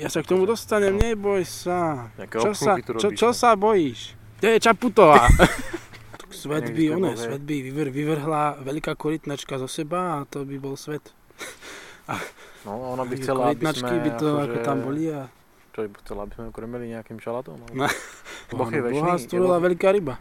Ja 0.00 0.08
sa 0.08 0.24
k 0.24 0.32
tomu 0.32 0.48
dostanem, 0.48 0.96
neboj 0.96 1.44
sa. 1.44 2.08
Čo 2.16 2.56
sa, 2.56 2.80
čo, 2.80 3.12
čo 3.12 3.28
no. 3.30 3.36
sa 3.36 3.52
bojíš? 3.52 4.16
Kde 4.40 4.56
je 4.56 4.60
Čaputová? 4.64 5.28
svet 6.32 6.72
by, 6.72 6.84
hej. 6.96 7.16
svet 7.20 7.42
by 7.44 7.56
vyvr, 7.68 7.88
vyvrhla 7.92 8.64
veľká 8.64 8.96
korytnačka 8.96 9.60
zo 9.60 9.68
seba 9.68 10.22
a 10.22 10.24
to 10.24 10.48
by 10.48 10.56
bol 10.56 10.74
svet. 10.74 11.04
No, 12.60 12.92
ona 12.92 13.08
by 13.08 13.16
chcela, 13.16 13.56
aby 13.56 13.72
sme... 13.72 14.04
by 14.04 14.10
to 14.20 14.36
ako 14.36 14.60
akože- 14.60 14.66
tam 14.68 14.84
boli 14.84 15.08
a 15.08 15.32
Čo 15.72 15.88
by 15.88 15.96
chcela, 16.04 16.20
aby 16.28 16.32
sme 16.36 16.52
krmili 16.52 16.92
nejakým 16.92 17.16
šalátom? 17.16 17.56
No. 17.56 17.88
Boh 18.52 18.68
je 18.68 18.82
Boha 18.84 19.16
večný. 19.16 19.16
je 19.16 19.24
stvorila 19.24 19.56
veľká 19.64 19.88
ryba. 19.88 20.20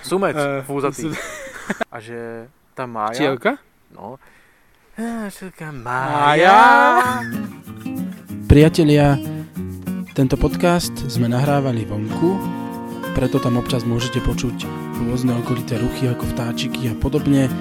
Sumec, 0.00 0.32
Eh, 0.40 0.64
fúzatý. 0.64 1.12
A 1.92 2.00
že 2.00 2.48
tá 2.72 2.88
Mája... 2.88 3.20
Čielka? 3.20 3.60
No. 3.92 4.16
Mája. 4.96 6.56
Priatelia, 8.48 9.20
tento 10.16 10.40
podcast 10.40 10.96
sme 11.12 11.28
nahrávali 11.28 11.84
vonku, 11.84 12.40
preto 13.12 13.36
tam 13.36 13.60
občas 13.60 13.84
môžete 13.84 14.24
počuť 14.24 14.64
rôzne 15.04 15.36
okolité 15.36 15.76
ruchy 15.76 16.08
ako 16.08 16.32
vtáčiky 16.32 16.88
a 16.88 16.96
podobne. 16.96 17.52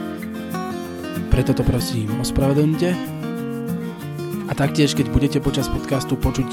Preto 1.28 1.52
to 1.52 1.68
prosím 1.68 2.08
ospravedlňte. 2.24 2.96
A 4.48 4.52
taktiež, 4.56 4.96
keď 4.96 5.12
budete 5.12 5.44
počas 5.44 5.68
podcastu 5.68 6.16
počuť 6.16 6.48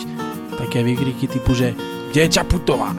také 0.58 0.82
výkriky 0.82 1.30
typu, 1.30 1.54
že 1.54 1.78
kde 2.10 2.26
je 2.26 2.42
Čaputová? 2.42 2.90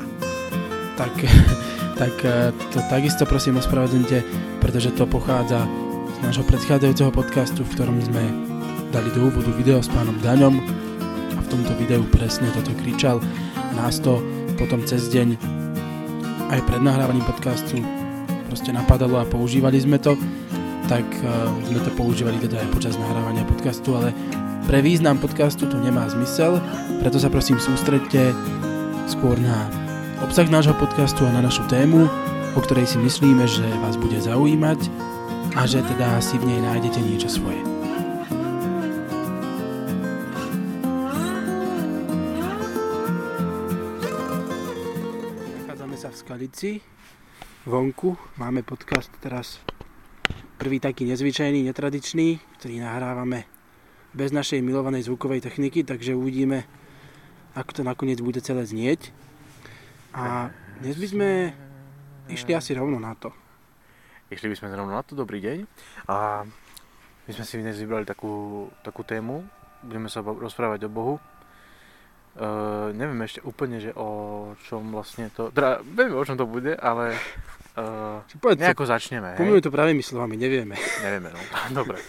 Tak, 0.96 1.12
tak 2.00 2.16
eh, 2.24 2.56
to 2.72 2.80
takisto 2.88 3.28
prosím 3.28 3.60
ospravedlňte, 3.60 4.24
pretože 4.64 4.96
to 4.96 5.04
pochádza 5.04 5.83
nášho 6.24 6.48
predchádzajúceho 6.48 7.12
podcastu, 7.12 7.68
v 7.68 7.74
ktorom 7.76 8.00
sme 8.00 8.24
dali 8.96 9.12
do 9.12 9.28
úvodu 9.28 9.52
video 9.60 9.84
s 9.84 9.92
pánom 9.92 10.16
Daňom 10.24 10.56
a 11.36 11.40
v 11.44 11.48
tomto 11.52 11.76
videu 11.76 12.00
presne 12.16 12.48
toto 12.56 12.72
kričal. 12.80 13.20
Nás 13.76 14.00
to 14.00 14.24
potom 14.56 14.80
cez 14.88 15.12
deň 15.12 15.36
aj 16.48 16.60
pred 16.64 16.80
nahrávaním 16.80 17.28
podcastu 17.28 17.84
proste 18.48 18.72
napadalo 18.72 19.20
a 19.20 19.28
používali 19.28 19.84
sme 19.84 20.00
to, 20.00 20.16
tak 20.88 21.04
uh, 21.28 21.52
sme 21.68 21.84
to 21.84 21.92
používali 21.92 22.40
teda 22.40 22.64
aj 22.64 22.72
počas 22.72 22.96
nahrávania 22.96 23.44
podcastu, 23.44 23.92
ale 24.00 24.16
pre 24.64 24.80
význam 24.80 25.20
podcastu 25.20 25.68
to 25.68 25.76
nemá 25.84 26.08
zmysel, 26.08 26.64
preto 27.04 27.20
sa 27.20 27.28
prosím 27.28 27.60
sústredte 27.60 28.32
skôr 29.12 29.36
na 29.44 29.68
obsah 30.24 30.48
nášho 30.48 30.78
podcastu 30.80 31.28
a 31.28 31.36
na 31.36 31.44
našu 31.44 31.68
tému, 31.68 32.08
o 32.56 32.60
ktorej 32.64 32.88
si 32.88 32.96
myslíme, 32.96 33.44
že 33.44 33.68
vás 33.84 34.00
bude 34.00 34.24
zaujímať 34.24 35.12
a 35.54 35.70
že 35.70 35.86
teda 35.86 36.18
si 36.18 36.42
v 36.42 36.50
nej 36.50 36.58
nájdete 36.66 36.98
niečo 36.98 37.30
svoje. 37.30 37.62
Nachádzame 45.62 45.94
sa 45.94 46.10
v 46.10 46.18
Skalici, 46.18 46.72
vonku. 47.70 48.18
Máme 48.42 48.66
podcast 48.66 49.14
teraz 49.22 49.62
prvý 50.58 50.82
taký 50.82 51.06
nezvyčajný, 51.06 51.62
netradičný, 51.70 52.42
ktorý 52.58 52.82
nahrávame 52.82 53.46
bez 54.10 54.34
našej 54.34 54.58
milovanej 54.66 55.06
zvukovej 55.06 55.46
techniky, 55.46 55.86
takže 55.86 56.18
uvidíme, 56.18 56.66
ako 57.54 57.70
to 57.78 57.82
nakoniec 57.86 58.18
bude 58.26 58.42
celé 58.42 58.66
znieť. 58.66 59.14
A 60.18 60.50
dnes 60.82 60.98
by 60.98 61.08
sme 61.14 61.30
išli 62.26 62.58
asi 62.58 62.74
rovno 62.74 62.98
na 62.98 63.14
to. 63.14 63.43
Išli 64.34 64.50
by 64.50 64.56
sme 64.58 64.74
rovno 64.74 64.98
na 64.98 65.06
to, 65.06 65.14
dobrý 65.14 65.38
deň. 65.38 65.58
A 66.10 66.42
my 67.24 67.32
sme 67.32 67.46
si 67.46 67.62
dnes 67.62 67.78
vybrali 67.78 68.02
takú, 68.02 68.66
takú 68.82 69.06
tému. 69.06 69.46
Budeme 69.86 70.10
sa 70.10 70.26
rozprávať 70.26 70.90
o 70.90 70.90
Bohu. 70.90 71.16
Uh, 72.34 72.90
neviem 72.98 73.22
ešte 73.22 73.46
úplne, 73.46 73.78
že 73.78 73.94
o 73.94 74.52
čom 74.66 74.90
vlastne 74.90 75.30
to... 75.30 75.54
Teda, 75.54 75.86
vieme, 75.86 76.18
o 76.18 76.26
čom 76.26 76.34
to 76.34 76.50
bude, 76.50 76.74
ale 76.74 77.14
Či 78.30 78.38
povedz, 78.38 78.62
nejako 78.62 78.86
začneme, 78.86 79.34
Pomenuj 79.34 79.66
to 79.66 79.74
pravými 79.74 80.06
slovami, 80.06 80.38
nevieme. 80.38 80.78
Nevieme, 81.02 81.30
no. 81.30 81.42
Dobre. 81.78 82.02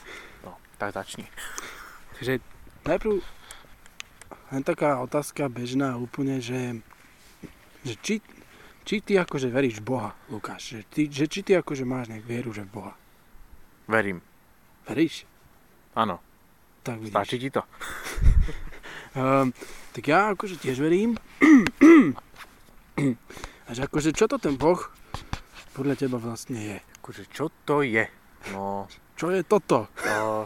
No, 0.44 0.56
tak 0.80 0.92
začni. 0.92 1.28
Takže 2.16 2.40
najprv 2.88 3.20
len 4.52 4.62
taká 4.64 5.00
otázka 5.00 5.48
bežná 5.48 5.96
úplne, 5.96 6.40
že, 6.44 6.80
že 7.84 7.94
či, 8.04 8.14
či 8.84 9.00
ty 9.00 9.16
akože 9.16 9.48
veríš 9.48 9.80
v 9.80 9.88
Boha, 9.88 10.10
Lukáš? 10.28 10.76
Že, 10.76 10.80
ty, 10.92 11.02
že 11.08 11.24
či 11.24 11.40
ty 11.40 11.56
akože 11.56 11.88
máš 11.88 12.12
nejak 12.12 12.28
vieru, 12.28 12.52
že 12.52 12.68
v 12.68 12.70
Boha? 12.70 12.92
Verím. 13.88 14.20
Veríš? 14.84 15.24
Áno. 15.96 16.20
Tak 16.84 17.00
vidíš. 17.00 17.16
Stačí 17.16 17.36
ti 17.40 17.48
to? 17.48 17.64
Um, 19.16 19.50
tak 19.96 20.04
ja 20.04 20.36
akože 20.36 20.60
tiež 20.60 20.84
verím. 20.84 21.16
A 23.64 23.72
že 23.72 23.88
akože 23.88 24.12
čo 24.12 24.28
to 24.28 24.36
ten 24.36 24.60
Boh 24.60 24.76
podľa 25.72 25.96
teba 25.96 26.20
vlastne 26.20 26.60
je? 26.60 26.78
Akože, 27.00 27.24
čo 27.32 27.48
to 27.64 27.80
je? 27.80 28.04
No, 28.52 28.84
Čo 29.16 29.32
je 29.32 29.40
toto? 29.40 29.88
uh, 30.04 30.44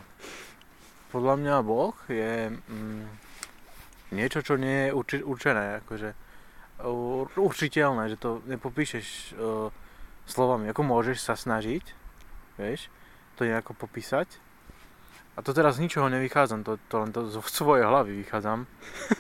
podľa 1.10 1.34
mňa 1.42 1.54
Boh 1.66 1.98
je 2.06 2.54
mm, 2.54 3.04
niečo, 4.14 4.38
čo 4.46 4.54
nie 4.54 4.88
je 4.88 4.94
určené, 5.26 5.82
akože 5.82 6.14
určiteľné, 7.34 8.14
že 8.14 8.16
to 8.20 8.38
nepopíšeš 8.46 9.34
uh, 9.34 9.72
slovami, 10.28 10.70
ako 10.70 10.82
môžeš 10.86 11.18
sa 11.18 11.34
snažiť, 11.34 11.82
vieš, 12.60 12.92
to 13.34 13.48
nejako 13.48 13.74
popísať. 13.74 14.28
A 15.38 15.42
to 15.42 15.54
teraz 15.54 15.78
z 15.78 15.86
ničoho 15.86 16.10
nevychádzam, 16.10 16.66
to, 16.66 16.82
to 16.90 16.94
len 16.98 17.10
to 17.14 17.30
zo 17.30 17.42
svojej 17.46 17.86
hlavy 17.86 18.22
vychádzam. 18.26 18.66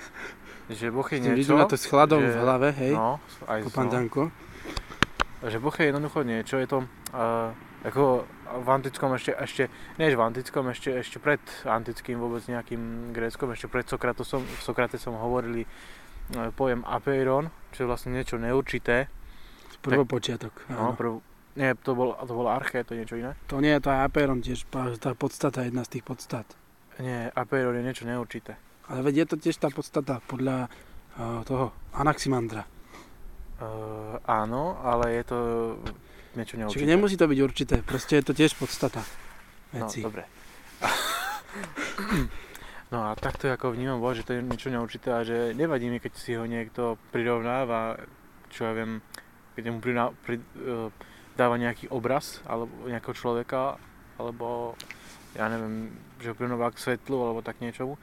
že 0.78 0.92
Boh 0.92 1.06
je 1.08 1.18
niečo, 1.22 1.54
Vidíme 1.54 1.64
to 1.64 1.78
s 1.78 1.86
chladom 1.88 2.20
že- 2.20 2.34
v 2.34 2.36
hlave, 2.42 2.68
hej? 2.76 2.92
no, 2.92 3.22
aj 3.48 3.60
po 3.72 3.82
no, 3.88 5.48
že 5.48 5.58
Boh 5.62 5.72
je 5.72 5.84
jednoducho 5.86 6.26
niečo, 6.26 6.58
je 6.58 6.68
to 6.68 6.78
uh, 7.14 7.54
ako 7.86 8.26
v 8.48 8.68
antickom 8.68 9.14
ešte, 9.14 9.32
ešte, 9.38 9.62
nie 10.02 10.10
že 10.10 10.18
v 10.18 10.24
antickom, 10.26 10.66
ešte, 10.72 10.90
ešte 10.98 11.16
pred 11.22 11.38
antickým 11.62 12.18
vôbec 12.18 12.42
nejakým 12.50 13.14
gréckom, 13.14 13.54
ešte 13.54 13.70
pred 13.70 13.86
Sokratosom, 13.86 14.42
Sokratesom 14.66 15.14
hovorili 15.14 15.62
pojem 16.52 16.82
apeiron, 16.82 17.44
čo 17.70 17.84
je 17.84 17.88
vlastne 17.88 18.10
niečo 18.10 18.36
neurčité. 18.36 19.08
Prvopočiatok. 19.78 20.52
No, 20.68 20.90
áno. 20.90 20.92
prv, 20.92 21.12
nie, 21.54 21.70
to 21.78 21.94
bol, 21.94 22.12
to 22.14 22.32
bolo 22.32 22.50
arché, 22.50 22.82
to 22.82 22.92
je 22.92 23.02
niečo 23.02 23.16
iné. 23.16 23.38
To 23.46 23.58
nie 23.58 23.70
je 23.70 23.80
to 23.80 23.88
aj 23.88 24.00
aperon 24.04 24.38
tiež, 24.38 24.66
tá 24.98 25.14
podstata, 25.14 25.62
jedna 25.62 25.82
z 25.82 25.98
tých 25.98 26.04
podstat. 26.04 26.46
Nie, 26.98 27.30
apeiron 27.30 27.78
je 27.78 27.84
niečo 27.84 28.02
neurčité. 28.02 28.58
Ale 28.86 29.02
veď 29.02 29.14
je 29.14 29.26
to 29.26 29.36
tiež 29.38 29.56
tá 29.56 29.68
podstata 29.68 30.18
podľa 30.26 30.66
uh, 30.66 31.44
toho 31.44 31.70
Anaximandra. 31.94 32.66
Uh, 33.58 34.18
áno, 34.24 34.78
ale 34.82 35.18
je 35.18 35.24
to 35.24 35.38
niečo 36.34 36.54
Čiže 36.54 36.62
neurčité. 36.62 36.86
nemusí 36.86 37.14
to 37.14 37.26
byť 37.26 37.38
určité, 37.38 37.74
proste 37.82 38.18
je 38.18 38.24
to 38.24 38.32
tiež 38.32 38.54
podstata 38.54 39.02
No, 39.68 39.84
veci. 39.84 40.00
dobre. 40.00 40.24
No 42.88 43.04
a 43.04 43.12
takto 43.12 43.52
ako 43.52 43.76
vnímam 43.76 44.00
Boha, 44.00 44.16
že 44.16 44.24
to 44.24 44.32
je 44.32 44.40
niečo 44.40 44.72
neurčité 44.72 45.12
a 45.12 45.20
že 45.20 45.52
nevadí 45.52 45.92
mi, 45.92 46.00
keď 46.00 46.12
si 46.16 46.32
ho 46.32 46.48
niekto 46.48 46.96
prirovnáva, 47.12 48.00
čo 48.48 48.64
ja 48.64 48.72
viem, 48.72 49.04
keď 49.52 49.64
mu 49.68 49.78
prina, 49.84 50.08
pri, 50.24 50.40
uh, 50.40 50.88
dáva 51.36 51.60
nejaký 51.60 51.92
obraz 51.92 52.40
alebo 52.48 52.72
nejakého 52.88 53.12
človeka, 53.12 53.76
alebo 54.16 54.72
ja 55.36 55.52
neviem, 55.52 55.92
že 56.18 56.32
ho 56.32 56.34
prirovnáva 56.34 56.72
k 56.72 56.80
svetlu 56.80 57.20
alebo 57.20 57.44
tak 57.44 57.60
niečomu. 57.60 58.00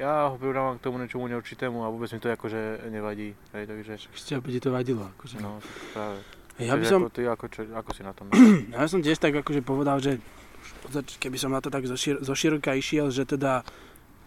Ja 0.00 0.32
ho 0.32 0.40
prirovnávam 0.40 0.80
k 0.80 0.84
tomu 0.88 0.96
niečomu 0.96 1.28
neurčitému 1.28 1.84
a 1.84 1.92
vôbec 1.92 2.08
mi 2.08 2.16
to 2.16 2.32
akože 2.32 2.88
nevadí. 2.88 3.36
Hej, 3.52 3.68
takže, 3.68 3.92
Ešte 4.16 4.40
by 4.40 4.50
ti 4.56 4.60
to 4.64 4.72
vadilo. 4.72 5.12
Akože. 5.12 5.36
no, 5.44 5.60
práve. 5.92 6.24
ja 6.56 6.72
by 6.80 6.84
som, 6.88 7.04
Ako, 7.04 7.12
ty, 7.12 7.28
ako, 7.28 7.44
čo, 7.52 7.60
ako 7.68 7.90
si 7.92 8.00
na 8.00 8.16
tom? 8.16 8.32
ja 8.72 8.88
som 8.88 9.04
tiež 9.04 9.20
tak 9.20 9.36
akože 9.36 9.60
povedal, 9.60 10.00
že 10.00 10.16
keby 11.20 11.36
som 11.36 11.52
na 11.52 11.60
to 11.60 11.68
tak 11.68 11.84
zošir, 11.84 12.24
zoširoka 12.24 12.72
išiel, 12.72 13.12
že 13.12 13.28
teda 13.28 13.60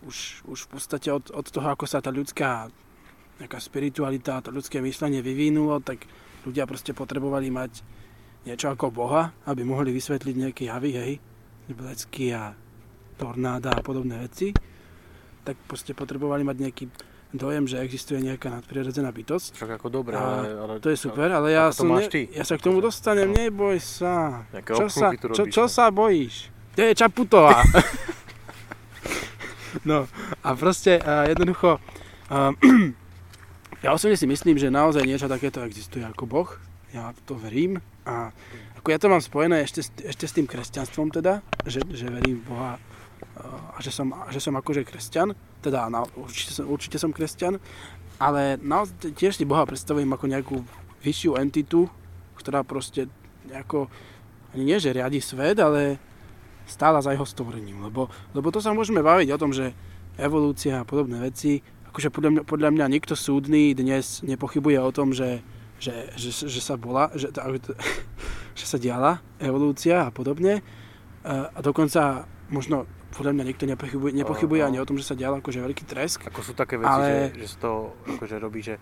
už, 0.05 0.45
už 0.45 0.59
v 0.66 0.69
podstate 0.77 1.09
od, 1.09 1.33
od 1.33 1.46
toho, 1.49 1.67
ako 1.73 1.85
sa 1.90 1.99
tá 1.99 2.13
ľudská 2.13 2.69
nejaká 3.41 3.59
spiritualita, 3.59 4.46
to 4.46 4.53
ľudské 4.53 4.79
myslenie 4.79 5.19
vyvinulo, 5.19 5.84
tak 5.84 6.07
ľudia 6.47 6.63
proste 6.63 6.96
potrebovali 6.96 7.52
mať 7.52 7.84
niečo 8.47 8.72
ako 8.72 8.93
Boha, 8.93 9.34
aby 9.49 9.66
mohli 9.66 9.91
vysvetliť 9.91 10.35
nejaké 10.37 10.63
javy, 10.69 10.91
hej, 10.96 11.11
blecky 11.73 12.31
a 12.31 12.53
tornáda 13.17 13.73
a 13.73 13.81
podobné 13.81 14.22
veci, 14.22 14.53
tak 15.43 15.57
proste 15.67 15.97
potrebovali 15.97 16.46
mať 16.46 16.58
nejaký 16.61 16.85
dojem, 17.35 17.67
že 17.67 17.84
existuje 17.84 18.23
nejaká 18.23 18.47
nadprirodzená 18.47 19.11
bytosť. 19.11 19.59
Však 19.59 19.72
ako 19.81 19.87
dobré, 19.91 20.16
ale, 20.16 20.55
ale... 20.55 20.73
To 20.79 20.87
je 20.87 20.96
super, 20.96 21.28
ale 21.28 21.51
ja, 21.51 21.73
som 21.75 21.91
ne, 21.91 22.08
ty? 22.08 22.31
ja 22.31 22.47
sa 22.47 22.55
k 22.55 22.63
tomu 22.63 22.79
Akože, 22.79 22.87
dostanem, 22.87 23.28
no. 23.28 23.35
neboj 23.35 23.78
sa. 23.81 24.46
Čo 24.63 24.87
sa, 24.87 25.11
čo, 25.17 25.43
čo 25.51 25.63
no. 25.67 25.72
sa 25.72 25.91
bojíš? 25.91 26.53
Kde 26.78 26.91
je 26.91 26.96
Čaputová? 26.96 27.59
no 29.85 30.09
a 30.41 30.49
proste 30.58 30.97
uh, 30.99 31.29
jednoducho, 31.29 31.78
uh, 31.78 32.52
ja 33.85 33.90
osobne 33.93 34.17
si 34.17 34.28
myslím, 34.28 34.58
že 34.58 34.73
naozaj 34.73 35.05
niečo 35.05 35.29
takéto 35.29 35.61
existuje 35.64 36.03
ako 36.03 36.26
Boh. 36.26 36.49
Ja 36.91 37.11
to 37.28 37.35
verím 37.35 37.79
a 38.08 38.32
ako 38.79 38.87
ja 38.93 38.99
to 39.02 39.11
mám 39.11 39.20
spojené 39.20 39.66
ešte, 39.66 39.84
ešte 40.05 40.26
s 40.26 40.35
tým 40.35 40.47
kresťanstvom 40.47 41.11
teda, 41.11 41.43
že, 41.67 41.84
že 41.91 42.08
verím 42.08 42.40
v 42.43 42.47
Boha 42.49 42.73
a 43.76 43.78
že 43.84 43.91
som, 43.91 44.16
že 44.32 44.40
som 44.40 44.55
akože 44.55 44.87
kresťan, 44.87 45.35
teda 45.59 45.91
na, 45.91 46.08
určite, 46.16 46.55
som, 46.55 46.66
určite 46.72 46.97
som 46.99 47.11
kresťan, 47.11 47.59
ale 48.16 48.55
naozaj 48.64 49.11
tiež 49.11 49.35
si 49.35 49.43
Boha 49.43 49.67
predstavujem 49.67 50.08
ako 50.08 50.26
nejakú 50.32 50.55
vyššiu 51.03 51.35
entitu, 51.35 51.91
ktorá 52.40 52.64
proste 52.64 53.11
nejako, 53.52 53.91
ani 54.55 54.64
nie 54.64 54.78
že 54.79 54.96
riadi 54.96 55.20
svet, 55.20 55.59
ale 55.59 55.99
stála 56.66 57.02
za 57.02 57.14
jeho 57.14 57.26
stvorením. 57.26 57.85
Lebo, 57.90 58.09
lebo 58.34 58.47
to 58.50 58.59
sa 58.62 58.73
môžeme 58.73 59.02
baviť 59.02 59.29
o 59.34 59.41
tom, 59.41 59.53
že 59.53 59.73
evolúcia 60.17 60.82
a 60.82 60.88
podobné 60.88 61.20
veci, 61.22 61.62
akože 61.91 62.12
podľa 62.12 62.29
mňa, 62.32 62.41
podľa 62.44 62.70
mňa 62.76 62.85
nikto 62.91 63.16
súdny 63.16 63.72
dnes 63.72 64.20
nepochybuje 64.28 64.78
o 64.84 64.91
tom, 64.91 65.16
že, 65.16 65.40
že, 65.79 66.12
že, 66.20 66.32
že 66.32 66.62
sa 66.62 66.76
bola, 66.76 67.12
že, 67.16 67.32
že 68.59 68.66
sa 68.67 68.76
diala 68.76 69.23
evolúcia 69.40 70.08
a 70.08 70.12
podobne. 70.12 70.59
A 71.26 71.59
dokonca 71.64 72.29
možno 72.53 72.85
podľa 73.16 73.32
mňa 73.32 73.44
nikto 73.47 73.64
nepochybuje, 73.66 74.11
nepochybuje 74.11 74.61
uh, 74.61 74.68
ani 74.68 74.78
o 74.84 74.85
tom, 74.85 75.00
že 75.00 75.08
sa 75.08 75.16
dial 75.16 75.40
akože 75.40 75.64
veľký 75.64 75.84
tresk. 75.88 76.28
Ako 76.28 76.44
sú 76.44 76.52
také 76.52 76.76
veci, 76.76 76.91
ale... 76.91 77.32
že, 77.32 77.47
že 77.47 77.64
toho 77.64 77.96
akože 78.03 78.35
robí, 78.44 78.59
že 78.59 78.76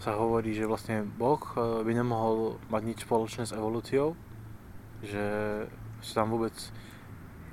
sa 0.00 0.16
hovorí, 0.16 0.52
že 0.52 0.68
vlastne 0.68 1.04
Boh 1.04 1.40
e, 1.56 1.84
by 1.84 1.92
nemohol 1.92 2.60
mať 2.68 2.82
nič 2.84 2.98
spoločné 3.08 3.48
s 3.48 3.56
evolúciou, 3.56 4.12
že 5.00 5.24
sú 6.04 6.12
tam 6.12 6.32
vôbec, 6.32 6.52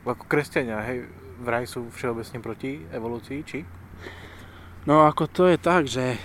ako 0.03 0.23
kresťania, 0.27 0.83
hej, 0.83 1.07
vraj 1.39 1.67
sú 1.67 1.87
všeobecne 1.91 2.39
proti 2.43 2.83
evolúcii, 2.91 3.39
či? 3.43 3.59
No 4.83 5.07
ako 5.07 5.23
to 5.31 5.43
je 5.47 5.57
tak, 5.57 5.87
že 5.87 6.19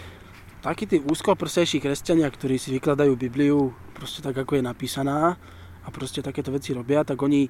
takí 0.60 0.90
tí 0.90 0.98
úzkoprsejší 0.98 1.78
kresťania, 1.78 2.26
ktorí 2.26 2.58
si 2.58 2.74
vykladajú 2.74 3.14
Bibliu 3.14 3.70
proste 3.94 4.18
tak, 4.18 4.34
ako 4.34 4.58
je 4.58 4.66
napísaná 4.66 5.38
a 5.86 5.88
proste 5.94 6.22
takéto 6.22 6.50
veci 6.50 6.74
robia, 6.74 7.06
tak 7.06 7.18
oni 7.22 7.46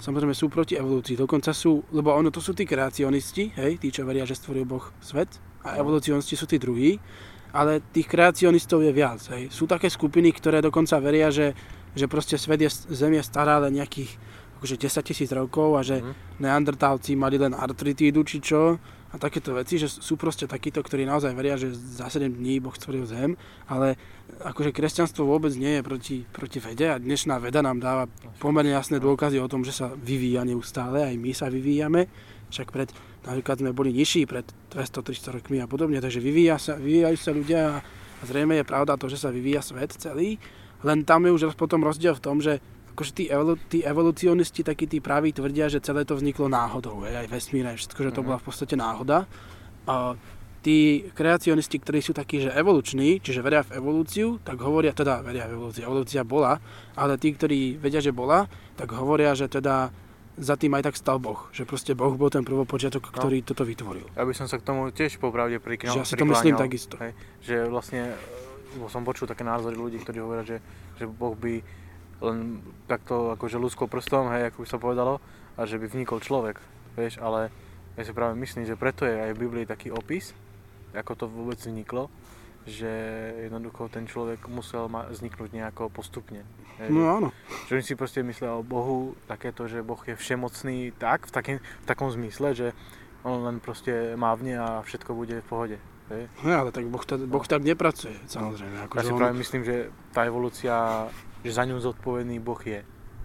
samozrejme 0.00 0.32
sú 0.36 0.52
proti 0.52 0.76
evolúcii. 0.76 1.16
Dokonca 1.16 1.52
sú, 1.52 1.84
lebo 1.92 2.12
ono 2.12 2.28
to 2.28 2.40
sú 2.40 2.52
tí 2.52 2.68
kreacionisti, 2.68 3.52
hej, 3.56 3.80
tí, 3.80 3.88
čo 3.92 4.04
veria, 4.04 4.28
že 4.28 4.36
stvoril 4.36 4.68
Boh 4.68 4.84
svet 5.00 5.28
a 5.64 5.76
evolucionisti 5.76 6.36
sú 6.36 6.48
tí 6.48 6.56
druhí, 6.56 6.96
ale 7.52 7.84
tých 7.92 8.08
kreacionistov 8.08 8.80
je 8.80 8.92
viac. 8.94 9.20
Hej. 9.34 9.52
Sú 9.52 9.68
také 9.68 9.90
skupiny, 9.90 10.32
ktoré 10.32 10.62
dokonca 10.64 10.96
veria, 11.02 11.28
že, 11.28 11.52
že 11.92 12.06
proste 12.06 12.38
svet 12.38 12.62
je, 12.62 12.70
Zem 12.70 13.16
je 13.16 13.22
stará 13.24 13.60
len 13.60 13.76
nejakých 13.76 14.16
akože 14.60 14.76
10 14.76 15.08
tisíc 15.08 15.32
rokov 15.32 15.72
a 15.72 15.80
že 15.80 16.04
mm. 16.04 16.44
neandertálci 16.44 17.16
mali 17.16 17.40
len 17.40 17.56
artritídu 17.56 18.20
či 18.28 18.44
čo 18.44 18.76
a 19.10 19.18
takéto 19.18 19.56
veci, 19.56 19.74
že 19.74 19.90
sú 19.90 20.14
proste 20.14 20.46
takíto, 20.46 20.78
ktorí 20.84 21.02
naozaj 21.02 21.34
veria, 21.34 21.58
že 21.58 21.72
za 21.74 22.06
7 22.06 22.30
dní 22.30 22.62
Boh 22.62 22.70
stvoril 22.70 23.08
Zem, 23.08 23.34
ale 23.66 23.98
akože 24.44 24.70
kresťanstvo 24.70 25.26
vôbec 25.26 25.50
nie 25.58 25.80
je 25.80 25.82
proti, 25.82 26.16
proti 26.30 26.62
vede 26.62 26.86
a 26.86 27.00
dnešná 27.00 27.42
veda 27.42 27.58
nám 27.58 27.82
dáva 27.82 28.04
pomerne 28.38 28.70
jasné 28.70 29.02
dôkazy 29.02 29.42
o 29.42 29.50
tom, 29.50 29.66
že 29.66 29.74
sa 29.74 29.90
vyvíja 29.90 30.46
neustále, 30.46 31.10
aj 31.10 31.16
my 31.18 31.32
sa 31.34 31.50
vyvíjame, 31.50 32.06
však 32.54 32.70
pred, 32.70 32.94
napríklad 33.26 33.56
sme 33.58 33.74
boli 33.74 33.90
nižší 33.90 34.30
pred 34.30 34.46
200-300 34.70 35.42
rokmi 35.42 35.58
a 35.58 35.66
podobne, 35.66 35.98
takže 35.98 36.22
vyvíja 36.22 36.62
sa, 36.62 36.78
vyvíjajú 36.78 37.16
sa 37.18 37.30
ľudia 37.34 37.62
a 37.80 38.22
zrejme 38.22 38.62
je 38.62 38.68
pravda 38.68 38.94
to, 38.94 39.10
že 39.10 39.18
sa 39.18 39.34
vyvíja 39.34 39.64
svet 39.64 39.90
celý, 39.90 40.38
len 40.86 41.02
tam 41.02 41.26
je 41.26 41.34
už 41.34 41.58
potom 41.58 41.82
rozdiel 41.82 42.14
v 42.14 42.24
tom, 42.24 42.38
že 42.38 42.62
akože 43.00 43.16
tí, 43.16 43.24
evolu, 43.32 43.56
tí 43.72 43.80
evolucionisti, 43.80 44.60
takí 44.60 44.84
tí 44.84 45.00
praví 45.00 45.32
tvrdia, 45.32 45.72
že 45.72 45.80
celé 45.80 46.04
to 46.04 46.20
vzniklo 46.20 46.52
náhodou, 46.52 47.00
aj, 47.08 47.24
aj 47.24 47.26
vesmír, 47.32 47.64
aj 47.64 47.80
všetko, 47.80 48.00
že 48.04 48.12
to 48.12 48.20
mhm. 48.20 48.26
bola 48.28 48.36
v 48.36 48.44
podstate 48.44 48.74
náhoda. 48.76 49.24
A 49.88 50.12
tí 50.60 51.08
kreacionisti, 51.16 51.80
ktorí 51.80 52.04
sú 52.04 52.12
takí, 52.12 52.44
že 52.44 52.52
evoluční, 52.52 53.24
čiže 53.24 53.40
veria 53.40 53.64
v 53.64 53.80
evolúciu, 53.80 54.36
tak 54.44 54.60
hovoria, 54.60 54.92
teda 54.92 55.24
veria 55.24 55.48
v 55.48 55.56
evolúciu, 55.56 55.88
evolúcia 55.88 56.20
bola, 56.20 56.60
ale 56.92 57.16
tí, 57.16 57.32
ktorí 57.32 57.80
vedia, 57.80 58.04
že 58.04 58.12
bola, 58.12 58.44
tak 58.76 58.92
hovoria, 58.92 59.32
že 59.32 59.48
teda 59.48 59.88
za 60.40 60.54
tým 60.60 60.72
aj 60.76 60.92
tak 60.92 60.96
stal 61.00 61.16
Boh. 61.16 61.48
Že 61.56 61.64
proste 61.64 61.92
Boh 61.96 62.12
bol 62.12 62.28
ten 62.28 62.44
prvopočiatok, 62.44 63.08
no. 63.08 63.12
ktorý 63.16 63.40
no. 63.40 63.46
toto 63.48 63.64
vytvoril. 63.64 64.04
Ja 64.12 64.28
by 64.28 64.36
som 64.36 64.44
sa 64.48 64.60
k 64.60 64.64
tomu 64.68 64.92
tiež 64.92 65.16
popravde 65.16 65.56
prikňal. 65.56 65.96
Že 65.96 66.00
ja 66.04 66.08
si 66.08 66.16
to 66.20 66.28
myslím 66.28 66.56
takisto. 66.60 67.00
Hej, 67.00 67.12
že 67.40 67.54
vlastne, 67.64 68.12
som 68.92 69.04
počul 69.04 69.24
také 69.24 69.44
názory 69.44 69.76
ľudí, 69.76 70.00
ktorí 70.00 70.20
hovoria, 70.20 70.44
že, 70.44 70.60
že 71.00 71.08
Boh 71.08 71.32
by 71.32 71.79
len 72.20 72.60
takto 72.84 73.32
akože 73.34 73.56
ľudskou 73.56 73.88
prstom, 73.88 74.28
hej, 74.36 74.52
ako 74.52 74.64
by 74.64 74.68
sa 74.68 74.78
povedalo, 74.78 75.14
a 75.56 75.64
že 75.64 75.80
by 75.80 75.88
vznikol 75.88 76.20
človek, 76.20 76.60
vieš, 76.96 77.20
ale 77.20 77.48
ja 77.96 78.02
si 78.04 78.12
práve 78.12 78.36
myslím, 78.38 78.64
že 78.64 78.78
preto 78.78 79.04
je 79.08 79.16
aj 79.16 79.32
v 79.34 79.42
Biblii 79.44 79.64
taký 79.68 79.92
opis, 79.92 80.36
ako 80.92 81.12
to 81.16 81.24
vôbec 81.26 81.58
vzniklo, 81.58 82.12
že 82.68 82.92
jednoducho 83.48 83.88
ten 83.88 84.04
človek 84.04 84.44
musel 84.46 84.86
ma- 84.92 85.08
vzniknúť 85.08 85.50
nejako 85.52 85.88
postupne. 85.88 86.44
Hej, 86.76 86.92
no 86.92 87.08
áno. 87.08 87.28
Že 87.68 87.80
oni 87.80 87.84
si 87.84 87.94
proste 87.96 88.20
myslel 88.20 88.52
o 88.52 88.64
Bohu 88.64 89.16
takéto, 89.24 89.64
že 89.68 89.84
Boh 89.84 90.00
je 90.04 90.16
všemocný 90.16 90.92
tak, 90.96 91.28
v, 91.28 91.32
takým, 91.32 91.58
v 91.60 91.86
takom 91.88 92.08
zmysle, 92.12 92.52
že 92.52 92.68
on 93.20 93.44
len 93.44 93.60
proste 93.60 94.16
mávne 94.16 94.56
a 94.56 94.68
všetko 94.80 95.12
bude 95.12 95.44
v 95.44 95.48
pohode. 95.48 95.76
Hej. 96.08 96.26
No 96.42 96.50
ale 96.66 96.70
tak 96.72 96.88
Boh, 96.88 97.04
ta, 97.04 97.20
boh 97.20 97.44
tak 97.46 97.62
nepracuje, 97.62 98.16
samozrejme. 98.26 98.88
Ako 98.88 98.94
ja 98.98 99.04
si 99.04 99.12
on... 99.12 99.18
práve 99.20 99.34
myslím, 99.38 99.62
že 99.62 99.76
tá 100.10 100.26
evolúcia 100.26 101.06
že 101.44 101.50
za 101.50 101.64
ňu 101.64 101.80
zodpovedný 101.80 102.38
Boh 102.40 102.60
je. 102.60 102.80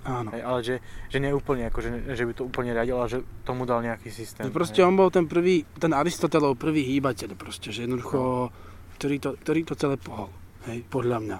Áno. 0.05 0.29
Hej, 0.29 0.41
ale 0.45 0.59
že, 0.61 0.75
že 1.09 1.17
nie 1.17 1.33
úplne, 1.33 1.65
ako, 1.73 1.79
že, 1.81 1.89
že 2.13 2.23
by 2.29 2.33
to 2.37 2.43
úplne 2.45 2.77
riadil, 2.77 3.01
ale 3.01 3.09
že 3.09 3.19
tomu 3.41 3.65
dal 3.65 3.81
nejaký 3.81 4.13
systém. 4.13 4.45
No 4.45 4.53
proste 4.53 4.85
hej. 4.85 4.87
on 4.87 4.93
bol 4.93 5.09
ten 5.09 5.25
prvý, 5.25 5.65
ten 5.81 5.89
Aristotelov 5.97 6.61
prvý 6.61 6.85
hýbateľ 6.85 7.33
proste, 7.33 7.73
že 7.73 7.89
jednoducho, 7.89 8.53
no. 8.53 8.53
ktorý, 9.01 9.17
to, 9.17 9.29
ktorý 9.41 9.59
to 9.65 9.73
celé 9.73 9.97
pohol, 9.97 10.29
hej, 10.69 10.85
podľa 10.93 11.17
mňa. 11.25 11.37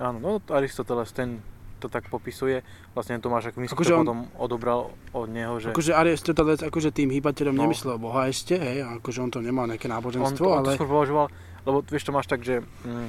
Áno, 0.00 0.16
no 0.16 0.30
Aristoteles, 0.48 1.12
ten 1.12 1.44
to 1.76 1.92
tak 1.92 2.08
popisuje, 2.08 2.64
vlastne 2.96 3.20
Tomáš 3.20 3.52
Akvinský 3.52 3.76
akože 3.76 3.92
to 3.92 3.96
on, 4.00 4.04
potom 4.08 4.20
odobral 4.40 4.96
od 5.12 5.28
neho, 5.28 5.60
že... 5.60 5.76
Akože 5.76 5.92
Aristoteles 5.92 6.64
akože 6.64 6.88
tým 6.88 7.12
hýbateľom 7.12 7.52
no. 7.52 7.68
nemyslel 7.68 8.00
Boha 8.00 8.32
ešte, 8.32 8.56
hej, 8.56 8.80
akože 8.96 9.18
on 9.20 9.28
to 9.28 9.44
nemal 9.44 9.68
nejaké 9.68 9.92
náboženstvo, 9.92 10.40
on 10.40 10.40
to, 10.40 10.56
ale... 10.56 10.64
On 10.64 10.66
to 10.72 10.78
skôr 10.80 10.88
považoval, 10.88 11.26
lebo 11.68 11.84
vieš 11.84 12.08
to 12.08 12.16
máš 12.16 12.32
tak, 12.32 12.40
že 12.40 12.64
mm, 12.64 13.08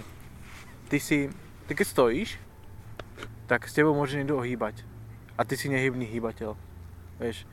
ty 0.92 0.98
si, 1.00 1.32
ty 1.64 1.72
keď 1.80 1.88
stojíš, 1.88 2.30
tak 3.48 3.66
s 3.66 3.74
tebou 3.74 3.96
môže 3.96 4.20
niekto 4.20 4.36
ohýbať. 4.36 4.84
A 5.40 5.48
ty 5.48 5.56
si 5.56 5.72
nehybný 5.72 6.06
hýbateľ. 6.08 6.54
Vieš. 7.24 7.48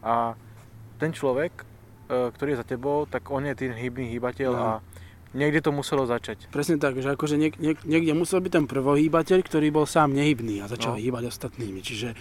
A 0.00 0.34
ten 0.96 1.12
človek, 1.12 1.64
e, 2.08 2.32
ktorý 2.32 2.56
je 2.56 2.60
za 2.60 2.66
tebou, 2.66 3.04
tak 3.04 3.28
on 3.28 3.44
je 3.44 3.54
ten 3.54 3.72
hybný 3.76 4.08
hýbateľ 4.16 4.50
no. 4.50 4.60
a 4.60 4.68
niekde 5.36 5.60
to 5.60 5.70
muselo 5.74 6.08
začať. 6.08 6.48
Presne 6.48 6.80
tak, 6.80 6.96
že 6.96 7.12
akože 7.12 7.36
niek- 7.36 7.60
niek- 7.60 7.84
niekde 7.84 8.16
musel 8.16 8.40
byť 8.40 8.52
ten 8.52 8.66
prvohýbateľ, 8.70 9.38
ktorý 9.44 9.68
bol 9.74 9.84
sám 9.84 10.16
nehybný 10.16 10.64
a 10.64 10.70
začal 10.70 10.96
no. 10.96 11.00
hýbať 11.02 11.28
ostatnými. 11.28 11.84
Čiže 11.84 12.16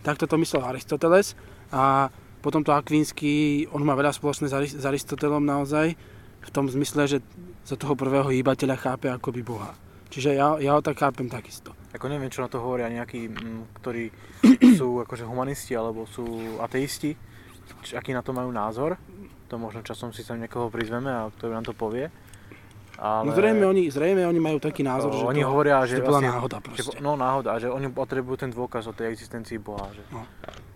takto 0.00 0.24
to 0.24 0.38
myslel 0.38 0.64
Aristoteles 0.64 1.34
a 1.74 2.08
potom 2.42 2.66
to 2.66 2.74
Akvínsky, 2.74 3.66
on 3.70 3.86
má 3.86 3.94
veľa 3.94 4.10
spoločné 4.10 4.50
s 4.50 4.82
Aristotelom 4.82 5.46
naozaj, 5.46 5.94
v 6.42 6.50
tom 6.50 6.66
zmysle, 6.66 7.06
že 7.06 7.18
za 7.62 7.78
toho 7.78 7.94
prvého 7.94 8.26
hýbateľa 8.26 8.76
chápe 8.82 9.06
akoby 9.06 9.46
Boha. 9.46 9.78
Čiže 10.10 10.34
ja, 10.34 10.58
ja 10.58 10.74
ho 10.74 10.82
tak 10.82 10.98
chápem 10.98 11.30
takisto. 11.30 11.70
Ako 11.92 12.08
neviem, 12.08 12.32
čo 12.32 12.40
na 12.40 12.48
to 12.48 12.60
hovoria 12.60 12.88
nejakí, 12.88 13.28
mm, 13.28 13.76
ktorí 13.80 14.08
sú 14.80 15.04
akože 15.04 15.28
humanisti 15.28 15.76
alebo 15.76 16.08
sú 16.08 16.24
ateisti, 16.64 17.12
či, 17.84 17.92
aký 17.96 18.16
na 18.16 18.24
to 18.24 18.32
majú 18.32 18.48
názor. 18.48 18.96
To 19.52 19.60
možno 19.60 19.84
časom 19.84 20.16
si 20.16 20.24
sa 20.24 20.32
niekoho 20.32 20.72
prizveme 20.72 21.12
a 21.12 21.28
ktorý 21.28 21.52
nám 21.52 21.66
to 21.68 21.76
povie. 21.76 22.08
Ale... 23.02 23.28
No 23.28 23.32
zrejme 23.34 23.64
oni, 23.66 23.88
zrejme 23.88 24.22
oni 24.24 24.40
majú 24.40 24.58
taký 24.62 24.84
názor, 24.86 25.10
že 25.10 25.24
oni 25.24 25.42
to, 25.42 25.48
hovoria, 25.48 25.82
že, 25.84 25.98
že 25.98 26.04
to 26.04 26.06
bola 26.06 26.20
vlastne, 26.20 26.30
náhoda 26.32 26.56
proste. 26.60 26.82
Že, 26.96 27.02
no 27.02 27.12
náhoda, 27.18 27.50
že 27.58 27.68
oni 27.68 27.88
potrebujú 27.90 28.36
ten 28.46 28.50
dôkaz 28.52 28.84
o 28.88 28.92
tej 28.94 29.10
existencii 29.12 29.58
Boha. 29.58 29.90
Že... 29.90 30.02
No. 30.12 30.22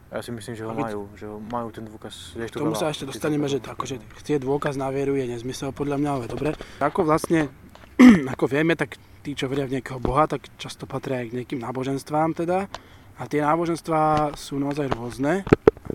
Ja 0.06 0.20
si 0.22 0.30
myslím, 0.32 0.54
že 0.54 0.64
ho 0.64 0.72
majú, 0.72 1.00
že 1.18 1.26
ho 1.28 1.38
majú 1.38 1.68
ten 1.70 1.84
dôkaz. 1.84 2.38
K 2.38 2.56
tomu 2.56 2.74
sa 2.78 2.90
ešte 2.90 3.10
dostaneme, 3.10 3.46
že 3.50 3.60
to, 3.60 3.74
akože 3.74 4.00
chcieť 4.22 4.42
dôkaz 4.42 4.78
na 4.78 4.88
vieru 4.90 5.18
je 5.18 5.28
nezmysel 5.28 5.70
podľa 5.70 6.02
mňa, 6.02 6.10
ale 6.10 6.24
dobre. 6.26 6.48
Ako 6.82 7.04
vlastne, 7.04 7.52
ako 8.34 8.44
vieme, 8.48 8.78
tak 8.78 8.96
tí, 9.26 9.34
čo 9.34 9.50
veria 9.50 9.66
v 9.66 9.82
nejakého 9.82 9.98
Boha, 9.98 10.30
tak 10.30 10.46
často 10.54 10.86
patria 10.86 11.26
aj 11.26 11.34
k 11.34 11.36
nejakým 11.42 11.58
náboženstvám 11.58 12.38
teda. 12.38 12.70
A 13.18 13.22
tie 13.26 13.42
náboženstvá 13.42 14.38
sú 14.38 14.62
naozaj 14.62 14.86
rôzne. 14.94 15.42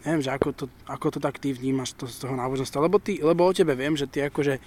Neviem, 0.03 0.19
že 0.19 0.35
ako 0.35 0.50
to, 0.51 0.65
ako 0.83 1.07
to 1.15 1.19
tak 1.23 1.39
ty 1.39 1.55
vnímaš 1.55 1.95
to, 1.95 2.11
z 2.11 2.27
toho 2.27 2.35
náboženstva, 2.35 2.83
lebo, 2.83 3.00
ty, 3.00 3.23
lebo 3.23 3.47
o 3.47 3.55
tebe 3.55 3.71
viem, 3.79 3.95
že 3.95 4.09
ty 4.11 4.27
akože 4.27 4.57
e, 4.57 4.61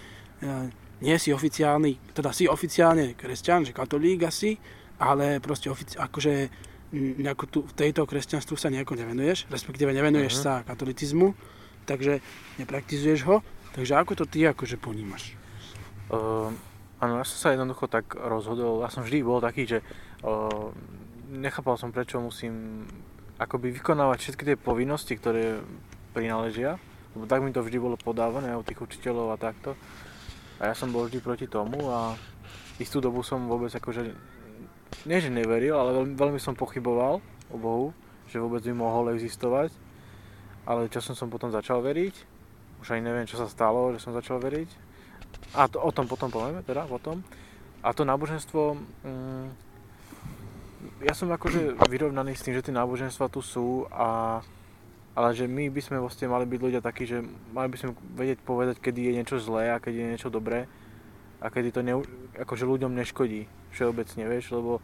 nie 1.04 1.16
si 1.20 1.34
oficiálny, 1.34 2.16
teda 2.16 2.32
si 2.32 2.48
oficiálne 2.48 3.12
kresťan, 3.12 3.68
že 3.68 3.76
katolík 3.76 4.24
asi, 4.24 4.56
ale 4.96 5.42
proste 5.44 5.68
ofici- 5.68 5.98
akože 5.98 6.32
nejako 6.94 7.44
tu, 7.50 7.58
v 7.66 7.74
tejto 7.74 8.06
kresťanstvu 8.06 8.54
sa 8.54 8.70
nejako 8.70 8.94
nevenuješ, 8.94 9.50
respektíve 9.50 9.90
nevenuješ 9.90 10.32
uh-huh. 10.38 10.62
sa 10.62 10.66
katolicizmu, 10.68 11.34
takže 11.90 12.22
nepraktizuješ 12.62 13.20
ho, 13.26 13.42
takže 13.74 13.98
ako 13.98 14.12
to 14.14 14.24
ty 14.30 14.46
akože 14.46 14.78
ponímaš? 14.78 15.34
Uh, 16.14 16.54
Áno, 17.04 17.20
ja 17.20 17.24
som 17.28 17.36
sa 17.36 17.52
jednoducho 17.52 17.84
tak 17.84 18.16
rozhodol, 18.16 18.80
ja 18.80 18.88
som 18.88 19.04
vždy 19.04 19.20
bol 19.20 19.44
taký, 19.44 19.68
že 19.68 19.78
o, 20.24 20.72
nechápal 21.28 21.76
som 21.76 21.92
prečo 21.92 22.16
musím 22.16 22.88
akoby 23.36 23.76
vykonávať 23.76 24.18
všetky 24.24 24.42
tie 24.48 24.56
povinnosti, 24.56 25.12
ktoré 25.20 25.60
prináležia, 26.16 26.80
lebo 27.12 27.28
tak 27.28 27.44
mi 27.44 27.52
to 27.52 27.60
vždy 27.60 27.76
bolo 27.76 28.00
podávané 28.00 28.56
od 28.56 28.64
tých 28.64 28.80
učiteľov 28.80 29.36
a 29.36 29.36
takto. 29.36 29.76
A 30.64 30.72
ja 30.72 30.74
som 30.78 30.88
bol 30.88 31.04
vždy 31.04 31.20
proti 31.20 31.44
tomu 31.44 31.76
a 31.92 32.16
istú 32.80 33.04
dobu 33.04 33.20
som 33.20 33.44
vôbec 33.52 33.68
akože, 33.68 34.16
nie 35.04 35.18
že 35.20 35.28
neveril, 35.28 35.76
ale 35.76 35.92
veľmi, 36.00 36.14
veľmi 36.16 36.40
som 36.40 36.56
pochyboval 36.56 37.20
o 37.52 37.56
Bohu, 37.60 37.92
že 38.32 38.40
vôbec 38.40 38.64
by 38.64 38.72
mohol 38.72 39.12
existovať. 39.12 39.76
ale 40.64 40.88
časom 40.88 41.12
som 41.12 41.28
potom 41.28 41.52
začal 41.52 41.84
veriť. 41.84 42.14
Už 42.80 42.96
aj 42.96 43.00
neviem, 43.04 43.28
čo 43.28 43.36
sa 43.36 43.44
stalo, 43.44 43.92
že 43.92 44.00
som 44.00 44.16
začal 44.16 44.40
veriť. 44.40 44.83
A 45.54 45.70
to, 45.70 45.78
o 45.78 45.90
tom 45.94 46.10
potom 46.10 46.30
povieme, 46.30 46.66
teda 46.66 46.86
potom. 46.90 47.22
A 47.84 47.94
to 47.94 48.02
náboženstvo, 48.02 48.74
mm, 49.06 49.46
ja 51.04 51.14
som 51.14 51.30
akože 51.30 51.78
vyrovnaný 51.86 52.34
s 52.34 52.42
tým, 52.42 52.56
že 52.58 52.64
tie 52.64 52.74
náboženstva 52.74 53.30
tu 53.30 53.44
sú 53.44 53.86
a 53.92 54.40
ale 55.14 55.30
že 55.30 55.46
my 55.46 55.70
by 55.70 55.78
sme 55.78 56.02
vlastne 56.02 56.26
mali 56.26 56.42
byť 56.42 56.60
ľudia 56.60 56.82
takí, 56.82 57.06
že 57.06 57.22
mali 57.54 57.70
by 57.70 57.76
sme 57.78 57.90
vedieť 58.18 58.42
povedať, 58.42 58.82
kedy 58.82 58.98
je 58.98 59.12
niečo 59.14 59.38
zlé 59.38 59.70
a 59.70 59.78
kedy 59.78 59.94
je 59.94 60.10
niečo 60.10 60.26
dobré 60.26 60.66
a 61.38 61.46
kedy 61.54 61.70
to 61.70 61.86
ne, 61.86 62.02
akože 62.34 62.66
ľuďom 62.66 62.90
neškodí 62.98 63.46
všeobecne, 63.70 64.26
vieš, 64.26 64.50
lebo 64.58 64.82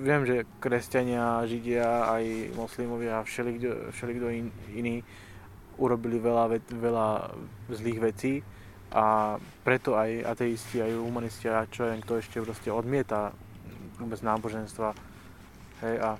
viem, 0.00 0.24
že 0.24 0.48
kresťania, 0.56 1.44
židia, 1.44 2.08
aj 2.08 2.56
moslimovia 2.56 3.20
a 3.20 3.26
všelikto, 3.28 3.92
všelikto 3.92 4.26
in, 4.32 4.48
iný 4.72 5.04
urobili 5.76 6.16
veľa, 6.16 6.44
veľa 6.72 7.08
zlých 7.72 8.00
vecí 8.00 8.32
a 8.92 9.36
preto 9.64 9.96
aj 9.96 10.36
ateisti, 10.36 10.84
aj 10.84 10.92
humanisti 11.00 11.48
a 11.48 11.64
čo 11.64 11.88
jen 11.88 12.04
kto 12.04 12.20
ešte 12.20 12.44
proste 12.44 12.68
odmieta 12.68 13.32
vôbec 13.96 14.20
náboženstva. 14.20 14.92
Hej, 15.80 15.96
a, 15.98 16.10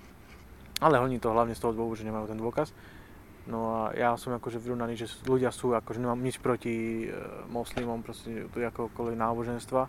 ale 0.80 0.96
oni 0.98 1.20
to 1.20 1.30
hlavne 1.30 1.52
z 1.52 1.60
toho 1.60 1.76
dôvodu, 1.76 2.00
že 2.00 2.08
nemajú 2.08 2.32
ten 2.32 2.40
dôkaz. 2.40 2.72
No 3.44 3.74
a 3.74 3.80
ja 3.92 4.14
som 4.14 4.32
akože 4.32 4.62
vyrovnaný, 4.62 4.94
že 4.94 5.10
ľudia 5.26 5.50
sú, 5.50 5.74
akože 5.74 5.98
nemám 5.98 6.22
nič 6.22 6.38
proti 6.38 7.06
e, 7.06 7.14
moslimom, 7.50 8.00
proste 8.00 8.46
akokoľvek 8.46 9.16
náboženstva. 9.18 9.82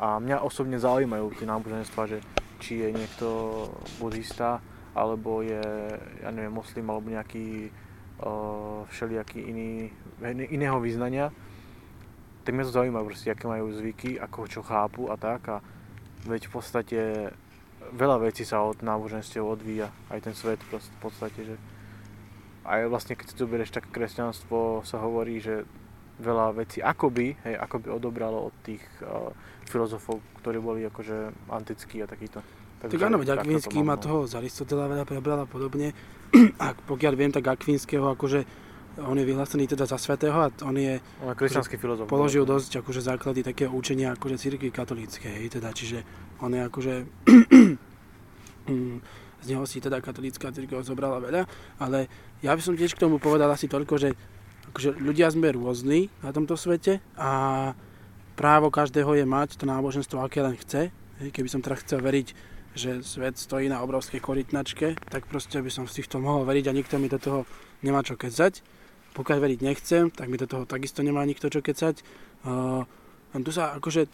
A 0.00 0.16
mňa 0.16 0.44
osobne 0.44 0.80
zaujímajú 0.80 1.36
tie 1.36 1.46
náboženstva, 1.48 2.02
že 2.08 2.18
či 2.60 2.80
je 2.84 2.88
niekto 2.92 3.28
buddhista, 4.00 4.60
alebo 4.96 5.44
je, 5.44 5.60
ja 6.24 6.28
neviem, 6.32 6.52
moslim, 6.52 6.88
alebo 6.88 7.12
nejaký 7.12 7.68
uh, 8.24 8.84
všelijaký 8.88 9.44
iný, 9.44 9.92
iného 10.48 10.80
význania. 10.80 11.28
Tak 12.46 12.54
mňa 12.54 12.70
to 12.70 12.76
zaujíma 12.78 13.02
proste, 13.02 13.34
aké 13.34 13.50
majú 13.50 13.74
zvyky, 13.74 14.22
ako 14.22 14.46
čo 14.46 14.62
chápu 14.62 15.10
a 15.10 15.18
tak. 15.18 15.42
A 15.50 15.56
veď 16.30 16.46
v 16.46 16.52
podstate 16.54 16.98
veľa 17.90 18.22
vecí 18.22 18.46
sa 18.46 18.62
od 18.62 18.78
náboženstiev 18.86 19.42
odvíja, 19.42 19.90
aj 20.10 20.30
ten 20.30 20.34
svet 20.34 20.62
proste, 20.70 20.94
v 20.94 21.00
podstate, 21.02 21.40
že 21.42 21.54
aj 22.66 22.90
vlastne 22.90 23.14
keď 23.14 23.26
si 23.30 23.34
tu 23.38 23.46
berieš 23.46 23.74
tak 23.74 23.90
kresťanstvo, 23.90 24.82
sa 24.82 24.98
hovorí, 25.02 25.38
že 25.38 25.66
veľa 26.18 26.56
vecí 26.56 26.80
akoby, 26.80 27.36
hej, 27.44 27.54
akoby 27.60 27.92
odobralo 27.92 28.48
od 28.48 28.54
tých 28.64 28.82
uh, 29.04 29.30
filozofov, 29.68 30.18
ktorí 30.42 30.58
boli 30.58 30.80
akože 30.88 31.50
antickí 31.52 32.00
a 32.00 32.08
takýto. 32.08 32.40
Takže, 32.80 32.92
tak 32.96 33.06
áno, 33.08 33.16
veď 33.20 33.40
Akvinský 33.40 33.80
má 33.80 33.96
no. 33.96 34.02
toho 34.02 34.18
z 34.28 34.36
Aristotela 34.36 34.88
veľa 34.88 35.04
prebral 35.08 35.38
a 35.44 35.48
podobne. 35.48 35.92
A 36.62 36.74
pokiaľ 36.74 37.12
viem, 37.16 37.32
tak 37.32 37.48
Akvinského 37.48 38.04
akože 38.12 38.44
on 38.96 39.16
je 39.18 39.24
vyhlásený 39.28 39.68
teda 39.68 39.84
za 39.84 40.00
svetého 40.00 40.36
a 40.36 40.48
on 40.64 40.76
je, 40.76 41.00
on 41.20 41.32
je 41.32 41.36
kresťanský 41.36 41.76
filozof. 41.76 42.08
Položil 42.08 42.48
dosť 42.48 42.80
akože 42.80 43.04
základy 43.04 43.44
takého 43.44 43.72
učenia 43.72 44.16
akože 44.16 44.40
cirkvi 44.40 44.72
katolíckej, 44.72 45.52
teda, 45.52 45.72
čiže 45.76 46.00
on 46.40 46.56
je 46.56 46.60
akože 46.64 46.94
mm, 48.72 48.96
z 49.42 49.46
neho 49.52 49.64
si 49.68 49.84
teda 49.84 50.00
katolícka 50.00 50.48
církev 50.48 50.80
zobrala 50.80 51.20
veľa, 51.20 51.44
ale 51.76 52.08
ja 52.40 52.56
by 52.56 52.62
som 52.64 52.72
tiež 52.72 52.96
k 52.96 53.02
tomu 53.04 53.20
povedal 53.20 53.52
asi 53.52 53.68
toľko, 53.68 53.94
že 54.00 54.16
akože 54.72 54.96
ľudia 55.00 55.28
sme 55.28 55.52
rôzni 55.52 56.08
na 56.24 56.32
tomto 56.32 56.56
svete 56.56 57.04
a 57.16 57.72
právo 58.36 58.68
každého 58.68 59.16
je 59.16 59.24
mať 59.28 59.60
to 59.60 59.64
náboženstvo, 59.64 60.20
aké 60.20 60.44
len 60.44 60.56
chce. 60.56 60.92
Keby 61.16 61.48
som 61.48 61.64
teda 61.64 61.80
chcel 61.80 62.04
veriť, 62.04 62.28
že 62.76 63.00
svet 63.00 63.40
stojí 63.40 63.72
na 63.72 63.80
obrovskej 63.80 64.20
korytnačke, 64.20 65.00
tak 65.08 65.24
proste 65.24 65.64
by 65.64 65.72
som 65.72 65.88
z 65.88 66.04
týchto 66.04 66.20
mohol 66.20 66.44
veriť 66.44 66.68
a 66.68 66.76
nikto 66.76 67.00
mi 67.00 67.08
do 67.08 67.16
toho 67.16 67.48
nemá 67.80 68.04
čo 68.04 68.20
kecať. 68.20 68.60
Pokiaľ 69.16 69.38
veriť 69.40 69.60
nechcem, 69.64 70.12
tak 70.12 70.28
mi 70.28 70.36
do 70.36 70.44
toho 70.44 70.68
takisto 70.68 71.00
nemá 71.00 71.24
nikto 71.24 71.48
čo 71.48 71.64
kecať. 71.64 72.04
Uh, 72.44 72.84
tu 73.40 73.48
sa 73.48 73.72
akože 73.80 74.04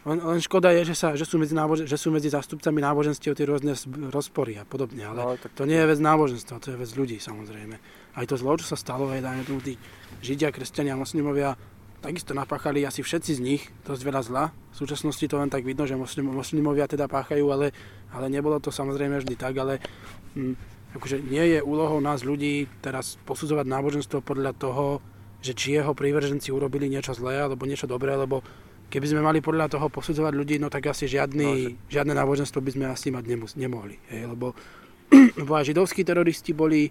len, 0.00 0.16
len 0.16 0.40
škoda 0.40 0.72
je, 0.72 0.90
že, 0.90 0.96
sa, 0.96 1.12
že, 1.12 1.28
sú 1.28 1.36
medzi 1.36 1.52
nábožen, 1.52 1.84
že 1.84 2.00
sú 2.00 2.08
medzi 2.08 2.32
zástupcami 2.32 2.80
náboženstiev 2.80 3.36
tie 3.36 3.44
rôzne 3.44 3.76
rozpory 4.08 4.56
a 4.56 4.64
podobne, 4.64 5.04
ale 5.04 5.20
no, 5.20 5.36
tak... 5.36 5.52
to 5.52 5.68
nie 5.68 5.76
je 5.76 5.86
vec 5.92 6.00
náboženstva, 6.00 6.56
to 6.56 6.72
je 6.72 6.80
vec 6.80 6.90
ľudí 6.96 7.20
samozrejme. 7.20 7.76
Aj 8.16 8.24
to 8.24 8.40
zlo, 8.40 8.56
čo 8.56 8.64
sa 8.64 8.80
stalo, 8.80 9.12
aj 9.12 9.20
dajme 9.20 9.44
tomu 9.44 9.60
tí 9.60 9.76
Židia, 10.24 10.56
kresťania, 10.56 10.96
moslimovia, 10.96 11.52
takisto 12.00 12.32
napáchali 12.32 12.80
asi 12.88 13.04
všetci 13.04 13.30
z 13.36 13.40
nich 13.44 13.62
dosť 13.84 14.02
veľa 14.02 14.22
zla. 14.24 14.44
V 14.72 14.76
súčasnosti 14.80 15.20
to 15.28 15.36
len 15.36 15.52
tak 15.52 15.68
vidno, 15.68 15.84
že 15.84 16.00
moslim, 16.00 16.32
moslimovia 16.32 16.88
teda 16.88 17.04
páchajú, 17.04 17.44
ale, 17.52 17.76
ale 18.16 18.32
nebolo 18.32 18.56
to 18.56 18.72
samozrejme 18.72 19.20
vždy 19.20 19.36
tak, 19.36 19.52
ale 19.60 19.84
hm, 20.32 20.56
akože 20.94 21.22
nie 21.22 21.56
je 21.56 21.58
úlohou 21.62 22.02
nás 22.02 22.26
ľudí 22.26 22.66
teraz 22.82 23.18
posudzovať 23.22 23.66
náboženstvo 23.66 24.18
podľa 24.22 24.52
toho, 24.58 24.98
že 25.40 25.56
či 25.56 25.78
jeho 25.78 25.94
prívrženci 25.96 26.52
urobili 26.52 26.90
niečo 26.90 27.16
zlé 27.16 27.40
alebo 27.40 27.64
niečo 27.64 27.88
dobré, 27.88 28.12
lebo 28.12 28.44
keby 28.90 29.06
sme 29.06 29.22
mali 29.22 29.38
podľa 29.38 29.70
toho 29.70 29.86
posudzovať 29.86 30.32
ľudí, 30.34 30.58
no 30.58 30.66
tak 30.68 30.90
asi 30.90 31.06
žiadny, 31.06 31.46
no, 31.46 31.54
že... 31.54 31.68
žiadne 31.88 32.12
náboženstvo 32.12 32.58
by 32.58 32.70
sme 32.74 32.84
asi 32.90 33.14
mať 33.14 33.24
nemus- 33.24 33.56
nemohli. 33.56 33.96
Hej, 34.10 34.34
lebo, 34.34 34.52
lebo 35.40 35.52
aj 35.54 35.70
židovskí 35.70 36.02
teroristi 36.02 36.50
boli, 36.50 36.90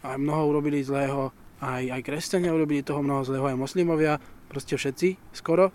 aj 0.00 0.16
mnoho 0.16 0.48
urobili 0.48 0.80
zlého, 0.80 1.30
aj, 1.60 2.00
aj 2.00 2.00
kresťania 2.02 2.50
urobili 2.50 2.80
toho 2.80 3.04
mnoho 3.04 3.22
zlého, 3.28 3.44
aj 3.44 3.60
moslimovia, 3.60 4.16
proste 4.48 4.74
všetci 4.80 5.36
skoro. 5.36 5.68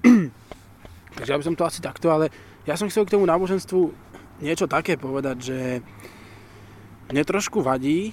Takže 1.18 1.30
ja 1.34 1.38
by 1.38 1.44
som 1.44 1.58
to 1.58 1.66
asi 1.66 1.82
takto, 1.82 2.14
ale 2.14 2.30
ja 2.62 2.78
som 2.78 2.86
chcel 2.86 3.02
k 3.04 3.18
tomu 3.18 3.26
náboženstvu 3.26 3.90
niečo 4.38 4.70
také 4.70 4.94
povedať, 4.94 5.36
že 5.42 5.58
mne 7.08 7.22
trošku 7.24 7.64
vadí 7.64 8.12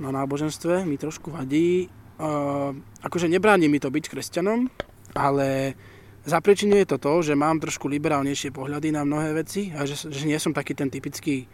na 0.00 0.10
náboženstve, 0.10 0.82
mi 0.88 0.98
trošku 0.98 1.30
vadí, 1.30 1.86
uh, 2.18 2.74
akože 3.04 3.30
nebráni 3.30 3.70
mi 3.70 3.78
to 3.78 3.92
byť 3.92 4.04
kresťanom, 4.10 4.66
ale 5.14 5.78
Zaprečinuje 6.24 6.88
to 6.88 6.96
to, 6.96 7.20
že 7.20 7.36
mám 7.36 7.60
trošku 7.60 7.84
liberálnejšie 7.84 8.48
pohľady 8.48 8.96
na 8.96 9.04
mnohé 9.04 9.36
veci 9.36 9.68
a 9.76 9.84
že, 9.84 10.08
že 10.08 10.24
nie 10.24 10.40
som 10.40 10.56
taký 10.56 10.72
ten 10.72 10.88
typický 10.88 11.44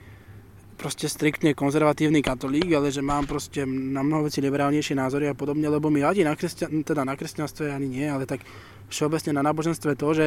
proste 0.78 1.10
striktne 1.10 1.58
konzervatívny 1.58 2.22
katolík, 2.22 2.70
ale 2.78 2.94
že 2.94 3.02
mám 3.02 3.26
proste 3.26 3.66
na 3.66 4.06
mnoho 4.06 4.30
veci 4.30 4.38
liberálnejšie 4.38 4.94
názory 4.94 5.26
a 5.26 5.34
podobne, 5.34 5.66
lebo 5.66 5.90
mi 5.90 6.06
vadí 6.06 6.22
na, 6.22 6.38
kresťan, 6.38 6.86
teda 6.86 7.02
na 7.02 7.18
kresťanstve 7.18 7.66
ani 7.66 7.90
nie, 7.90 8.06
ale 8.06 8.30
tak 8.30 8.46
všeobecne 8.86 9.34
na 9.34 9.42
náboženstve 9.42 9.98
to, 9.98 10.08
že, 10.14 10.26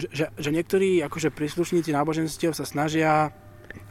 že, 0.00 0.32
že 0.32 0.48
niektorí 0.48 1.04
akože 1.04 1.28
príslušníci 1.28 1.92
náboženstiev 1.92 2.56
sa 2.56 2.64
snažia 2.64 3.36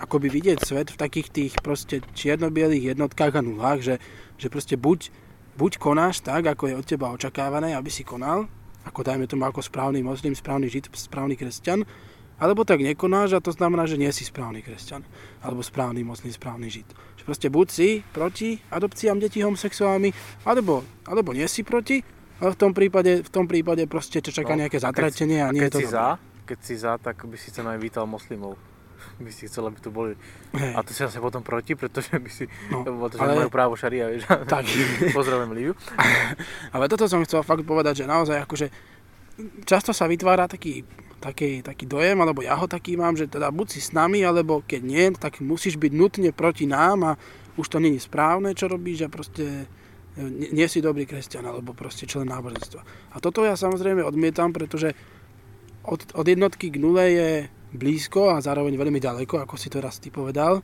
akoby 0.02 0.28
vidieť 0.30 0.58
svet 0.66 0.88
v 0.94 1.00
takých 1.00 1.28
tých 1.30 1.54
proste 1.62 2.02
čierno-bielých 2.18 2.96
jednotkách 2.96 3.38
a 3.38 3.46
nulách, 3.46 3.80
že, 3.86 3.96
že 4.42 4.48
proste 4.50 4.76
buď, 4.76 5.14
buď 5.58 5.78
konáš 5.78 6.26
tak, 6.26 6.50
ako 6.50 6.72
je 6.72 6.76
od 6.78 6.86
teba 6.86 7.14
očakávané, 7.14 7.78
aby 7.78 7.94
si 7.94 8.02
konal, 8.02 8.50
ako 8.86 9.06
dajme 9.06 9.30
tomu 9.30 9.46
ako 9.46 9.62
správny 9.62 10.02
moslim, 10.02 10.34
správny 10.34 10.68
žid, 10.68 10.90
správny 10.90 11.38
kresťan, 11.38 11.86
alebo 12.42 12.66
tak 12.66 12.82
nekonáš 12.82 13.38
a 13.38 13.44
to 13.44 13.54
znamená, 13.54 13.86
že 13.86 14.02
nie 14.02 14.10
si 14.10 14.26
správny 14.26 14.66
kresťan, 14.66 15.06
alebo 15.46 15.62
správny 15.62 16.02
moslim, 16.02 16.34
správny 16.34 16.74
žid. 16.74 16.90
Že 17.22 17.24
proste 17.30 17.48
buď 17.54 17.68
si 17.70 17.90
proti 18.10 18.58
adopciám 18.74 19.22
detí 19.22 19.46
homosexuálmi, 19.46 20.10
alebo, 20.50 20.82
alebo 21.06 21.38
nie 21.38 21.46
si 21.46 21.62
proti, 21.62 22.02
ale 22.42 22.58
v 22.58 22.58
tom 22.58 22.74
prípade, 22.74 23.22
v 23.22 23.30
tom 23.30 23.46
prípade 23.46 23.86
proste 23.86 24.18
ťa 24.18 24.42
čaká 24.42 24.58
no, 24.58 24.66
nejaké 24.66 24.82
zatratenie 24.82 25.46
a, 25.46 25.50
a 25.50 25.54
nie 25.54 25.70
je 25.70 25.78
to 25.78 25.86
si 25.86 25.94
za, 25.94 26.18
keď 26.50 26.60
si 26.66 26.76
za, 26.82 26.98
tak 26.98 27.22
by 27.30 27.38
si 27.38 27.54
sa 27.54 27.62
aj 27.62 27.78
vítal 27.78 28.10
moslimov 28.10 28.58
by 29.24 29.32
si 29.32 29.48
chcel, 29.48 29.68
aby 29.68 29.80
tu 29.80 29.90
boli. 29.90 30.14
Hej. 30.54 30.74
A 30.76 30.80
to 30.86 30.92
si 30.94 31.02
zase 31.02 31.18
potom 31.22 31.42
proti, 31.42 31.76
pretože 31.76 32.14
by 32.16 32.30
si, 32.32 32.46
no, 32.70 32.84
pretože 33.08 33.22
ale... 33.24 33.46
majú 33.46 33.52
právo 33.52 33.74
šaria, 33.78 34.10
vieš. 34.12 34.26
Tak. 34.52 34.66
Pozdravujem 35.16 35.52
Liviu. 35.54 35.74
ale 36.76 36.86
toto 36.92 37.08
som 37.08 37.24
chcel 37.24 37.42
fakt 37.46 37.64
povedať, 37.64 38.04
že 38.04 38.06
naozaj 38.10 38.44
akože 38.44 38.68
často 39.64 39.96
sa 39.96 40.06
vytvára 40.06 40.46
taký, 40.46 40.84
taký, 41.24 41.64
taký 41.64 41.86
dojem, 41.88 42.20
alebo 42.20 42.44
ja 42.44 42.58
ho 42.58 42.68
taký 42.68 43.00
mám, 43.00 43.16
že 43.16 43.30
teda 43.32 43.50
buď 43.50 43.68
si 43.74 43.80
s 43.80 43.96
nami, 43.96 44.22
alebo 44.22 44.62
keď 44.66 44.82
nie, 44.84 45.06
tak 45.16 45.40
musíš 45.40 45.80
byť 45.80 45.92
nutne 45.94 46.30
proti 46.36 46.68
nám 46.68 47.00
a 47.04 47.12
už 47.60 47.68
to 47.68 47.78
je 47.80 48.00
správne, 48.00 48.56
čo 48.56 48.72
robíš 48.72 49.08
a 49.08 49.14
proste 49.14 49.68
nie, 50.18 50.52
nie 50.52 50.68
si 50.68 50.84
dobrý 50.84 51.08
kresťan, 51.08 51.48
alebo 51.48 51.72
proste 51.72 52.04
člen 52.04 52.28
náboženstva. 52.28 52.82
A 53.16 53.18
toto 53.24 53.48
ja 53.48 53.56
samozrejme 53.56 54.04
odmietam, 54.04 54.52
pretože 54.52 54.92
od, 55.88 56.04
od 56.14 56.26
jednotky 56.28 56.70
k 56.70 56.82
nule 56.82 57.06
je 57.08 57.30
blízko 57.72 58.36
a 58.36 58.44
zároveň 58.44 58.76
veľmi 58.76 59.00
ďaleko, 59.00 59.44
ako 59.44 59.56
si 59.56 59.72
to 59.72 59.80
raz 59.80 59.98
ty 59.98 60.12
povedal. 60.12 60.60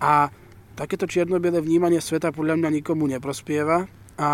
A 0.00 0.28
takéto 0.76 1.08
čierno-biele 1.08 1.64
vnímanie 1.64 2.00
sveta 2.00 2.32
podľa 2.32 2.60
mňa 2.60 2.70
nikomu 2.80 3.08
neprospieva 3.08 3.88
a 4.20 4.30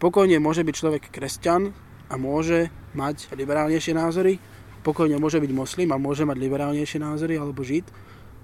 pokojne 0.00 0.40
môže 0.40 0.64
byť 0.64 0.74
človek 0.74 1.02
kresťan 1.12 1.72
a 2.08 2.14
môže 2.16 2.72
mať 2.96 3.28
liberálnejšie 3.36 3.92
názory, 3.92 4.40
pokojne 4.80 5.20
môže 5.20 5.36
byť 5.36 5.52
moslim 5.52 5.88
a 5.92 6.00
môže 6.00 6.24
mať 6.24 6.36
liberálnejšie 6.40 6.98
názory 7.02 7.36
alebo 7.36 7.60
žid. 7.60 7.84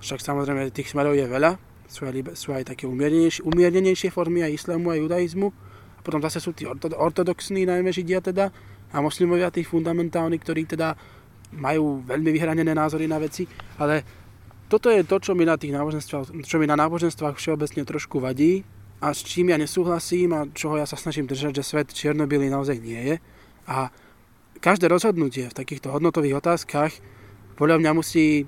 Však 0.02 0.20
samozrejme 0.20 0.75
tých 0.75 0.90
smerov 0.92 1.14
je 1.14 1.25
veľa, 1.25 1.56
sú 1.87 2.04
aj, 2.04 2.34
sú 2.34 2.52
aj 2.52 2.75
také 2.75 2.84
umiernenejšie, 2.90 3.46
umiernenejšie 3.46 4.11
formy 4.11 4.42
aj 4.42 4.58
islamu, 4.58 4.90
aj 4.90 4.99
judaizmu. 5.06 5.49
A 5.96 6.00
potom 6.02 6.18
zase 6.25 6.42
sú 6.42 6.50
tí 6.50 6.66
ortodoxní, 6.66 7.68
najmä 7.68 7.94
židia 7.94 8.18
teda, 8.18 8.50
a 8.92 8.96
moslimovia 9.00 9.49
tí 9.49 9.64
fundamentálni, 9.64 10.37
ktorí 10.37 10.68
teda 10.68 10.99
majú 11.52 12.04
veľmi 12.04 12.30
vyhranené 12.32 12.73
názory 12.73 13.04
na 13.09 13.21
veci, 13.21 13.44
ale 13.76 14.02
toto 14.73 14.88
je 14.88 15.04
to, 15.04 15.21
čo 15.21 15.37
mi 15.37 15.44
na 15.44 15.61
tých 15.61 15.76
náboženstvách, 15.76 16.32
čo 16.49 16.56
mi 16.56 16.64
na 16.64 16.80
náboženstvách 16.80 17.37
všeobecne 17.37 17.85
trošku 17.85 18.25
vadí, 18.25 18.64
a 19.02 19.11
s 19.11 19.26
čím 19.26 19.50
ja 19.50 19.59
nesúhlasím 19.59 20.30
a 20.30 20.47
čoho 20.54 20.78
ja 20.78 20.87
sa 20.87 20.94
snažím 20.94 21.26
držať, 21.26 21.59
že 21.59 21.66
svet 21.66 21.90
čierno 21.90 22.23
naozaj 22.25 22.78
nie 22.78 23.02
je. 23.02 23.16
A 23.66 23.90
každé 24.62 24.87
rozhodnutie 24.87 25.50
v 25.50 25.59
takýchto 25.59 25.90
hodnotových 25.90 26.38
otázkach 26.38 26.94
podľa 27.59 27.82
mňa 27.82 27.90
musí 27.99 28.47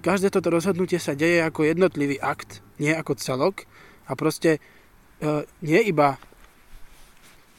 každé 0.00 0.32
toto 0.32 0.48
rozhodnutie 0.48 0.96
sa 0.96 1.12
deje 1.12 1.44
ako 1.44 1.68
jednotlivý 1.68 2.16
akt, 2.20 2.64
nie 2.80 2.92
ako 2.96 3.16
celok 3.16 3.68
a 4.08 4.16
proste 4.16 4.56
e, 4.56 5.44
nie 5.60 5.80
iba 5.84 6.16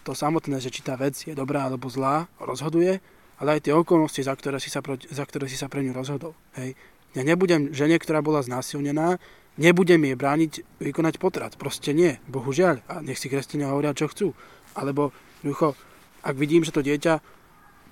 to 0.01 0.17
samotné, 0.17 0.61
že 0.61 0.73
či 0.73 0.81
tá 0.81 0.97
vec 0.97 1.13
je 1.13 1.33
dobrá 1.37 1.69
alebo 1.69 1.89
zlá, 1.93 2.25
rozhoduje, 2.41 3.01
ale 3.41 3.57
aj 3.57 3.69
tie 3.69 3.73
okolnosti, 3.73 4.21
za 4.21 4.33
ktoré 4.33 4.57
si 4.61 4.69
sa, 4.69 4.81
za 5.09 5.23
ktoré 5.25 5.45
si 5.49 5.57
sa 5.57 5.69
pre 5.69 5.81
ňu 5.81 5.93
rozhodol. 5.95 6.33
Hej. 6.57 6.77
Ja 7.13 7.21
nebudem 7.21 7.73
žene, 7.73 8.01
ktorá 8.01 8.25
bola 8.25 8.41
znásilnená, 8.41 9.21
nebudem 9.57 10.01
jej 10.01 10.17
brániť 10.17 10.53
vykonať 10.81 11.21
potrat. 11.21 11.53
Proste 11.57 11.93
nie, 11.93 12.17
bohužiaľ. 12.25 12.81
A 12.89 13.05
nech 13.05 13.21
si 13.21 13.29
kresťania 13.29 13.69
hovoria, 13.69 13.93
čo 13.93 14.09
chcú. 14.09 14.33
Alebo, 14.73 15.13
jednoducho, 15.41 15.77
ak 16.25 16.35
vidím, 16.37 16.65
že 16.65 16.73
to 16.73 16.81
dieťa 16.81 17.21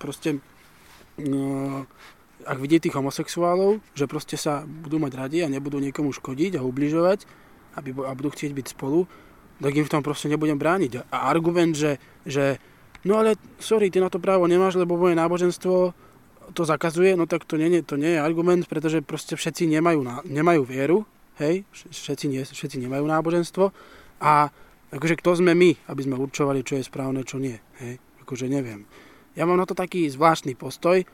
proste 0.02 0.42
no, 1.22 1.86
ak 2.42 2.58
vidí 2.58 2.82
tých 2.82 2.98
homosexuálov, 2.98 3.78
že 3.94 4.10
proste 4.10 4.34
sa 4.34 4.66
budú 4.66 4.98
mať 4.98 5.14
radi 5.14 5.46
a 5.46 5.52
nebudú 5.54 5.78
niekomu 5.78 6.10
škodiť 6.10 6.58
a 6.58 6.66
ubližovať 6.66 7.30
aby, 7.76 7.90
a 8.04 8.12
budú 8.16 8.30
chcieť 8.34 8.52
byť 8.52 8.68
spolu, 8.76 9.08
tak 9.62 9.78
im 9.78 9.86
v 9.86 9.94
tom 9.94 10.04
proste 10.04 10.28
nebudem 10.28 10.58
brániť. 10.58 11.08
A 11.14 11.30
argument, 11.30 11.78
že, 11.78 12.02
že 12.26 12.58
no 13.08 13.22
ale 13.22 13.40
sorry, 13.62 13.90
ty 13.90 14.00
na 14.00 14.10
to 14.10 14.22
právo 14.22 14.46
nemáš, 14.46 14.78
lebo 14.78 14.98
moje 14.98 15.18
náboženstvo 15.18 15.94
to 16.52 16.64
zakazuje, 16.68 17.16
no 17.16 17.26
tak 17.26 17.48
to 17.48 17.56
nie, 17.56 17.82
to 17.82 17.96
nie 17.96 18.18
je 18.18 18.20
argument, 18.20 18.68
pretože 18.68 19.00
proste 19.06 19.40
všetci 19.40 19.72
nemajú, 19.72 20.04
nemajú 20.28 20.62
vieru, 20.68 21.08
hej, 21.40 21.64
všetci, 21.72 22.26
nie, 22.28 22.44
všetci 22.44 22.78
nemajú 22.82 23.08
náboženstvo 23.08 23.72
a 24.20 24.52
akože 24.92 25.16
kto 25.24 25.40
sme 25.40 25.56
my, 25.56 25.72
aby 25.88 26.02
sme 26.04 26.20
určovali, 26.20 26.62
čo 26.68 26.76
je 26.76 26.84
správne, 26.84 27.24
čo 27.24 27.40
nie, 27.40 27.56
hej, 27.80 28.04
akože 28.28 28.52
neviem. 28.52 28.84
Ja 29.40 29.48
mám 29.48 29.56
na 29.56 29.64
to 29.64 29.72
taký 29.72 30.12
zvláštny 30.12 30.60
postoj, 30.60 31.08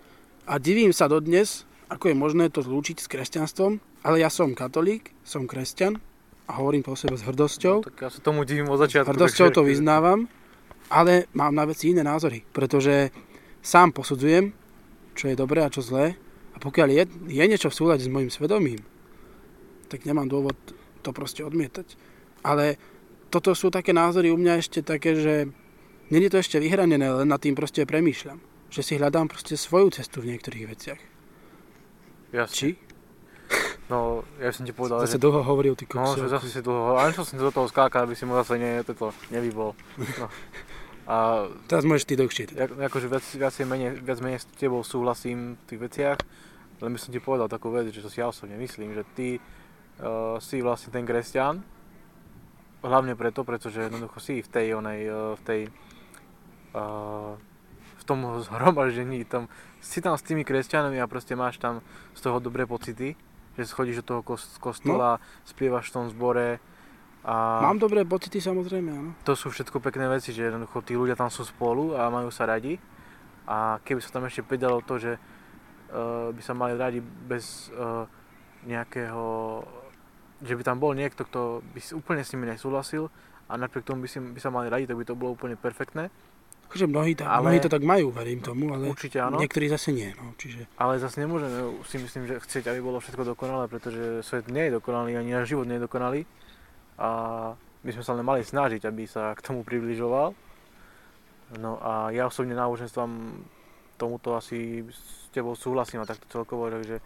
a 0.48 0.64
divím 0.64 0.96
sa 0.96 1.12
dodnes, 1.12 1.68
ako 1.92 2.08
je 2.12 2.16
možné 2.16 2.48
to 2.48 2.64
zlúčiť 2.64 3.04
s 3.04 3.12
kresťanstvom, 3.12 3.84
ale 4.08 4.24
ja 4.24 4.32
som 4.32 4.56
katolík, 4.56 5.12
som 5.28 5.44
kresťan 5.44 6.00
a 6.48 6.52
hovorím 6.56 6.88
po 6.88 6.96
sebe 6.96 7.20
s 7.20 7.24
hrdosťou. 7.28 7.84
No, 7.84 7.88
tak 7.92 8.00
ja 8.00 8.08
sa 8.08 8.24
tomu 8.24 8.48
divím 8.48 8.72
od 8.72 8.80
začiatku. 8.80 9.12
Hrdosťou 9.12 9.52
to 9.52 9.68
vyznávam, 9.68 10.32
ale 10.88 11.28
mám 11.36 11.54
na 11.56 11.68
veci 11.68 11.92
iné 11.92 12.04
názory, 12.04 12.44
pretože 12.52 13.12
sám 13.64 13.92
posudzujem, 13.92 14.52
čo 15.18 15.28
je 15.28 15.40
dobré 15.40 15.64
a 15.64 15.74
čo 15.74 15.84
zlé 15.84 16.16
a 16.54 16.58
pokiaľ 16.58 16.88
je, 16.90 17.04
je 17.32 17.44
niečo 17.44 17.70
v 17.70 17.78
súlade 17.78 18.04
s 18.06 18.12
mojim 18.12 18.32
svedomím, 18.32 18.82
tak 19.88 20.04
nemám 20.04 20.28
dôvod 20.28 20.56
to 21.04 21.10
proste 21.16 21.44
odmietať. 21.44 21.96
Ale 22.44 22.80
toto 23.32 23.52
sú 23.56 23.72
také 23.72 23.92
názory 23.92 24.32
u 24.32 24.38
mňa 24.40 24.54
ešte 24.60 24.80
také, 24.84 25.16
že 25.16 25.52
není 26.12 26.28
to 26.32 26.40
ešte 26.40 26.60
vyhranené, 26.60 27.04
len 27.04 27.28
nad 27.28 27.40
tým 27.40 27.56
proste 27.56 27.84
premýšľam 27.84 28.58
že 28.70 28.82
si 28.84 28.94
hľadám 29.00 29.32
proste 29.32 29.56
svoju 29.56 29.96
cestu 29.96 30.24
v 30.24 30.36
niektorých 30.36 30.66
veciach. 30.68 31.02
Jasne. 32.36 32.56
Či? 32.56 32.70
No, 33.88 34.28
ja 34.44 34.52
som 34.52 34.68
ti 34.68 34.76
povedal, 34.76 35.00
zase 35.00 35.16
že... 35.16 35.24
dlho 35.24 35.42
hovoril, 35.48 35.74
ty 35.80 35.88
kokso. 35.88 36.20
No, 36.20 36.28
že 36.28 36.28
zase 36.28 36.52
si 36.52 36.60
dlho 36.60 36.92
hovoril. 36.92 37.00
Ale 37.08 37.16
som 37.16 37.40
do 37.40 37.52
toho 37.56 37.68
skákať, 37.72 38.04
aby 38.04 38.16
si 38.20 38.28
mu 38.28 38.36
zase 38.36 38.60
nie, 38.60 38.84
toto 38.84 39.16
nevybol. 39.32 39.72
No. 40.20 40.28
A, 41.08 41.48
Teraz 41.72 41.88
môžeš 41.88 42.04
ty 42.04 42.20
dlhšie. 42.20 42.52
Teda. 42.52 42.68
akože 42.68 43.08
viac, 43.08 43.24
viac, 43.24 43.56
menej, 43.64 43.96
viac 44.04 44.20
menej 44.20 44.44
s 44.44 44.48
tebou 44.60 44.84
súhlasím 44.84 45.56
v 45.56 45.64
tých 45.72 45.80
veciach, 45.80 46.20
len 46.84 46.92
by 46.92 47.00
som 47.00 47.16
ti 47.16 47.24
povedal 47.24 47.48
takú 47.48 47.72
vec, 47.72 47.88
že 47.96 48.04
to 48.04 48.12
si 48.12 48.20
ja 48.20 48.28
osobne 48.28 48.60
myslím, 48.60 48.92
že 48.92 49.08
ty 49.16 49.40
uh, 49.40 50.36
si 50.44 50.60
vlastne 50.60 50.92
ten 50.92 51.08
kresťan, 51.08 51.64
hlavne 52.84 53.16
preto, 53.16 53.48
pretože 53.48 53.88
jednoducho 53.88 54.20
si 54.20 54.44
v 54.44 54.50
tej, 54.52 54.76
onej, 54.76 55.00
uh, 55.08 55.40
v 55.40 55.42
tej 55.48 55.62
uh, 56.76 57.40
tom 58.08 58.24
zhromaždení, 58.48 59.28
tam, 59.28 59.52
si 59.84 60.00
tam 60.00 60.16
s 60.16 60.24
tými 60.24 60.48
kresťanami 60.48 61.04
a 61.04 61.12
proste 61.12 61.36
máš 61.36 61.60
tam 61.60 61.84
z 62.16 62.24
toho 62.24 62.40
dobré 62.40 62.64
pocity, 62.64 63.20
že 63.58 63.66
schodíš 63.66 64.06
do 64.06 64.06
toho 64.06 64.22
kostola, 64.62 65.18
no. 65.18 65.24
spievaš 65.44 65.90
v 65.90 65.94
tom 65.98 66.06
zbore. 66.14 66.62
A 67.28 67.60
Mám 67.60 67.82
dobré 67.82 68.06
pocity 68.08 68.40
samozrejme, 68.40 68.90
áno. 68.94 69.12
To 69.26 69.34
sú 69.36 69.52
všetko 69.52 69.84
pekné 69.84 70.08
veci, 70.08 70.32
že 70.32 70.48
jednoducho 70.48 70.86
tí 70.86 70.96
ľudia 70.96 71.18
tam 71.18 71.28
sú 71.28 71.44
spolu 71.44 71.98
a 71.98 72.08
majú 72.08 72.32
sa 72.32 72.48
radi. 72.48 72.80
A 73.50 73.82
keby 73.84 74.00
sa 74.00 74.14
tam 74.16 74.24
ešte 74.30 74.46
pridalo 74.46 74.80
to, 74.86 74.96
že 75.02 75.18
uh, 75.18 76.32
by 76.32 76.42
sa 76.44 76.54
mali 76.56 76.78
radi 76.78 77.00
bez 77.04 77.74
uh, 77.76 78.08
nejakého, 78.64 79.26
že 80.44 80.54
by 80.56 80.64
tam 80.64 80.78
bol 80.80 80.96
niekto, 80.96 81.28
kto 81.28 81.66
by 81.76 81.80
si 81.84 81.92
úplne 81.96 82.24
s 82.24 82.32
nimi 82.32 82.48
nesúhlasil 82.48 83.12
a 83.48 83.54
napriek 83.56 83.88
tomu 83.88 84.04
by, 84.04 84.10
si, 84.12 84.20
by 84.20 84.40
sa 84.44 84.52
mali 84.52 84.68
radi, 84.68 84.88
tak 84.88 85.00
by 85.00 85.06
to 85.08 85.16
bolo 85.16 85.36
úplne 85.36 85.56
perfektné. 85.56 86.12
Akože 86.68 86.84
mnohí, 86.84 87.16
to, 87.16 87.24
ale, 87.24 87.48
mnohí 87.48 87.60
to 87.64 87.72
tak 87.72 87.80
majú, 87.80 88.12
verím 88.12 88.44
tomu, 88.44 88.76
ale 88.76 88.92
určite 88.92 89.24
áno. 89.24 89.40
niektorí 89.40 89.72
zase 89.72 89.96
nie. 89.96 90.12
No, 90.20 90.36
čiže... 90.36 90.68
Ale 90.76 91.00
zase 91.00 91.24
nemôžeme 91.24 91.80
si 91.88 91.96
myslím, 91.96 92.28
že 92.28 92.44
chcieť, 92.44 92.68
aby 92.68 92.84
bolo 92.84 93.00
všetko 93.00 93.24
dokonalé, 93.24 93.72
pretože 93.72 94.20
svet 94.28 94.52
nie 94.52 94.68
je 94.68 94.76
dokonalý, 94.76 95.16
ani 95.16 95.32
náš 95.32 95.56
život 95.56 95.64
nie 95.64 95.80
je 95.80 95.86
dokonalý. 95.88 96.22
A 97.00 97.10
my 97.88 97.90
sme 97.96 98.04
sa 98.04 98.20
len 98.20 98.28
mali 98.28 98.44
snažiť, 98.44 98.84
aby 98.84 99.08
sa 99.08 99.32
k 99.32 99.40
tomu 99.48 99.64
približoval. 99.64 100.36
No 101.64 101.80
a 101.80 102.12
ja 102.12 102.28
osobne 102.28 102.52
náboženstvom 102.52 103.12
tomuto 103.96 104.36
asi 104.36 104.84
s 104.92 105.32
tebou 105.32 105.56
súhlasím 105.56 106.04
a 106.04 106.10
takto 106.10 106.28
celkovo, 106.28 106.68
takže 106.68 107.00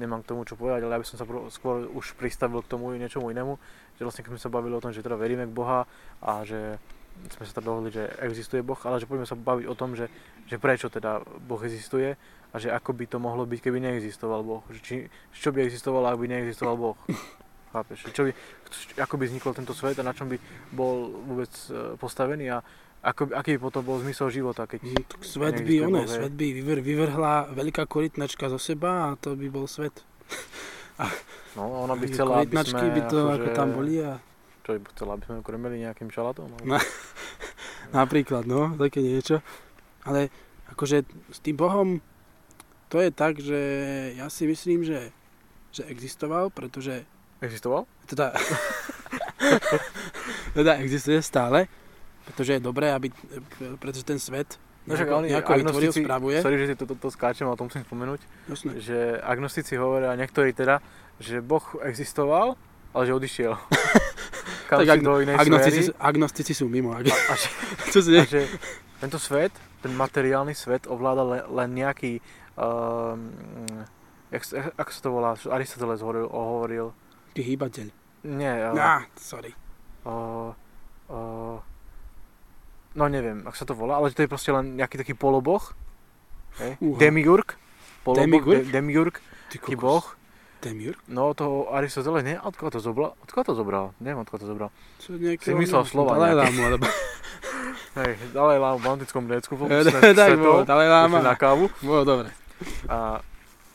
nemám 0.00 0.24
k 0.24 0.28
tomu 0.32 0.48
čo 0.48 0.56
povedať, 0.56 0.88
ale 0.88 0.98
aby 0.98 1.06
som 1.06 1.20
sa 1.20 1.28
skôr 1.52 1.86
už 1.92 2.16
pristavil 2.18 2.64
k 2.64 2.70
tomu 2.72 2.90
niečomu 2.96 3.30
inému, 3.30 3.60
že 4.00 4.02
vlastne 4.02 4.24
keď 4.26 4.30
sme 4.34 4.42
sa 4.42 4.50
bavili 4.50 4.74
o 4.74 4.82
tom, 4.82 4.90
že 4.90 5.04
teda 5.04 5.14
veríme 5.14 5.46
k 5.46 5.54
Boha 5.54 5.86
a 6.18 6.42
že 6.42 6.80
sme 7.34 7.44
sa 7.48 7.52
tam 7.60 7.64
dohodli, 7.72 7.90
že 7.94 8.04
existuje 8.20 8.60
Boh, 8.60 8.78
ale 8.84 9.00
že 9.00 9.08
poďme 9.08 9.24
sa 9.24 9.38
baviť 9.38 9.66
o 9.70 9.74
tom, 9.74 9.96
že, 9.96 10.12
že 10.44 10.60
prečo 10.60 10.92
teda 10.92 11.24
Boh 11.24 11.60
existuje 11.64 12.18
a 12.52 12.56
že 12.60 12.70
ako 12.70 12.94
by 12.94 13.04
to 13.10 13.18
mohlo 13.18 13.48
byť, 13.48 13.58
keby 13.58 13.80
neexistoval 13.80 14.44
Boh. 14.44 14.62
Že 14.70 14.80
či, 14.84 14.94
čo 15.34 15.50
by 15.50 15.64
existovalo, 15.66 16.06
ak 16.06 16.20
by 16.20 16.26
neexistoval 16.30 16.76
Boh. 16.76 16.96
Chápeš? 17.74 18.06
Čo 18.14 18.30
by, 18.30 18.32
ako 19.02 19.14
by 19.18 19.24
vznikol 19.26 19.52
tento 19.56 19.74
svet 19.74 19.98
a 19.98 20.06
na 20.06 20.14
čom 20.14 20.30
by 20.30 20.38
bol 20.70 21.10
vôbec 21.26 21.50
e, 21.50 21.98
postavený 21.98 22.54
a 22.54 22.62
ako, 23.04 23.34
aký 23.36 23.58
by 23.58 23.60
potom 23.68 23.82
bol 23.84 23.98
zmysel 24.00 24.32
života, 24.32 24.64
keď 24.64 24.80
mm, 24.80 25.20
Svet 25.20 25.60
by, 25.60 25.74
one, 25.84 26.08
svet 26.08 26.32
by 26.32 26.46
vyvr, 26.56 26.78
vyvrhla 26.80 27.52
veľká 27.52 27.84
korytnačka 27.84 28.48
zo 28.48 28.56
seba 28.56 29.12
a 29.12 29.18
to 29.20 29.36
by 29.36 29.50
bol 29.50 29.66
svet. 29.68 29.92
A, 30.94 31.10
no, 31.58 31.90
ona 31.90 31.98
by 31.98 32.06
chcela, 32.14 32.46
aby 32.46 32.54
sme... 32.62 32.94
by 32.94 33.02
to 33.10 33.18
ako, 33.26 33.34
ako 33.34 33.48
tam 33.50 33.68
boli 33.74 33.98
a 33.98 34.22
čo 34.64 34.80
by 34.80 34.88
chcela, 34.96 35.20
aby 35.20 35.24
sme 35.28 35.44
krmili 35.44 35.84
nejakým 35.84 36.08
šalátom? 36.08 36.48
No, 36.64 36.80
napríklad, 38.00 38.48
no, 38.48 38.72
také 38.80 39.04
niečo. 39.04 39.44
Ale 40.08 40.32
akože 40.72 41.04
s 41.30 41.38
tým 41.44 41.60
Bohom 41.60 42.00
to 42.88 42.98
je 43.00 43.10
tak, 43.12 43.36
že 43.40 43.60
ja 44.16 44.32
si 44.32 44.48
myslím, 44.48 44.88
že, 44.88 45.12
že 45.68 45.84
existoval, 45.84 46.48
pretože... 46.48 47.04
Existoval? 47.44 47.84
Teda, 48.08 48.32
teda 50.56 50.80
existuje 50.80 51.20
stále, 51.20 51.68
pretože 52.24 52.56
je 52.56 52.60
dobré, 52.64 52.88
aby, 52.92 53.12
pretože 53.76 54.06
ten 54.06 54.16
svet 54.16 54.56
No 54.84 55.00
však 55.00 55.08
oni 55.08 55.28
nejako 55.32 55.52
vytvoril, 55.56 55.92
spravuje. 55.96 56.36
Sorry, 56.44 56.56
že 56.60 56.66
si 56.68 56.74
to, 56.76 56.84
to, 56.84 56.94
to 57.00 57.08
skáčem, 57.08 57.48
ale 57.48 57.56
to 57.56 57.64
musím 57.64 57.88
spomenúť. 57.88 58.20
Jasne. 58.52 58.70
Že 58.76 59.16
agnostici 59.24 59.80
hovoria, 59.80 60.12
niektorí 60.12 60.52
teda, 60.52 60.84
že 61.16 61.40
Boh 61.40 61.64
existoval, 61.80 62.60
ale 62.94 63.02
že 63.10 63.12
odišiel. 63.12 63.52
Kam 64.70 64.78
tak 64.80 64.88
agno, 64.96 65.18
do 65.18 65.20
inej 65.20 65.36
agnostici, 65.36 65.80
agnostici 65.98 66.52
sú 66.56 66.70
mimo. 66.70 66.94
Ag... 66.94 67.10
A, 67.10 67.12
a, 67.12 67.34
že, 67.36 67.48
Čo 67.92 67.98
si 68.00 68.16
a 68.16 68.24
že 68.24 68.48
tento 69.02 69.20
svet, 69.20 69.52
ten 69.84 69.92
materiálny 69.92 70.56
svet 70.56 70.88
ovláda 70.88 71.26
le, 71.26 71.38
len 71.44 71.68
nejaký, 71.76 72.22
um, 72.56 73.28
jak, 74.32 74.42
ako 74.78 74.90
sa 74.94 75.00
to 75.02 75.10
volá, 75.12 75.28
Aristoteles 75.36 76.00
hovoril, 76.00 76.30
hovoril. 76.30 76.86
Ty 77.36 77.40
hýbateľ. 77.44 77.86
Nie. 78.24 78.72
Uh, 78.72 78.80
ah, 78.80 79.02
sorry. 79.20 79.52
Uh, 80.06 80.56
uh, 81.12 81.60
no 82.96 83.04
neviem, 83.10 83.44
ako 83.44 83.56
sa 83.58 83.66
to 83.68 83.74
volá, 83.76 84.00
ale 84.00 84.14
to 84.16 84.24
je 84.24 84.30
proste 84.32 84.48
len 84.48 84.80
nejaký 84.80 84.96
taký 84.96 85.12
poloboh. 85.12 85.60
Hey? 86.56 86.80
Demiurg. 86.80 87.58
Poloboh, 88.00 88.24
Demiurg? 88.24 88.64
De, 88.64 88.72
demiurg, 88.72 89.14
taký 89.52 89.76
boh 89.76 90.16
Demiurg? 90.64 90.96
No 91.12 91.36
to 91.36 91.68
Aristoteles, 91.68 92.24
nie? 92.24 92.40
Odkiaľ 92.40 92.70
to 92.72 92.80
zobral? 92.80 93.12
Odkiaľ 93.20 93.44
to 93.44 93.52
zobral? 93.52 93.84
Neviem, 94.00 94.24
odkiaľ 94.24 94.40
to 94.40 94.48
zobral. 94.48 94.68
Čo 94.96 95.20
nejaké... 95.20 95.44
Si 95.44 95.52
myslel 95.52 95.84
slova 95.84 96.16
Dalaj 96.16 96.34
Lámu, 96.40 96.60
alebo... 96.64 96.84
Hej, 98.00 98.12
Dalaj 98.32 98.58
Lámu 98.64 98.78
v 98.80 98.86
antickom 98.88 99.24
Grécku. 99.28 99.52
tak 99.60 100.32
bolo, 100.40 100.64
Dalaj 100.64 100.88
Láma. 100.88 101.20
Na 101.20 101.36
kávu. 101.36 101.68
Bolo 101.84 102.02
dobre. 102.08 102.28
A 102.88 103.20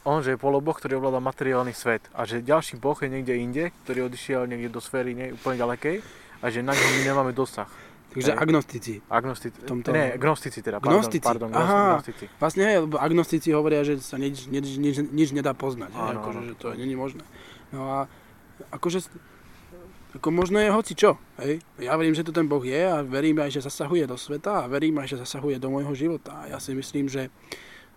on, 0.02 0.26
že 0.26 0.34
je 0.34 0.42
poloboh, 0.42 0.74
ktorý 0.74 0.98
ovláda 0.98 1.22
materiálny 1.22 1.78
svet. 1.78 2.02
A 2.18 2.26
že 2.26 2.42
ďalší 2.42 2.82
boh 2.82 2.98
je 2.98 3.06
niekde 3.06 3.38
inde, 3.38 3.64
ktorý 3.86 4.10
odišiel 4.10 4.50
niekde 4.50 4.74
do 4.74 4.82
sféry 4.82 5.14
nie, 5.14 5.30
úplne 5.30 5.62
ďalekej. 5.62 6.02
A 6.42 6.46
že 6.50 6.66
na 6.66 6.74
ňom 6.74 6.90
my 6.98 7.02
nemáme 7.06 7.32
dosah. 7.38 7.70
Takže 8.10 8.32
hej. 8.34 8.40
agnostici. 8.42 8.94
Agnostici. 9.06 9.58
Tomto... 9.70 9.94
Ne, 9.94 10.18
gnostici 10.18 10.60
teda. 10.66 10.82
Gnostici. 10.82 11.22
Pardon, 11.22 11.54
pardon 11.54 11.70
Aha, 11.70 12.02
gnostici. 12.02 12.26
Vlastne 12.42 12.64
hej, 12.66 12.78
lebo 12.90 12.98
agnostici 12.98 13.50
hovoria, 13.54 13.86
že 13.86 14.02
sa 14.02 14.18
nič, 14.18 14.50
nič, 14.50 14.82
nič, 14.82 14.96
nič 15.14 15.30
nedá 15.30 15.54
poznať. 15.54 15.94
Hej, 15.94 16.18
akože, 16.18 16.40
že 16.50 16.56
to 16.58 16.68
není 16.74 16.98
možné. 16.98 17.22
No 17.70 17.86
a 17.86 17.98
akože 18.74 19.06
Ako 20.18 20.34
možno 20.34 20.58
je 20.58 20.74
hoci 20.74 20.98
čo, 20.98 21.22
hej. 21.38 21.62
Ja 21.78 21.94
verím, 21.94 22.18
že 22.18 22.26
tu 22.26 22.34
ten 22.34 22.50
Boh 22.50 22.66
je 22.66 22.82
a 22.82 23.06
verím 23.06 23.38
aj, 23.46 23.54
že 23.54 23.62
zasahuje 23.70 24.10
do 24.10 24.18
sveta 24.18 24.66
a 24.66 24.70
verím 24.70 24.98
aj, 24.98 25.14
že 25.14 25.22
zasahuje 25.22 25.62
do 25.62 25.70
môjho 25.70 25.94
života. 25.94 26.34
A 26.34 26.44
ja 26.50 26.58
si 26.58 26.74
myslím, 26.74 27.06
že, 27.06 27.30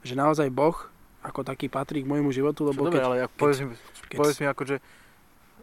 že 0.05 0.13
naozaj 0.13 0.53
Boh 0.53 0.77
ako 1.25 1.41
taký 1.41 1.73
patrí 1.73 2.05
k 2.05 2.11
môjmu 2.13 2.29
životu, 2.35 2.69
lebo 2.69 2.85
Dobre, 2.85 3.01
keď, 3.01 3.05
ale 3.09 3.17
ako, 3.25 3.35
povedz, 3.41 3.59
mi, 3.65 3.73
keď- 4.13 4.19
povedz 4.21 4.37
mi 4.43 4.47
akože, 4.51 4.77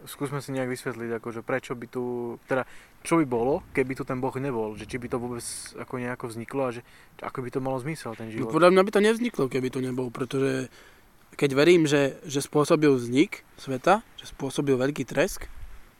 skúsme 0.04 0.38
si 0.38 0.50
nejak 0.50 0.68
vysvetliť, 0.68 1.10
akože 1.16 1.40
prečo 1.40 1.72
by 1.72 1.86
tu, 1.86 2.04
teda 2.44 2.64
čo 3.00 3.16
by 3.16 3.24
bolo, 3.24 3.64
keby 3.70 3.92
tu 3.92 4.02
ten 4.02 4.16
Boh 4.16 4.32
nebol, 4.34 4.72
že 4.72 4.84
či 4.84 4.96
by 4.96 5.06
to 5.06 5.16
vôbec 5.16 5.44
ako 5.74 5.94
nejako 5.96 6.24
vzniklo 6.26 6.62
a 6.62 6.70
že 6.70 6.80
ako 7.18 7.38
by 7.40 7.50
to 7.50 7.58
malo 7.58 7.76
zmysel 7.76 8.12
ten 8.12 8.28
No, 8.28 8.32
život. 8.32 8.52
podľa 8.52 8.70
mňa 8.70 8.82
by 8.82 8.90
to 8.90 9.00
nevzniklo, 9.02 9.44
keby 9.46 9.68
tu 9.68 9.80
nebol, 9.80 10.08
pretože 10.08 10.68
keď 11.32 11.50
verím, 11.52 11.84
že, 11.84 12.20
že 12.22 12.38
spôsobil 12.38 12.90
vznik 12.90 13.44
sveta, 13.56 14.04
že 14.14 14.26
spôsobil 14.26 14.74
veľký 14.74 15.04
tresk, 15.04 15.48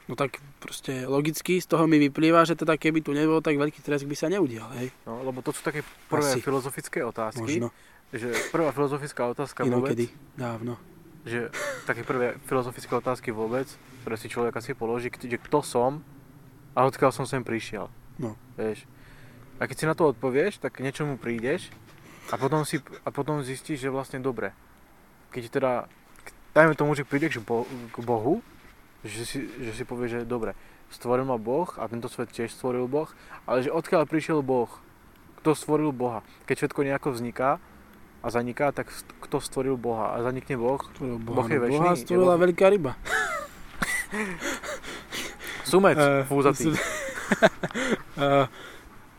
no 0.04 0.14
tak 0.14 0.36
proste 0.58 1.06
logicky 1.06 1.56
z 1.56 1.66
toho 1.66 1.86
mi 1.86 1.96
vyplýva, 1.98 2.42
že 2.42 2.52
teda 2.54 2.74
keby 2.74 3.00
tu 3.00 3.12
nebol, 3.12 3.38
tak 3.38 3.54
veľký 3.54 3.80
tresk 3.80 4.04
by 4.04 4.16
sa 4.18 4.26
neudial, 4.26 4.68
hej? 4.76 4.90
No, 5.04 5.22
lebo 5.22 5.40
to 5.40 5.54
sú 5.54 5.62
také 5.62 5.80
prvé 6.10 6.34
Asi. 6.34 6.42
filozofické 6.42 7.00
otázky, 7.00 7.62
Možno, 7.62 7.70
že 8.10 8.26
prvá 8.50 8.68
filozofická 8.70 9.30
otázka 9.30 9.62
vôbec, 9.62 9.94
inokedy, 9.94 10.06
dávno. 10.34 10.76
Že 11.24 11.52
také 11.84 12.00
prvé 12.06 12.40
filozofické 12.48 12.92
otázky 12.96 13.28
vôbec, 13.32 13.68
ktoré 14.02 14.16
si 14.16 14.32
človek 14.32 14.56
asi 14.56 14.72
položí, 14.72 15.12
že 15.12 15.36
kto 15.36 15.60
som 15.60 16.00
a 16.72 16.88
odkiaľ 16.88 17.12
som 17.12 17.28
sem 17.28 17.44
prišiel. 17.44 17.92
No. 18.16 18.36
Vieš. 18.56 18.88
A 19.60 19.68
keď 19.68 19.76
si 19.76 19.88
na 19.88 19.94
to 19.96 20.08
odpovieš, 20.08 20.56
tak 20.60 20.80
k 20.80 20.84
niečomu 20.84 21.20
prídeš 21.20 21.68
a 22.32 22.40
potom, 22.40 22.64
si, 22.64 22.80
a 23.04 23.08
potom 23.12 23.44
zistíš, 23.44 23.84
že 23.84 23.92
vlastne 23.92 24.22
dobre. 24.22 24.56
Keď 25.36 25.42
teda, 25.52 25.72
dajme 26.56 26.72
tomu, 26.78 26.96
že 26.96 27.04
prídeš 27.04 27.40
k, 27.40 27.44
bo, 27.44 27.68
k 27.68 27.96
Bohu, 28.00 28.40
že 29.04 29.24
si, 29.28 29.38
že 29.44 29.72
si 29.76 29.84
povieš, 29.84 30.24
že 30.24 30.28
dobre, 30.28 30.56
stvoril 30.88 31.28
ma 31.28 31.36
Boh 31.36 31.68
a 31.76 31.84
tento 31.88 32.08
svet 32.08 32.32
tiež 32.32 32.52
stvoril 32.52 32.88
Boh, 32.88 33.08
ale 33.44 33.64
že 33.64 33.70
odkiaľ 33.72 34.08
prišiel 34.08 34.40
Boh, 34.40 34.68
kto 35.40 35.56
stvoril 35.56 35.92
Boha. 35.92 36.20
Keď 36.48 36.56
všetko 36.64 36.80
nejako 36.84 37.08
vzniká 37.16 37.60
a 38.20 38.26
zaniká, 38.26 38.70
tak 38.70 38.88
kto 39.18 39.36
stvoril 39.38 39.74
Boha 39.74 40.12
a 40.12 40.20
zanikne 40.20 40.54
Boh, 40.54 40.76
Stvoril 40.90 41.16
Boha, 41.16 41.36
Boh 41.36 41.46
je 41.46 41.56
no, 41.56 41.66
Boha 41.70 41.92
stvorila 41.94 42.34
Boh- 42.34 42.42
veľká 42.42 42.66
ryba. 42.68 42.92
sumec, 45.62 45.96
Eh, 45.96 46.24
fúzatý. 46.24 46.74
Eh, 48.12 48.44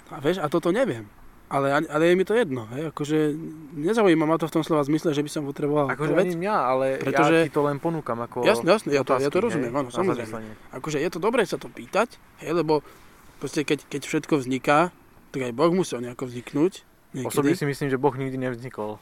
a 0.09 0.17
vieš, 0.19 0.37
a 0.37 0.47
toto 0.47 0.67
neviem. 0.69 1.07
Ale, 1.47 1.67
ale 1.71 2.03
je 2.05 2.15
mi 2.15 2.23
to 2.23 2.31
jedno, 2.31 2.63
hej, 2.69 2.91
akože 2.91 3.35
nezaujíma 3.73 4.23
ma 4.23 4.35
to 4.35 4.45
v 4.45 4.53
tom 4.53 4.61
slova 4.61 4.83
zmysle, 4.83 5.11
že 5.11 5.19
by 5.19 5.27
som 5.27 5.43
potreboval 5.43 5.87
Akože 5.89 6.11
odpoveď. 6.11 6.27
mňa, 6.33 6.55
ale 6.55 6.85
Pretože- 6.97 7.37
ja 7.37 7.43
ti 7.43 7.51
to 7.51 7.59
len 7.61 7.75
ponúkam 7.77 8.15
ako 8.17 8.39
Jasne, 8.41 8.67
jasne, 8.69 8.87
ja 8.89 9.01
to, 9.01 9.15
ja 9.15 9.27
to 9.27 9.39
rozumiem, 9.41 9.67
áno, 9.69 9.87
samozrejme. 9.89 10.27
zamyslenie. 10.27 10.53
Akože 10.71 10.97
je 10.97 11.09
to 11.09 11.19
dobré 11.19 11.43
sa 11.43 11.55
to 11.55 11.67
pýtať, 11.67 12.15
hej, 12.39 12.51
lebo 12.53 12.83
proste 13.37 13.63
keď, 13.63 13.83
keď 13.85 14.01
všetko 14.01 14.33
vzniká, 14.37 14.95
tak 15.29 15.41
aj 15.41 15.51
Boh 15.51 15.71
musel 15.71 15.99
nejako 15.99 16.23
vzniknúť. 16.25 16.83
Niekedy. 17.11 17.27
Osobne 17.27 17.53
si 17.53 17.65
myslím, 17.65 17.87
že 17.87 17.97
Boh 17.97 18.13
nikdy 18.13 18.37
nevznikol. 18.37 18.95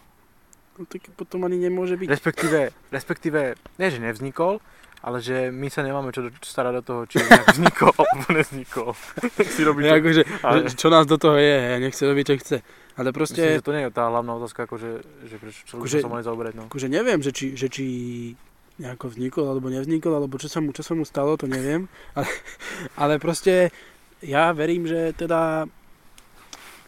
No, 0.76 0.82
tak 0.84 1.06
potom 1.14 1.44
ani 1.44 1.60
nemôže 1.60 1.94
byť. 1.94 2.08
Respektíve, 2.08 2.60
respektíve, 2.90 3.40
nie 3.76 3.88
že 3.88 4.00
nevznikol, 4.00 4.64
ale 5.00 5.20
že 5.20 5.48
my 5.48 5.68
sa 5.68 5.80
nemáme 5.80 6.10
čo 6.10 6.28
starať 6.42 6.80
do 6.80 6.84
toho, 6.84 7.02
či 7.06 7.20
nejak 7.22 7.54
vznikol 7.54 7.92
alebo 7.94 8.26
nevznikol. 8.32 8.90
si 9.46 9.62
robí, 9.62 9.84
čo, 9.84 9.94
akože, 9.94 10.22
ale- 10.42 10.72
čo 10.72 10.88
nás 10.88 11.06
do 11.06 11.16
toho 11.16 11.36
je, 11.36 11.56
nech 11.80 11.94
si 11.94 12.04
robí, 12.04 12.24
čo 12.24 12.36
chce. 12.36 12.58
Ale 12.96 13.12
Myslím, 13.12 13.16
proste, 13.16 13.42
že 13.56 13.64
to 13.64 13.72
nie 13.72 13.84
je 13.84 13.92
tá 13.92 14.08
hlavná 14.08 14.32
otázka, 14.36 14.68
akože, 14.68 14.90
že 15.24 15.36
prečo 15.38 15.60
čo 15.64 15.74
Akože- 15.80 16.00
akože, 16.00 16.04
sa 16.04 16.12
mali 16.12 16.24
zaoberať. 16.24 16.54
No. 16.56 16.64
akože 16.68 16.88
neviem, 16.88 17.20
že 17.20 17.32
či, 17.32 17.56
že 17.56 17.68
či 17.68 17.86
nejako 18.80 19.12
vznikol, 19.12 19.46
alebo 19.46 19.68
nevznikol, 19.68 20.16
alebo 20.16 20.36
čo 20.36 20.48
sa 20.48 20.60
mu, 20.60 20.72
čo 20.72 20.84
sa 20.84 20.96
mu 20.96 21.04
stalo, 21.04 21.36
to 21.36 21.46
neviem. 21.46 21.88
Ale, 22.16 22.28
ale 22.96 23.14
proste 23.20 23.72
ja 24.20 24.52
verím, 24.52 24.84
že 24.84 25.12
teda 25.14 25.68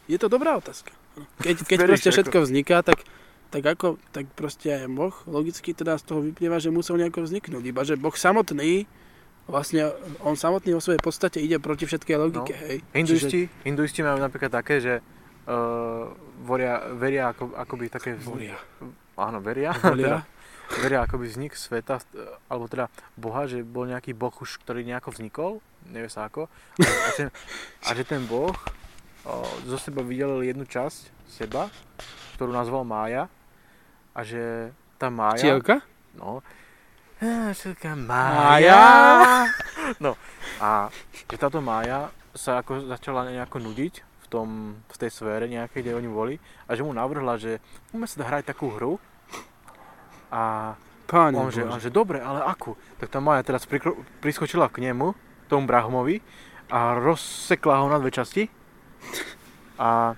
je 0.08 0.16
to 0.16 0.28
dobrá 0.28 0.56
otázka. 0.56 0.92
Keď, 1.42 1.56
keď 1.68 1.80
proste 1.86 2.10
všetko 2.10 2.38
vzniká, 2.42 2.82
tak, 2.82 3.04
tak 3.52 3.64
ako, 3.64 4.00
tak 4.12 4.32
proste 4.32 4.72
aj 4.72 4.88
Boh 4.88 5.16
logicky 5.28 5.76
teda 5.76 6.00
z 6.00 6.04
toho 6.08 6.20
vyplýva, 6.24 6.58
že 6.58 6.72
musel 6.72 6.96
nejako 6.96 7.28
vzniknúť. 7.28 7.64
Iba, 7.64 7.82
že 7.84 8.00
Boh 8.00 8.16
samotný, 8.16 8.88
vlastne 9.46 9.92
on 10.24 10.40
samotný 10.40 10.72
vo 10.72 10.80
svojej 10.80 11.02
podstate 11.04 11.44
ide 11.44 11.60
proti 11.60 11.84
všetkej 11.84 12.16
logike, 12.16 12.54
No. 12.56 12.62
hej. 12.64 12.78
Hinduisti, 12.96 13.52
hinduisti 13.68 14.00
majú 14.02 14.24
napríklad 14.24 14.52
také, 14.54 14.80
že 14.80 14.94
uh, 15.46 16.08
voria, 16.42 16.80
veria 16.96 17.36
ako, 17.36 17.52
akoby 17.60 17.92
také... 17.92 18.16
Voria. 18.16 18.56
Áno, 19.20 19.44
veria. 19.44 19.76
Volia. 19.84 19.92
teda, 19.92 20.18
veria 20.80 21.00
akoby 21.04 21.28
vznik 21.28 21.54
sveta, 21.60 22.00
alebo 22.48 22.72
teda 22.72 22.88
Boha, 23.20 23.44
že 23.44 23.60
bol 23.60 23.84
nejaký 23.84 24.16
Boh 24.16 24.32
už, 24.32 24.64
ktorý 24.64 24.88
nejako 24.88 25.12
vznikol, 25.12 25.52
nevie 25.92 26.08
sa 26.08 26.32
ako, 26.32 26.48
a, 26.80 26.88
a, 26.88 27.10
ten, 27.12 27.28
a 27.84 27.90
že 27.92 28.08
ten 28.08 28.24
Boh 28.24 28.56
zo 29.68 29.78
seba 29.78 30.02
vydelil 30.02 30.42
jednu 30.42 30.66
časť 30.66 31.30
seba, 31.30 31.70
ktorú 32.38 32.52
nazval 32.52 32.82
Mája, 32.84 33.30
a 34.12 34.20
že 34.26 34.74
tá 34.98 35.08
Mája... 35.08 35.40
Včielka? 35.40 35.76
No. 36.18 36.44
Á, 37.22 37.54
Včielka 37.54 37.94
Mája. 37.96 38.82
No 40.04 40.18
a 40.60 40.90
že 41.30 41.38
táto 41.38 41.62
Mája 41.62 42.10
sa 42.34 42.64
ako 42.64 42.88
začala 42.88 43.28
nejako 43.30 43.60
nudiť 43.62 43.94
v, 44.02 44.26
tom, 44.32 44.48
v 44.88 44.96
tej 44.98 45.12
sfére 45.12 45.46
nejakej, 45.48 45.84
kde 45.84 45.98
oni 45.98 46.10
boli 46.10 46.36
a 46.68 46.76
že 46.76 46.84
mu 46.84 46.92
navrhla, 46.96 47.36
že 47.38 47.60
môžeme 47.92 48.08
sa 48.08 48.28
hrať 48.28 48.56
takú 48.56 48.72
hru 48.74 48.98
a 50.32 50.74
Páne 51.12 51.36
on, 51.36 51.52
že, 51.52 51.68
on 51.68 51.76
že 51.76 51.92
dobre, 51.92 52.24
ale 52.24 52.40
akú? 52.40 52.80
Tak 52.96 53.12
tá 53.12 53.20
Mája 53.20 53.44
teraz 53.44 53.68
prikro, 53.68 54.00
priskočila 54.24 54.72
k 54.72 54.80
nemu, 54.80 55.12
tomu 55.52 55.68
Brahmovi 55.68 56.24
a 56.72 56.96
rozsekla 56.96 57.84
ho 57.84 57.92
na 57.92 58.00
dve 58.00 58.16
časti 58.16 58.48
a 59.80 60.14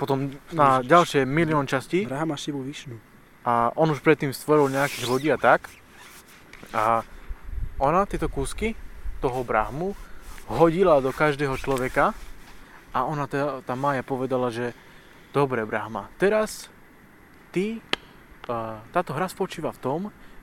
potom 0.00 0.32
na 0.50 0.80
ďalšie 0.80 1.28
milión 1.28 1.68
častí 1.68 2.08
Brahma 2.08 2.34
Šivu 2.34 2.64
Višnu. 2.64 2.96
a 3.44 3.72
on 3.76 3.92
už 3.92 4.00
predtým 4.00 4.32
stvoril 4.32 4.72
nejakých 4.72 5.06
ľudí 5.08 5.28
a 5.32 5.38
tak. 5.40 5.68
A 6.72 7.04
ona 7.80 8.04
tieto 8.04 8.28
kúsky 8.28 8.76
toho 9.20 9.44
Brahmu 9.44 9.92
hodila 10.48 11.00
do 11.00 11.12
každého 11.12 11.56
človeka 11.56 12.12
a 12.90 13.06
ona 13.06 13.24
teda, 13.30 13.62
tá 13.62 13.78
Maja 13.78 14.02
povedala, 14.02 14.50
že 14.50 14.74
dobre 15.30 15.62
Brahma, 15.62 16.10
teraz 16.18 16.66
ty, 17.54 17.78
táto 18.90 19.14
hra 19.14 19.30
spočíva 19.30 19.70
v 19.70 19.82
tom, 19.82 20.00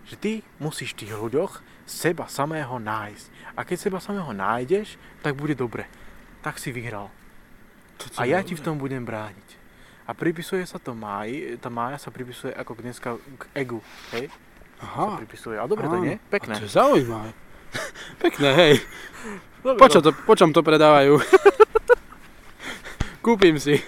že 0.08 0.16
ty 0.16 0.32
musíš 0.64 0.96
v 0.96 1.04
tých 1.04 1.14
ľuďoch 1.20 1.52
seba 1.84 2.32
samého 2.32 2.80
nájsť. 2.80 3.26
A 3.60 3.68
keď 3.68 3.78
seba 3.78 4.00
samého 4.00 4.32
nájdeš, 4.32 4.96
tak 5.20 5.36
bude 5.36 5.52
dobre. 5.52 5.84
Tak 6.40 6.56
si 6.56 6.72
vyhral. 6.72 7.12
A 8.18 8.30
ja 8.30 8.40
ti 8.46 8.54
v 8.54 8.64
tom 8.64 8.78
budem 8.78 9.02
brániť. 9.02 9.50
A 10.08 10.16
pripisuje 10.16 10.64
sa 10.64 10.80
to 10.80 10.96
Máji, 10.96 11.60
tá 11.60 11.68
Mája 11.68 12.00
sa 12.00 12.14
pripisuje 12.14 12.56
ako 12.56 12.80
dneska 12.80 13.20
k 13.20 13.44
egu, 13.60 13.84
hej? 14.16 14.32
Sa 14.80 14.86
Aha. 14.88 15.08
pripisuje. 15.20 15.60
A 15.60 15.68
dobre 15.68 15.90
to 15.92 16.00
nie? 16.00 16.16
A 16.16 16.30
Pekné. 16.32 16.54
to 16.62 16.64
je 16.64 16.72
zaujímavé. 16.72 17.36
Pekné, 18.24 18.50
hej. 18.56 18.74
Dobre, 19.60 19.80
Po, 19.84 19.92
čo 19.92 20.00
to, 20.00 20.16
po 20.16 20.34
čom 20.38 20.56
to 20.56 20.64
predávajú? 20.64 21.18
Kúpim 23.26 23.60
si 23.60 23.84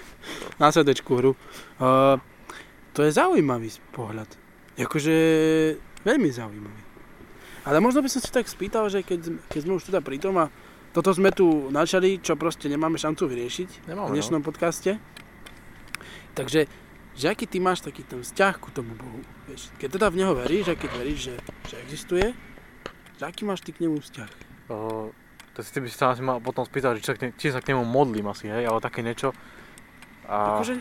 na 0.60 0.68
sedečku 0.68 1.16
hru. 1.16 1.32
Uh, 1.80 2.20
to 2.92 3.06
je 3.06 3.16
zaujímavý 3.16 3.72
pohľad. 3.96 4.28
Akože 4.76 5.16
veľmi 6.04 6.28
zaujímavý. 6.28 6.82
Ale 7.64 7.80
možno 7.80 8.04
by 8.04 8.12
som 8.12 8.20
si 8.20 8.28
tak 8.28 8.48
spýtal, 8.48 8.88
že 8.92 9.00
keď, 9.00 9.40
keď 9.48 9.60
sme 9.64 9.76
už 9.80 9.88
teda 9.88 10.04
pri 10.04 10.20
tom 10.20 10.36
a 10.36 10.52
toto 10.90 11.14
sme 11.14 11.30
tu 11.30 11.70
načali, 11.70 12.18
čo 12.18 12.34
proste 12.34 12.66
nemáme 12.66 12.98
šancu 12.98 13.30
vyriešiť 13.30 13.68
v 13.70 13.84
Nemáme, 13.94 14.10
no. 14.10 14.14
dnešnom 14.14 14.42
podcaste. 14.42 14.98
Takže, 16.34 16.66
že 17.14 17.26
aký 17.30 17.46
ty 17.46 17.62
máš 17.62 17.86
taký 17.86 18.02
ten 18.02 18.22
vzťah 18.22 18.54
ku 18.58 18.74
tomu 18.74 18.98
Bohu? 18.98 19.22
Vieš, 19.46 19.70
keď 19.78 19.88
teda 19.98 20.06
v 20.10 20.18
Neho 20.18 20.32
veríš 20.34 20.66
a 20.70 20.74
keď 20.74 20.90
veríš, 20.98 21.20
že, 21.30 21.34
že 21.70 21.74
existuje, 21.86 22.26
že 23.18 23.22
aký 23.22 23.46
máš 23.46 23.62
ty 23.62 23.70
k 23.70 23.86
nemu 23.86 24.02
vzťah? 24.02 24.30
Uh, 24.70 25.10
to 25.54 25.62
si 25.62 25.70
ty 25.70 25.78
by 25.82 25.88
si 25.90 25.96
sa 25.98 26.14
asi 26.14 26.22
mal 26.22 26.42
potom 26.42 26.66
spýtal, 26.66 26.98
že 26.98 27.02
či 27.02 27.08
sa, 27.10 27.14
k 27.14 27.20
ne, 27.22 27.28
či 27.38 27.46
sa 27.54 27.62
k 27.62 27.74
nemu 27.74 27.82
modlím 27.86 28.26
asi, 28.30 28.50
hej? 28.50 28.66
Ale 28.66 28.78
také 28.82 29.02
niečo. 29.06 29.34
A... 30.26 30.58
Akože, 30.58 30.78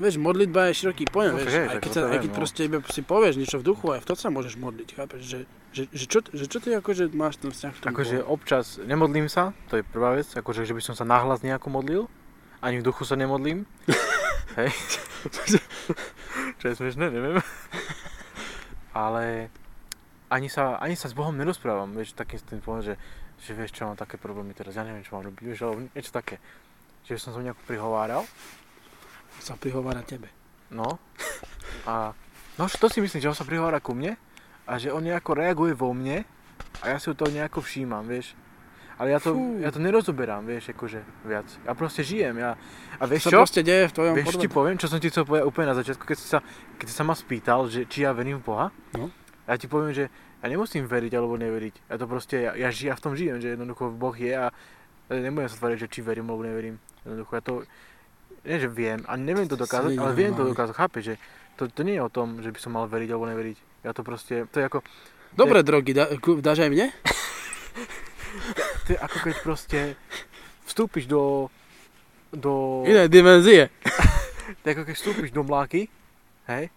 vieš, 0.00 0.16
modlitba 0.20 0.72
je 0.72 0.84
široký 0.84 1.08
pojem, 1.08 1.36
No, 1.36 1.40
vieš, 1.40 1.52
je, 1.52 1.64
aj 1.68 1.78
keď, 1.80 1.90
sa, 1.92 2.00
aj 2.08 2.18
keď 2.24 2.30
no. 2.32 2.36
proste 2.36 2.60
iba 2.68 2.78
si 2.88 3.00
povieš 3.04 3.34
niečo 3.40 3.56
v 3.60 3.64
duchu, 3.68 3.92
aj 3.92 4.00
v 4.04 4.06
to 4.08 4.14
sa 4.16 4.28
môžeš 4.28 4.54
modliť, 4.60 4.88
chápeš, 4.96 5.20
že, 5.24 5.40
že, 5.72 5.88
že, 5.88 6.04
čo, 6.04 6.20
že 6.20 6.44
čo 6.46 6.60
ty 6.60 6.76
akože 6.76 7.08
máš 7.16 7.40
ten 7.40 7.48
vzťah 7.48 7.72
k 7.72 7.78
tomu 7.80 7.90
Akože 7.96 8.16
občas 8.22 8.76
nemodlím 8.84 9.26
sa, 9.32 9.56
to 9.72 9.80
je 9.80 9.84
prvá 9.84 10.12
vec, 10.12 10.28
akože 10.28 10.68
že 10.68 10.76
by 10.76 10.82
som 10.84 10.94
sa 10.94 11.08
nahlas 11.08 11.40
nejako 11.40 11.72
modlil, 11.72 12.02
ani 12.60 12.78
v 12.78 12.86
duchu 12.86 13.08
sa 13.08 13.16
nemodlím. 13.16 13.64
Hej. 14.60 14.68
Čo 16.60 16.64
je 16.68 16.74
smiešné, 16.76 17.08
neviem. 17.08 17.40
Ale 18.92 19.48
ani 20.28 20.52
sa, 20.52 20.76
ani 20.76 20.92
sa 20.92 21.08
s 21.08 21.16
Bohom 21.16 21.32
nerozprávam, 21.32 21.88
vieš, 21.96 22.12
takým 22.12 22.40
tým 22.44 22.60
poviem, 22.60 22.92
že, 22.92 22.94
že 23.40 23.56
vieš 23.56 23.72
čo, 23.72 23.88
mám 23.88 23.96
také 23.96 24.20
problémy 24.20 24.52
teraz, 24.52 24.76
ja 24.76 24.84
neviem, 24.84 25.00
čo 25.00 25.16
mám 25.16 25.24
robiť, 25.24 25.42
vieš, 25.42 25.64
alebo 25.64 25.88
niečo 25.88 26.12
také. 26.12 26.36
Že 27.08 27.18
som 27.18 27.32
sa 27.32 27.40
nejako 27.40 27.64
prihováral, 27.64 28.22
Sa 29.40 29.56
prihovára 29.56 30.04
tebe. 30.04 30.28
no. 30.68 31.00
A 31.88 32.12
no 32.60 32.68
to 32.68 32.86
si 32.92 33.00
myslím, 33.00 33.24
že 33.24 33.30
on 33.32 33.38
sa 33.38 33.48
prihovára 33.48 33.80
ku 33.80 33.96
mne 33.96 34.14
a 34.66 34.78
že 34.78 34.94
on 34.94 35.02
nejako 35.02 35.34
reaguje 35.34 35.72
vo 35.74 35.90
mne 35.94 36.22
a 36.82 36.84
ja 36.94 36.96
si 36.98 37.10
to 37.12 37.26
nejako 37.28 37.60
všímam, 37.62 38.06
vieš. 38.06 38.34
Ale 39.00 39.16
ja 39.16 39.18
to, 39.18 39.34
Fú. 39.34 39.58
ja 39.58 39.74
to 39.74 39.82
nerozoberám, 39.82 40.46
vieš, 40.46 40.70
akože 40.76 41.02
viac. 41.26 41.48
Ja 41.66 41.74
proste 41.74 42.06
žijem, 42.06 42.38
ja... 42.38 42.54
A 43.00 43.04
vieš 43.08 43.32
čo? 43.32 43.40
proste 43.40 43.64
deje 43.64 43.90
v 43.90 43.92
tvojom 43.98 44.14
Vieš, 44.14 44.38
ti 44.38 44.46
poviem, 44.46 44.76
čo 44.78 44.86
som 44.86 45.02
ti 45.02 45.10
chcel 45.10 45.26
povedať 45.26 45.42
úplne 45.48 45.74
na 45.74 45.76
začiatku, 45.80 46.06
keď 46.06 46.18
si 46.20 46.26
sa, 46.30 46.38
keď 46.78 46.86
si 46.86 46.94
sa 46.94 47.02
ma 47.02 47.14
spýtal, 47.16 47.66
že 47.66 47.88
či 47.88 48.06
ja 48.06 48.14
verím 48.14 48.38
v 48.38 48.52
Boha. 48.52 48.66
No. 48.94 49.10
Ja 49.48 49.58
ti 49.58 49.66
poviem, 49.66 49.90
že 49.90 50.06
ja 50.12 50.46
nemusím 50.46 50.86
veriť 50.86 51.12
alebo 51.18 51.34
neveriť. 51.34 51.90
Ja 51.90 51.96
to 51.98 52.06
proste, 52.06 52.46
ja, 52.46 52.52
ja, 52.54 52.68
ži, 52.70 52.92
ja 52.92 52.94
v 52.94 53.02
tom 53.02 53.18
žijem, 53.18 53.42
že 53.42 53.58
jednoducho 53.58 53.90
Boh 53.90 54.14
je 54.14 54.30
a 54.38 54.54
ja 55.10 55.18
nebudem 55.18 55.50
sa 55.50 55.58
tvariť, 55.58 55.78
že 55.82 55.88
či 55.90 56.00
verím 56.04 56.30
alebo 56.30 56.46
neverím. 56.46 56.76
Jednoducho 57.02 57.32
ja 57.34 57.42
to, 57.42 57.54
nie 58.46 58.58
že 58.62 58.70
viem, 58.70 59.02
a 59.10 59.18
neviem 59.18 59.50
to 59.50 59.58
dokázať, 59.58 59.98
ale 59.98 60.12
viem 60.14 60.30
to 60.30 60.46
dokázať, 60.46 60.74
chápeš, 60.78 61.02
že 61.02 61.14
to, 61.58 61.66
to 61.66 61.82
nie 61.82 61.98
je 61.98 62.06
o 62.06 62.10
tom, 62.12 62.38
že 62.38 62.54
by 62.54 62.58
som 62.62 62.70
mal 62.74 62.86
veriť 62.86 63.08
alebo 63.10 63.26
neveriť. 63.26 63.71
Ja 63.82 63.90
to 63.90 64.06
proste, 64.06 64.46
to 64.50 64.62
je 64.62 64.64
ako, 64.66 64.78
Dobre 65.32 65.64
drogy, 65.64 65.96
dá, 65.96 66.12
dáš 66.44 66.60
aj 66.60 66.70
mne? 66.70 66.86
to 68.84 68.88
je 68.92 68.98
ako 69.00 69.16
keď 69.24 69.34
proste 69.40 69.78
vstúpiš 70.68 71.08
do, 71.08 71.48
do, 72.30 72.84
Iné 72.84 73.08
dimenzie. 73.08 73.72
to 74.60 74.64
je 74.64 74.72
ako 74.76 74.82
keď 74.84 74.94
vstúpiš 74.96 75.30
do 75.32 75.42
mláky, 75.42 75.88
hej, 76.52 76.68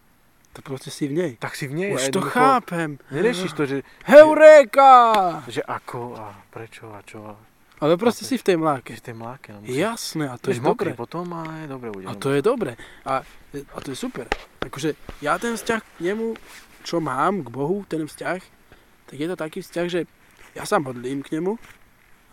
To 0.55 0.63
proste 0.63 0.87
si 0.87 1.11
v 1.11 1.13
nej. 1.19 1.31
tak 1.35 1.59
si 1.59 1.67
v 1.67 1.75
nej 1.75 1.91
Už 1.93 2.15
to 2.15 2.23
chápem. 2.23 2.95
Neriešiš 3.11 3.51
to, 3.53 3.67
že, 3.67 3.77
Heuréka! 4.07 5.43
že 5.51 5.59
ako 5.59 6.15
a 6.15 6.31
prečo 6.47 6.95
a 6.95 7.03
čo. 7.03 7.21
a 7.21 7.35
Ale 7.83 7.99
proste 7.99 8.23
si 8.23 8.39
v 8.39 8.45
tej 8.49 8.57
mláke. 8.57 8.95
Keď 8.95 8.97
v 9.03 9.05
tej 9.11 9.15
mláke. 9.19 9.47
No, 9.51 9.59
musíš- 9.61 9.75
Jasné, 9.75 10.31
a 10.31 10.39
to 10.39 10.55
je 10.55 10.63
dobre. 10.63 10.95
potom 10.95 11.27
a 11.35 11.43
je 11.59 11.67
dobre 11.67 11.91
bude. 11.91 12.07
A 12.07 12.15
to 12.15 12.31
je 12.31 12.39
dobre. 12.39 12.79
A, 13.03 13.19
a 13.51 13.77
to 13.83 13.91
je 13.91 13.97
super. 13.99 14.31
Akože 14.63 14.95
ja 15.19 15.35
ten 15.35 15.59
vzťah 15.59 15.81
k 15.83 15.99
nemu, 16.01 16.39
čo 16.85 17.01
mám 17.01 17.41
k 17.41 17.49
Bohu, 17.49 17.81
ten 17.89 18.05
vzťah, 18.05 18.41
tak 19.09 19.17
je 19.17 19.27
to 19.27 19.35
taký 19.35 19.59
vzťah, 19.65 19.87
že 19.89 20.01
ja 20.53 20.63
sa 20.63 20.77
modlím 20.77 21.25
k 21.25 21.41
nemu, 21.41 21.57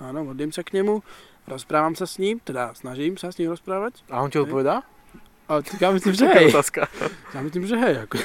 áno, 0.04 0.28
modlím 0.28 0.52
sa 0.52 0.60
k 0.60 0.76
nemu, 0.76 1.00
rozprávam 1.48 1.96
sa 1.96 2.04
s 2.04 2.20
ním, 2.20 2.38
teda 2.38 2.76
snažím 2.76 3.16
sa 3.16 3.32
s 3.32 3.40
ním 3.40 3.50
rozprávať. 3.50 4.04
A 4.12 4.20
on 4.20 4.28
ti 4.28 4.38
odpovedá? 4.38 4.84
A 5.50 5.58
ja 5.58 5.88
myslím, 5.90 6.14
že 6.20 6.28
hej. 6.28 6.52
otázka. 6.52 6.86
Ja 7.34 7.40
myslím, 7.42 7.64
že 7.66 7.76
hej. 7.80 8.06
Ako, 8.06 8.20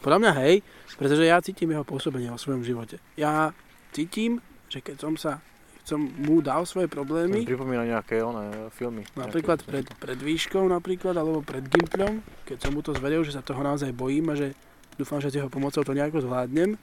podľa 0.00 0.18
mňa 0.22 0.32
hej, 0.46 0.54
pretože 0.96 1.26
ja 1.26 1.42
cítim 1.42 1.74
jeho 1.74 1.84
pôsobenie 1.84 2.30
vo 2.30 2.40
svojom 2.40 2.62
živote. 2.64 3.02
Ja 3.18 3.52
cítim, 3.90 4.40
že 4.70 4.80
keď 4.80 4.96
som 5.02 5.14
sa 5.18 5.42
som 5.82 5.98
mu 5.98 6.38
dal 6.38 6.62
svoje 6.62 6.86
To 6.86 7.02
problémy, 7.02 7.42
pripomína 7.42 7.82
nejaké 7.82 8.22
one, 8.22 8.70
filmy. 8.70 9.02
Napríklad 9.18 9.66
pred, 9.66 9.82
pred 9.98 10.14
výškou 10.14 10.62
napríklad, 10.70 11.18
alebo 11.18 11.42
pred 11.42 11.66
Gimpľom, 11.66 12.22
keď 12.46 12.58
som 12.62 12.70
mu 12.70 12.86
to 12.86 12.94
zvedel, 12.94 13.26
že 13.26 13.34
sa 13.34 13.42
toho 13.42 13.66
naozaj 13.66 13.90
bojím 13.90 14.30
a 14.30 14.38
že 14.38 14.54
dúfam, 14.98 15.20
že 15.20 15.32
s 15.32 15.36
jeho 15.40 15.48
pomocou 15.52 15.82
to 15.84 15.96
nejako 15.96 16.24
zvládnem, 16.24 16.76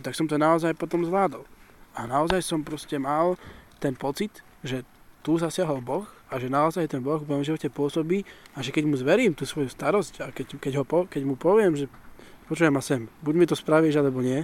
tak 0.00 0.16
som 0.16 0.24
to 0.24 0.40
naozaj 0.40 0.72
potom 0.76 1.04
zvládol. 1.04 1.44
A 1.92 2.08
naozaj 2.08 2.40
som 2.40 2.64
proste 2.64 2.96
mal 2.96 3.36
ten 3.76 3.92
pocit, 3.92 4.40
že 4.64 4.86
tu 5.22 5.38
zasiahol 5.38 5.84
Boh 5.84 6.08
a 6.32 6.40
že 6.40 6.50
naozaj 6.50 6.88
ten 6.90 7.04
Boh 7.04 7.20
v 7.20 7.28
mojom 7.28 7.54
živote 7.54 7.68
pôsobí 7.70 8.24
a 8.56 8.64
že 8.64 8.74
keď 8.74 8.84
mu 8.88 8.96
zverím 8.98 9.36
tú 9.36 9.46
svoju 9.46 9.70
starosť 9.70 10.14
a 10.24 10.26
keď, 10.34 10.58
keď, 10.58 10.72
ho 10.82 10.84
po, 10.84 11.06
keď 11.06 11.22
mu 11.22 11.38
poviem, 11.38 11.78
že 11.78 11.86
počujem 12.50 12.74
ma 12.74 12.82
sem, 12.82 13.06
buď 13.22 13.34
mi 13.36 13.46
to 13.46 13.54
spravíš 13.54 14.02
alebo 14.02 14.18
nie, 14.24 14.42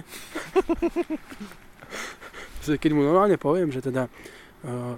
keď 2.83 2.91
mu 2.95 3.01
normálne 3.03 3.35
poviem, 3.35 3.73
že 3.73 3.81
teda 3.83 4.07
uh, 4.07 4.95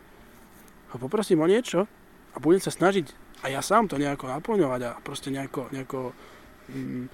ho 0.92 0.98
poprosím 1.00 1.42
o 1.42 1.48
niečo 1.50 1.88
a 2.36 2.38
budem 2.38 2.62
sa 2.62 2.70
snažiť 2.70 3.10
a 3.42 3.50
ja 3.50 3.62
sám 3.66 3.90
to 3.90 3.98
nejako 3.98 4.30
naplňovať 4.30 4.82
a 4.86 4.92
proste 5.02 5.34
nejako, 5.34 5.74
nejako, 5.74 6.14
mm, 6.70 7.06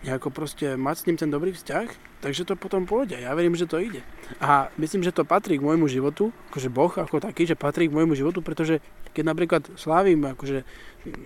nejako 0.00 0.32
proste 0.32 0.80
mať 0.80 0.96
s 0.96 1.06
ním 1.06 1.16
ten 1.20 1.28
dobrý 1.28 1.52
vzťah, 1.52 1.88
takže 2.24 2.48
to 2.48 2.56
potom 2.56 2.88
pôjde. 2.88 3.20
Ja 3.20 3.36
verím, 3.36 3.52
že 3.52 3.68
to 3.68 3.76
ide. 3.76 4.00
A 4.40 4.72
myslím, 4.80 5.04
že 5.04 5.12
to 5.12 5.28
patrí 5.28 5.60
k 5.60 5.64
môjmu 5.64 5.92
životu, 5.92 6.32
akože 6.52 6.72
Boh 6.72 6.92
ako 6.92 7.20
taký, 7.20 7.44
že 7.44 7.56
patrí 7.56 7.88
k 7.88 7.96
môjmu 7.96 8.16
životu, 8.16 8.40
pretože 8.40 8.80
keď 9.12 9.24
napríklad 9.28 9.62
slávim 9.76 10.24
akože 10.24 10.64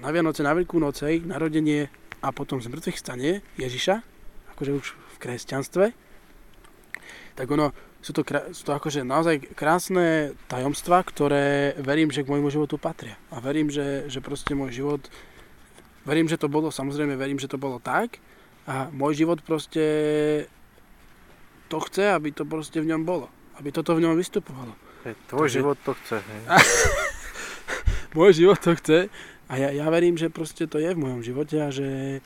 na 0.03 0.11
Vianoce, 0.11 0.43
na 0.43 0.55
Veľkú 0.59 0.83
nocej, 0.83 1.23
narodenie 1.23 1.87
a 2.19 2.35
potom 2.35 2.59
z 2.59 2.67
mŕtvych 2.71 2.99
stane 2.99 3.47
Ježiša, 3.55 4.03
akože 4.59 4.71
už 4.75 4.87
v 4.95 5.17
kresťanstve, 5.23 5.85
tak 7.35 7.47
ono, 7.51 7.71
sú 8.03 8.11
to, 8.11 8.23
sú 8.51 8.63
to 8.67 8.73
akože 8.75 9.07
naozaj 9.07 9.55
krásne 9.55 10.35
tajomstvá, 10.51 11.03
ktoré 11.07 11.79
verím, 11.79 12.11
že 12.11 12.27
k 12.27 12.31
môjmu 12.31 12.51
životu 12.51 12.79
patria. 12.79 13.19
A 13.31 13.39
verím, 13.39 13.71
že, 13.71 14.07
že 14.11 14.19
proste 14.23 14.55
môj 14.55 14.71
život, 14.75 15.03
verím, 16.07 16.27
že 16.27 16.39
to 16.39 16.51
bolo, 16.51 16.75
samozrejme 16.75 17.15
verím, 17.15 17.39
že 17.39 17.51
to 17.51 17.59
bolo 17.59 17.79
tak 17.79 18.19
a 18.65 18.89
môj 18.93 19.25
život 19.25 19.45
proste 19.45 19.85
to 21.69 21.79
chce, 21.85 22.17
aby 22.17 22.33
to 22.33 22.49
proste 22.49 22.77
v 22.81 22.89
ňom 22.89 23.05
bolo. 23.05 23.29
Aby 23.61 23.71
toto 23.71 23.93
v 23.95 24.03
ňom 24.05 24.17
vystupovalo. 24.17 24.73
Tvoj 25.29 25.47
Takže- 25.49 25.59
život 25.61 25.77
to 25.85 25.93
chce. 25.95 26.17
Hej. 26.17 26.41
Môj 28.17 28.31
život 28.33 28.59
to 28.63 28.73
chce 28.79 29.11
a 29.51 29.53
ja, 29.61 29.69
ja 29.75 29.87
verím, 29.93 30.17
že 30.17 30.33
proste 30.33 30.65
to 30.65 30.81
je 30.81 30.95
v 30.95 30.99
mojom 30.99 31.21
živote 31.21 31.57
a 31.61 31.69
že, 31.69 32.23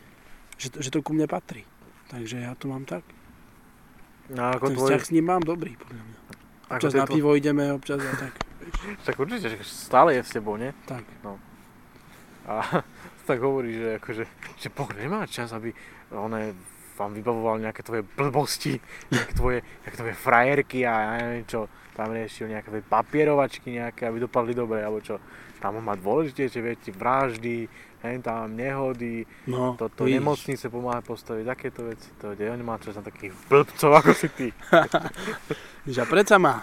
že, 0.61 0.68
to, 0.70 0.79
že 0.79 0.90
to 0.94 1.03
ku 1.03 1.11
mne 1.16 1.27
patrí. 1.27 1.66
Takže 2.12 2.44
ja 2.44 2.55
to 2.55 2.70
mám 2.70 2.87
tak. 2.87 3.03
No, 4.31 4.53
ako 4.55 4.70
Ten 4.70 4.77
tvoj, 4.77 4.87
vzťah 4.87 5.03
s 5.03 5.11
ním 5.16 5.27
mám 5.27 5.42
dobrý, 5.42 5.74
podľa 5.81 6.05
mňa. 6.05 6.18
Občas 6.68 6.92
na 6.92 7.05
tvoj, 7.09 7.14
pivo 7.16 7.31
ideme, 7.35 7.64
občas 7.72 7.98
a 8.05 8.12
tak. 8.14 8.35
tak 9.09 9.14
určite, 9.16 9.48
že 9.51 9.59
stále 9.64 10.14
je 10.14 10.22
s 10.22 10.31
tebou, 10.37 10.61
nie? 10.61 10.70
Tak. 10.85 11.03
A 12.48 12.85
tak 13.29 13.45
hovorí, 13.45 13.77
že 13.77 13.88
akože, 14.01 14.25
že 14.57 14.69
Boh 14.73 14.88
nemá 14.97 15.29
čas, 15.29 15.53
aby 15.53 15.71
one 16.09 16.57
vám 16.97 17.12
vybavoval 17.14 17.62
nejaké 17.62 17.85
tvoje 17.85 18.03
blbosti, 18.03 18.81
nejaké 19.12 19.33
tvoje, 19.37 19.59
nejaké 19.85 19.97
tvoje 19.97 20.14
frajerky 20.17 20.83
a 20.83 20.93
ja 20.97 21.12
neviem 21.23 21.47
čo, 21.47 21.69
tam 21.93 22.11
riešil 22.11 22.49
nejaké 22.49 22.69
tvoje 22.73 22.85
papierovačky 22.88 23.69
nejaké, 23.71 24.09
aby 24.09 24.19
dopadli 24.19 24.57
dobre, 24.57 24.83
alebo 24.83 24.99
čo. 24.99 25.21
Tam 25.59 25.79
má 25.79 25.95
dôležitejšie 25.95 26.61
veci, 26.62 26.88
vraždy, 26.91 27.67
hen 28.03 28.23
tam 28.23 28.55
nehody, 28.55 29.27
No, 29.51 29.75
toto 29.75 30.07
vidíš. 30.07 30.14
nemocnice 30.23 30.67
pomáha 30.71 31.03
postaviť, 31.03 31.45
takéto 31.45 31.83
veci, 31.87 32.07
to 32.19 32.35
kde 32.35 32.55
on 32.55 32.62
má 32.62 32.79
čas 32.79 32.95
na 32.95 33.03
takých 33.03 33.35
blbcov 33.51 33.91
ako 33.91 34.11
si 34.14 34.29
ty. 34.31 34.49
Že 35.95 36.07
predsa 36.07 36.38
má. 36.38 36.62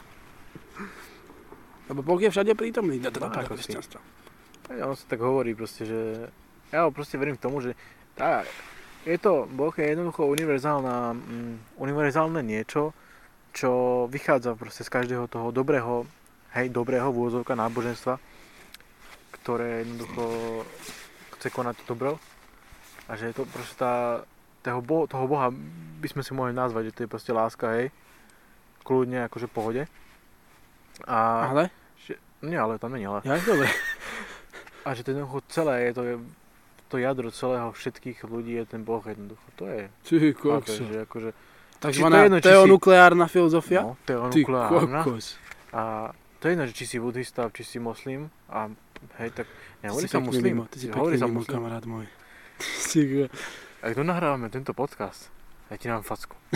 Lebo 1.85 2.01
Boh 2.01 2.17
je 2.17 2.31
všade 2.31 2.55
prítomný, 2.55 2.97
teda 3.03 3.29
si. 3.29 3.45
kresťanstva. 3.51 3.99
A 4.65 4.89
on 4.89 4.95
sa 4.97 5.05
tak 5.05 5.21
hovorí 5.21 5.53
proste, 5.53 5.85
že 5.85 5.99
ja 6.71 6.89
proste 6.89 7.17
verím 7.17 7.37
k 7.37 7.45
tomu, 7.45 7.61
že 7.61 7.73
tá, 8.15 8.41
je 9.05 9.17
to, 9.21 9.45
Boh 9.45 9.73
je 9.75 9.85
jednoducho 9.85 10.25
univerzálna, 10.25 11.13
mm, 11.13 11.77
univerzálne 11.77 12.41
niečo, 12.41 12.95
čo 13.53 14.05
vychádza 14.09 14.57
proste 14.57 14.83
z 14.83 14.91
každého 14.91 15.29
toho 15.29 15.53
dobrého, 15.53 16.03
hej, 16.57 16.67
dobrého 16.73 17.13
vôzovka 17.13 17.53
náboženstva, 17.55 18.17
ktoré 19.39 19.85
jednoducho 19.85 20.23
chce 21.37 21.47
konať 21.53 21.75
dobro 21.85 22.17
a 23.05 23.13
že 23.13 23.29
je 23.29 23.35
to 23.37 23.43
proste 23.45 23.77
tá, 23.77 24.25
toho, 24.65 24.81
bo, 24.81 25.05
toho 25.05 25.29
Boha 25.29 25.53
by 26.01 26.07
sme 26.09 26.25
si 26.25 26.33
mohli 26.33 26.51
nazvať, 26.51 26.89
že 26.89 26.95
to 26.97 27.01
je 27.05 27.13
proste 27.13 27.31
láska, 27.31 27.77
hej, 27.77 27.93
kľudne 28.81 29.29
akože 29.29 29.45
pohode. 29.45 29.85
A, 31.05 31.51
Ale? 31.53 31.69
že, 32.01 32.17
nie, 32.41 32.57
ale 32.57 32.81
tam 32.81 32.97
nie, 32.97 33.05
ale 33.05 33.21
Ja, 33.21 33.37
dobre. 33.37 33.69
a 34.81 34.89
že 34.97 35.05
to 35.05 35.13
jednoducho 35.13 35.45
celé 35.53 35.87
je 35.87 35.93
to, 35.93 36.01
je, 36.03 36.15
to 36.87 36.97
jadro 36.97 37.29
celého 37.29 37.71
všetkých 37.71 38.23
ľudí 38.23 38.55
je 38.55 38.65
ten 38.65 38.81
Boh 38.81 39.01
jednoducho. 39.01 39.45
To 39.55 39.65
je. 39.65 39.89
Ty 40.03 40.15
kokso. 40.33 40.83
že 40.85 41.03
akože, 41.03 41.29
Takzvaná 41.75 42.15
to 42.15 42.19
je 42.19 42.23
jedno, 42.23 42.37
či 42.37 42.43
si- 42.43 42.49
teonukleárna 42.49 43.25
filozofia? 43.27 43.81
no, 43.83 43.97
to 44.05 44.09
je 44.09 44.17
Ty 44.31 44.41
kokos. 44.45 45.25
A 45.73 45.81
to 46.39 46.47
je 46.47 46.51
jedno, 46.53 46.65
že 46.65 46.73
či 46.73 46.85
si 46.85 46.97
buddhista, 46.97 47.49
či 47.51 47.63
si 47.63 47.77
moslim. 47.77 48.29
A 48.47 48.69
hej, 49.19 49.29
tak 49.33 49.47
nehovorí 49.83 50.07
sa 50.07 50.21
muslim. 50.23 50.43
mimo, 50.55 50.63
ty 50.65 50.77
si 50.79 50.87
hovorí 50.87 51.17
sa 51.17 51.27
muslim. 51.27 51.51
kamarát 51.51 51.83
môj. 51.83 52.05
Ak 53.85 53.93
tu 53.93 54.01
nahrávame 54.01 54.49
tento 54.49 54.73
podcast, 54.73 55.29
ja 55.67 55.75
ti 55.75 55.85
dám 55.85 56.01
facku. 56.01 56.33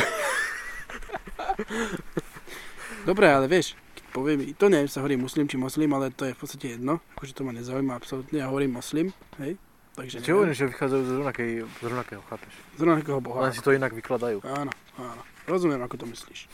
Dobre, 3.06 3.28
ale 3.28 3.46
vieš, 3.46 3.76
poviem, 4.12 4.54
to 4.56 4.68
neviem, 4.68 4.88
sa 4.88 5.00
hovorí 5.02 5.16
muslim 5.16 5.46
či 5.46 5.56
moslim, 5.56 5.92
ale 5.94 6.10
to 6.10 6.26
je 6.26 6.34
v 6.34 6.40
podstate 6.40 6.66
jedno. 6.76 7.00
Akože 7.14 7.34
to 7.34 7.44
ma 7.44 7.54
nezaujíma 7.54 7.94
absolútne, 7.94 8.40
ja 8.40 8.50
hovorím 8.50 8.76
moslim, 8.76 9.12
hej. 9.38 9.56
Takže 10.00 10.16
Či 10.18 10.32
hovorím, 10.32 10.56
že 10.56 10.66
vychádzajú 10.66 11.02
z, 11.02 11.12
rovnakej, 11.14 11.50
z 11.62 11.84
rovnakého, 11.84 12.22
chápeš? 12.26 12.54
z 12.74 12.82
rovnakého 12.82 13.20
boha. 13.20 13.40
Len 13.42 13.52
si 13.52 13.60
to 13.60 13.72
inak 13.72 13.92
vykladajú. 13.92 14.40
Áno, 14.42 14.72
áno. 14.96 15.22
Rozumiem, 15.44 15.82
ako 15.82 15.96
to 15.98 16.06
myslíš. 16.08 16.48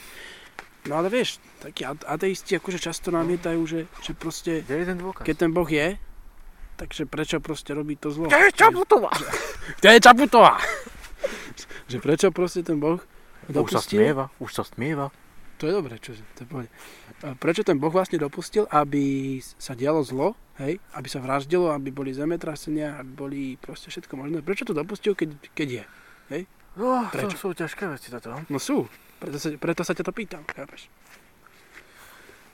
No 0.85 0.97
ale 0.97 1.07
vieš, 1.07 1.37
takí 1.59 1.81
ate- 1.81 2.05
ateisti 2.05 2.55
akože 2.55 2.77
často 2.79 3.09
namietajú, 3.09 3.61
že, 3.63 3.79
že 4.01 4.11
proste, 4.11 4.61
Kde 4.61 4.75
je 4.75 4.85
ten 4.87 4.97
dôkaz? 4.97 5.21
keď 5.21 5.35
ten 5.35 5.51
Boh 5.51 5.65
je, 5.65 5.97
takže 6.75 7.05
prečo 7.05 7.37
proste 7.37 7.71
robí 7.71 7.93
to 7.95 8.09
zlo? 8.09 8.25
Kde 8.25 8.49
je 8.49 8.51
Čaputová? 8.51 9.13
Kde 9.77 9.89
je 9.95 9.99
Čaputová? 9.99 10.53
že 11.89 11.97
prečo 11.97 12.29
proste 12.29 12.61
ten 12.61 12.77
Boh 12.77 12.97
Už 12.97 13.05
sa 13.47 13.53
dopustil? 13.81 13.97
smieva, 13.97 14.25
už 14.37 14.49
sa 14.51 14.63
smieva. 14.63 15.09
To 15.55 15.63
je 15.65 15.73
dobré, 15.73 15.95
čo 16.03 16.11
to 16.35 16.43
je 16.43 16.47
pohode. 16.47 16.69
Prečo 17.39 17.63
ten 17.63 17.79
Boh 17.79 17.93
vlastne 17.93 18.19
dopustil, 18.19 18.67
aby 18.67 19.39
sa 19.39 19.71
dialo 19.71 20.03
zlo, 20.03 20.35
hej? 20.59 20.83
Aby 20.91 21.07
sa 21.07 21.23
vraždilo, 21.23 21.71
aby 21.71 21.95
boli 21.95 22.11
zemetrasenia, 22.11 22.99
aby 22.99 23.11
boli 23.15 23.41
proste 23.55 23.87
všetko 23.87 24.19
možné. 24.19 24.43
Prečo 24.43 24.67
to 24.67 24.75
dopustil, 24.75 25.15
keď, 25.15 25.31
keď 25.55 25.69
je? 25.71 25.85
No, 26.75 27.07
to 27.07 27.15
Prečo? 27.15 27.39
sú 27.39 27.47
ťažké 27.55 27.87
veci 27.87 28.11
toto. 28.11 28.35
No 28.51 28.59
sú. 28.59 28.83
Preto 29.15 29.39
sa, 29.39 29.47
preto 29.55 29.81
sa 29.87 29.95
ťa 29.95 30.03
to 30.03 30.11
pýtam, 30.11 30.43
chápeš? 30.43 30.91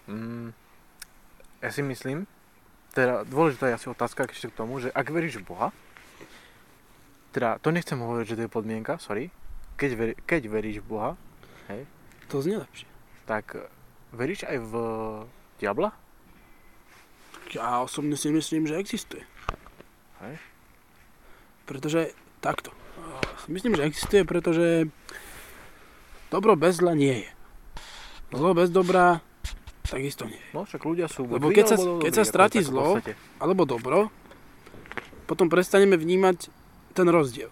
Mm, 0.05 0.53
ja 1.65 1.69
si 1.73 1.81
myslím, 1.81 2.29
teda 2.93 3.25
dôležitá 3.25 3.73
je 3.73 3.77
asi 3.81 3.87
otázka 3.89 4.29
ešte 4.29 4.53
k 4.53 4.57
tomu, 4.61 4.77
že 4.77 4.93
ak 4.93 5.09
veríš 5.09 5.41
v 5.41 5.49
Boha, 5.49 5.67
teda 7.33 7.57
to 7.65 7.73
nechcem 7.73 7.97
hovoriť, 7.97 8.25
že 8.29 8.37
to 8.37 8.45
je 8.45 8.51
podmienka, 8.51 9.01
sorry, 9.01 9.33
keď, 9.73 9.91
veri, 9.97 10.13
keď 10.13 10.41
veríš 10.53 10.77
v 10.85 10.87
Boha, 10.89 11.11
hej, 11.73 11.89
To 12.29 12.45
znie 12.45 12.61
lepšie. 12.61 12.90
Tak 13.31 13.55
veríš 14.11 14.43
aj 14.43 14.59
v 14.59 14.73
diabla? 15.55 15.95
Ja 17.55 17.79
osobne 17.79 18.19
si 18.19 18.27
myslím, 18.27 18.67
že 18.67 18.75
existuje. 18.75 19.23
Hej. 20.19 20.35
Pretože 21.63 22.11
takto. 22.43 22.75
Myslím, 23.47 23.79
že 23.79 23.87
existuje, 23.87 24.27
pretože 24.27 24.91
dobro 26.27 26.59
bez 26.59 26.83
zla 26.83 26.91
nie 26.91 27.23
je. 27.23 27.29
Zlo 28.35 28.51
bez 28.51 28.67
dobra 28.67 29.23
takisto 29.87 30.27
nie. 30.27 30.39
No 30.51 30.67
však 30.67 30.83
ľudia 30.83 31.07
sú 31.07 31.23
Lebo 31.23 31.51
keď 31.51 31.65
sa- 31.71 31.79
keď 31.79 32.11
sa 32.11 32.23
stratí 32.27 32.59
zlo. 32.59 32.99
Alebo 33.39 33.63
dobro, 33.63 34.11
potom 35.23 35.47
prestaneme 35.47 35.95
vnímať 35.95 36.51
ten 36.91 37.07
rozdiel. 37.07 37.47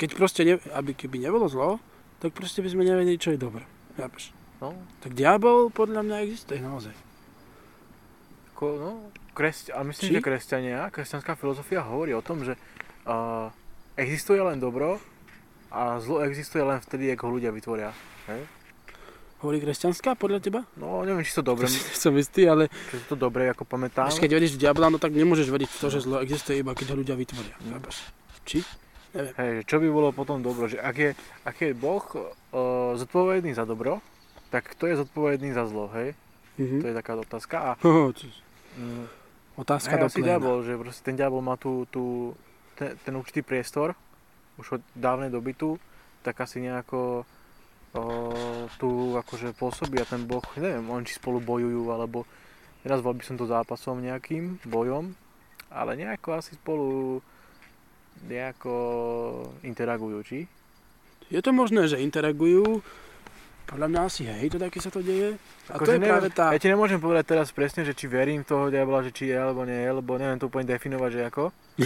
Keď 0.00 0.08
proste, 0.16 0.40
ne, 0.44 0.54
aby 0.72 0.96
keby 0.96 1.20
nebolo 1.20 1.52
zlo, 1.52 1.76
tak 2.20 2.32
proste 2.32 2.64
by 2.64 2.72
sme 2.72 2.88
nevedeli, 2.88 3.20
čo 3.20 3.32
je 3.32 3.40
dobro. 3.40 3.64
Chápeš? 3.96 4.37
No, 4.58 4.74
Tak 5.06 5.14
diabol 5.14 5.70
podľa 5.70 6.02
mňa 6.02 6.16
existuje 6.26 6.58
naozaj. 6.58 6.94
Ko, 8.58 8.74
no, 8.74 8.90
kresť, 9.38 9.70
a 9.70 9.86
myslím, 9.86 10.10
Či? 10.10 10.14
že 10.18 10.26
kresťania, 10.26 10.90
kresťanská 10.90 11.38
filozofia 11.38 11.86
hovorí 11.86 12.10
o 12.10 12.22
tom, 12.22 12.42
že 12.42 12.58
uh, 13.06 13.54
existuje 13.94 14.42
len 14.42 14.58
dobro 14.58 14.98
a 15.70 16.02
zlo 16.02 16.26
existuje 16.26 16.58
len 16.66 16.82
vtedy, 16.82 17.14
ako 17.14 17.22
ho 17.30 17.32
ľudia 17.38 17.54
vytvoria. 17.54 17.94
Hej? 18.26 18.42
Hovorí 19.38 19.62
kresťanská 19.62 20.18
podľa 20.18 20.42
teba? 20.42 20.60
No, 20.74 21.06
neviem, 21.06 21.22
či 21.22 21.38
to 21.38 21.46
dobre, 21.46 21.70
To 21.70 21.94
som 21.94 22.10
istý, 22.18 22.50
ale 22.50 22.66
či 22.90 22.98
to 23.06 23.14
dobre, 23.14 23.46
ako 23.54 23.62
pamätám. 23.62 24.10
Vieš, 24.10 24.18
keď 24.18 24.32
veríš 24.34 24.58
v 24.58 24.66
diabla, 24.66 24.90
no 24.90 24.98
tak 24.98 25.14
nemôžeš 25.14 25.54
veriť 25.54 25.70
v 25.70 25.78
to, 25.78 25.86
že 25.86 26.02
zlo 26.02 26.18
existuje 26.18 26.58
iba 26.58 26.74
keď 26.74 26.86
ho 26.90 26.96
ľudia 26.98 27.14
vytvoria. 27.14 27.54
Mm. 27.62 27.78
Či? 28.42 28.66
Hej, 29.14 29.50
že 29.58 29.62
čo 29.70 29.78
by 29.78 29.86
bolo 29.86 30.10
potom 30.10 30.42
dobro, 30.42 30.66
že 30.66 30.82
ak 30.82 30.96
je, 30.98 31.10
ak 31.46 31.56
je 31.62 31.70
Boh 31.78 32.02
uh, 32.02 32.98
zodpovedný 32.98 33.54
za 33.54 33.62
dobro, 33.62 34.02
tak 34.48 34.68
kto 34.68 34.86
je 34.86 34.96
zodpovedný 34.96 35.52
za 35.52 35.64
zlo, 35.64 35.88
hej? 35.92 36.12
Mhm. 36.56 36.80
To 36.80 36.86
je 36.86 36.94
taká 36.94 37.12
otázka. 37.14 37.56
A 37.56 37.70
to- 37.76 38.12
mm, 38.74 39.06
Otázka 39.56 39.96
do 39.96 40.06
asi 40.06 40.22
diabol, 40.22 40.62
že 40.62 40.78
proste 40.78 41.02
ten 41.02 41.14
diabol 41.14 41.42
má 41.42 41.58
tú, 41.58 41.82
ten, 42.74 42.94
ten 42.96 43.10
určitý 43.12 43.42
priestor, 43.42 43.98
už 44.54 44.78
od 44.78 44.82
dávnej 44.92 45.28
doby 45.28 45.50
tu, 45.52 45.74
tak 46.22 46.38
asi 46.38 46.58
nejako 46.58 47.26
o, 47.90 48.02
tu 48.78 48.88
akože 49.16 49.54
pôsobí 49.54 49.98
a 49.98 50.06
ten 50.06 50.22
boh, 50.22 50.42
neviem, 50.54 50.86
on 50.86 51.02
či 51.02 51.14
spolu 51.14 51.38
bojujú, 51.38 51.90
alebo 51.90 52.22
nenazval 52.82 53.14
by 53.14 53.24
som 53.24 53.34
to 53.34 53.46
zápasom 53.46 53.98
nejakým, 53.98 54.62
bojom, 54.62 55.10
ale 55.68 55.94
nejako 55.96 56.38
asi 56.38 56.54
spolu 56.54 57.18
nejako 58.20 58.74
interagujú, 59.62 60.18
či? 60.22 60.38
Je 61.28 61.38
to 61.38 61.50
možné, 61.50 61.86
že 61.86 61.98
interagujú. 61.98 62.80
Podľa 63.68 63.86
mňa 63.86 64.00
asi 64.00 64.22
hej, 64.24 64.48
to 64.48 64.56
taky 64.56 64.80
sa 64.80 64.88
to 64.88 65.04
deje. 65.04 65.36
A 65.68 65.76
to 65.76 65.84
Akože 65.84 65.92
je 65.92 66.00
neviem, 66.00 66.08
práve 66.10 66.28
tá... 66.32 66.44
Ja 66.50 66.58
ti 66.58 66.68
nemôžem 66.68 66.96
povedať 66.96 67.24
teraz 67.28 67.52
presne, 67.52 67.84
že 67.84 67.92
či 67.92 68.08
verím 68.08 68.40
v 68.40 68.48
toho 68.48 68.72
diabla, 68.72 69.04
že 69.04 69.12
či 69.12 69.28
je 69.28 69.36
alebo 69.36 69.68
nie 69.68 69.76
je, 69.76 69.90
lebo 69.92 70.16
neviem 70.16 70.40
to 70.40 70.48
úplne 70.48 70.64
definovať, 70.64 71.10
že 71.12 71.22
ako. 71.28 71.44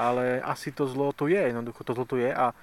Ale 0.00 0.40
asi 0.40 0.72
to 0.72 0.88
zlo 0.88 1.12
tu 1.12 1.28
je, 1.28 1.36
jednoducho 1.36 1.84
to 1.84 1.92
zlo 1.92 2.08
tu 2.08 2.16
je 2.16 2.32
a 2.32 2.56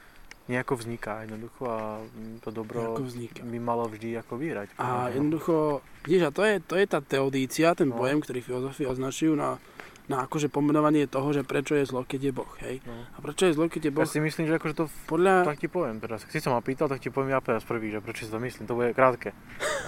nejako 0.47 0.79
vzniká 0.79 1.21
jednoducho 1.27 1.63
a 1.67 2.01
to 2.39 2.49
dobro 2.49 2.95
Ako 2.95 3.03
by 3.43 3.59
malo 3.59 3.85
vždy 3.85 4.15
ako 4.15 4.39
podľa 4.39 4.71
A 4.79 5.11
jednoducho, 5.11 5.83
vidíš, 6.07 6.23
a 6.23 6.31
to 6.31 6.41
je, 6.41 6.55
to 6.63 6.75
je 6.79 6.85
tá 6.87 6.97
teodícia, 6.97 7.75
ten 7.75 7.91
No. 7.91 7.99
pojem, 7.99 8.23
ktorý 8.23 8.39
filozofi 8.41 8.87
označujú 8.87 9.35
na, 9.35 9.59
na 10.07 10.23
akože 10.23 10.47
pomenovanie 10.47 11.03
toho, 11.03 11.35
že 11.35 11.43
prečo 11.43 11.75
je 11.75 11.83
zlo, 11.83 12.07
keď 12.07 12.31
je 12.31 12.33
Boh, 12.33 12.51
hej. 12.63 12.79
No. 12.87 12.95
A 13.11 13.17
prečo 13.19 13.43
je 13.43 13.55
zlo, 13.59 13.67
keď 13.67 13.81
je 13.87 13.91
Ja 13.91 13.97
Boh? 13.99 14.07
si 14.07 14.19
myslím, 14.23 14.47
že 14.47 14.55
akože 14.55 14.75
to 14.75 14.85
Podľa... 15.11 15.43
tak 15.43 15.59
ti 15.59 15.67
poviem 15.67 15.99
teraz. 15.99 16.23
Ak 16.23 16.31
si 16.31 16.39
sa 16.39 16.55
ma 16.55 16.63
pýtal, 16.63 16.87
tak 16.87 17.03
ti 17.03 17.11
poviem 17.11 17.35
ja 17.35 17.43
teraz 17.43 17.67
prvý, 17.67 17.91
že 17.91 17.99
prečo 17.99 18.23
si 18.23 18.31
to 18.31 18.39
myslím. 18.39 18.71
To 18.71 18.79
bude 18.79 18.95
krátke. 18.95 19.35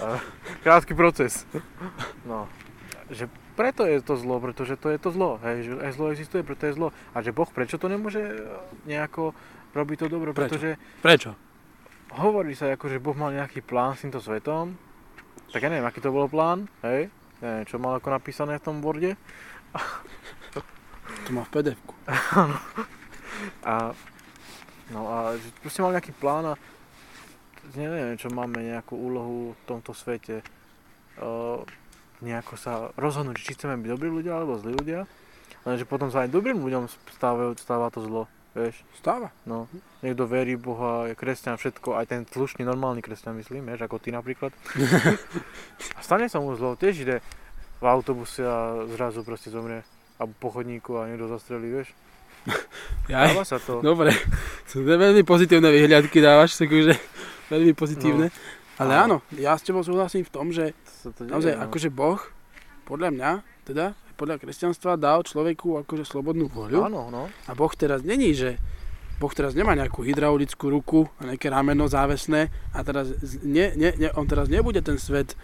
Krátky 0.64 0.92
proces. 0.92 1.48
No. 2.28 2.52
Že 3.08 3.32
preto 3.56 3.88
je 3.88 3.98
to 4.04 4.20
zlo, 4.20 4.40
pretože 4.44 4.76
to 4.76 4.92
je 4.92 5.00
to 5.00 5.08
zlo. 5.08 5.40
Hej, 5.40 5.56
že 5.64 5.72
aj 5.80 5.92
zlo 5.96 6.04
existuje, 6.12 6.44
preto 6.44 6.68
je 6.68 6.76
zlo. 6.76 6.88
A 7.16 7.24
že 7.24 7.32
Boh 7.32 7.48
prečo 7.48 7.80
to 7.80 7.88
nemôže 7.88 8.20
e, 8.20 8.32
nejako 8.84 9.32
robiť 9.72 9.96
to 10.04 10.06
dobro? 10.12 10.36
Prečo? 10.36 10.52
Pretože 10.52 10.70
Prečo? 11.00 11.30
hovorí 12.20 12.52
sa 12.52 12.68
ako, 12.72 12.86
že 12.92 13.02
Boh 13.02 13.16
mal 13.16 13.32
nejaký 13.32 13.64
plán 13.64 13.96
s 13.96 14.04
týmto 14.04 14.20
svetom. 14.20 14.76
Tak 15.50 15.64
ja 15.64 15.68
neviem, 15.72 15.88
aký 15.88 15.98
to 15.98 16.14
bol 16.14 16.30
plán, 16.30 16.70
hej? 16.86 17.10
Neviem, 17.40 17.64
čo 17.66 17.80
mal 17.80 17.96
ako 17.98 18.08
napísané 18.12 18.60
v 18.60 18.64
tom 18.68 18.78
borde. 18.84 19.16
To 21.26 21.30
má 21.36 21.44
v 21.46 21.52
pdf 21.52 21.78
A, 23.64 23.92
no 24.90 25.00
a 25.06 25.16
proste 25.62 25.82
mal 25.84 25.94
nejaký 25.94 26.16
plán 26.16 26.54
a 26.54 26.54
neviem, 27.74 28.18
čo 28.18 28.32
máme 28.32 28.62
nejakú 28.62 28.96
úlohu 28.96 29.54
v 29.54 29.62
tomto 29.68 29.94
svete. 29.94 30.42
Uh, 31.20 31.62
nejako 32.24 32.54
sa 32.56 32.72
rozhodnúť, 32.96 33.40
či 33.40 33.54
chceme 33.56 33.76
byť 33.80 33.90
dobrí 33.90 34.08
ľudia 34.08 34.36
alebo 34.36 34.60
zlí 34.60 34.76
ľudia. 34.76 35.04
Lenže 35.64 35.84
potom 35.84 36.08
sa 36.08 36.24
aj 36.24 36.32
dobrým 36.32 36.56
ľuďom 36.60 36.88
stáva, 37.12 37.52
stáva 37.60 37.92
to 37.92 38.00
zlo, 38.00 38.24
vieš. 38.56 38.80
Stáva. 38.96 39.28
No, 39.44 39.68
niekto 40.00 40.24
verí 40.24 40.56
Boha, 40.56 41.12
je 41.12 41.14
kresťan, 41.16 41.60
všetko, 41.60 42.00
aj 42.00 42.06
ten 42.08 42.20
slušný, 42.24 42.64
normálny 42.64 43.04
kresťan, 43.04 43.36
myslím, 43.36 43.68
vieš, 43.68 43.84
ako 43.84 44.00
ty 44.00 44.08
napríklad. 44.12 44.56
a 45.98 46.00
stane 46.00 46.32
sa 46.32 46.40
mu 46.40 46.56
zlo, 46.56 46.80
tiež 46.80 47.04
ide 47.04 47.16
v 47.80 47.84
autobuse 47.88 48.44
a 48.44 48.84
zrazu 48.92 49.24
proste 49.24 49.48
zomrie. 49.48 49.80
Alebo 50.20 50.36
po 50.36 50.48
chodníku 50.52 51.00
a 51.00 51.08
niekto 51.08 51.26
zastrelí, 51.32 51.80
vieš. 51.80 51.90
Ja, 53.10 53.26
Dáva 53.26 53.42
sa 53.42 53.58
to. 53.58 53.82
Dobre, 53.82 54.14
sú 54.70 54.86
to 54.86 54.94
veľmi 54.94 55.26
pozitívne 55.26 55.66
vyhliadky 55.66 56.22
dávaš, 56.22 56.54
takže 56.62 56.94
veľmi 57.50 57.74
pozitívne. 57.74 58.30
Ale 58.78 58.92
Áno. 58.94 59.18
ja 59.34 59.58
s 59.58 59.66
tebou 59.66 59.82
súhlasím 59.82 60.22
v 60.22 60.30
tom, 60.30 60.54
že 60.54 60.72
to 61.02 61.26
deje, 61.26 61.34
naozaj 61.34 61.52
no. 61.58 61.60
akože 61.66 61.88
Boh, 61.90 62.22
podľa 62.86 63.10
mňa, 63.10 63.30
teda 63.66 63.98
podľa 64.14 64.38
kresťanstva 64.40 64.94
dal 64.94 65.26
človeku 65.26 65.82
akože 65.84 66.06
slobodnú 66.06 66.46
voľu. 66.48 66.86
Áno, 66.86 67.10
no. 67.10 67.26
A 67.50 67.52
Boh 67.52 67.72
teraz 67.74 68.06
není, 68.06 68.30
že 68.32 68.62
Boh 69.20 69.32
teraz 69.34 69.52
nemá 69.52 69.76
nejakú 69.76 70.00
hydraulickú 70.00 70.72
ruku 70.72 71.10
a 71.20 71.34
nejaké 71.34 71.52
rameno 71.52 71.90
závesné 71.90 72.48
a 72.72 72.80
teraz 72.80 73.10
nie, 73.44 73.74
nie, 73.76 73.92
nie, 74.00 74.08
on 74.16 74.24
teraz 74.24 74.48
nebude 74.48 74.80
ten 74.80 74.96
svet 74.96 75.36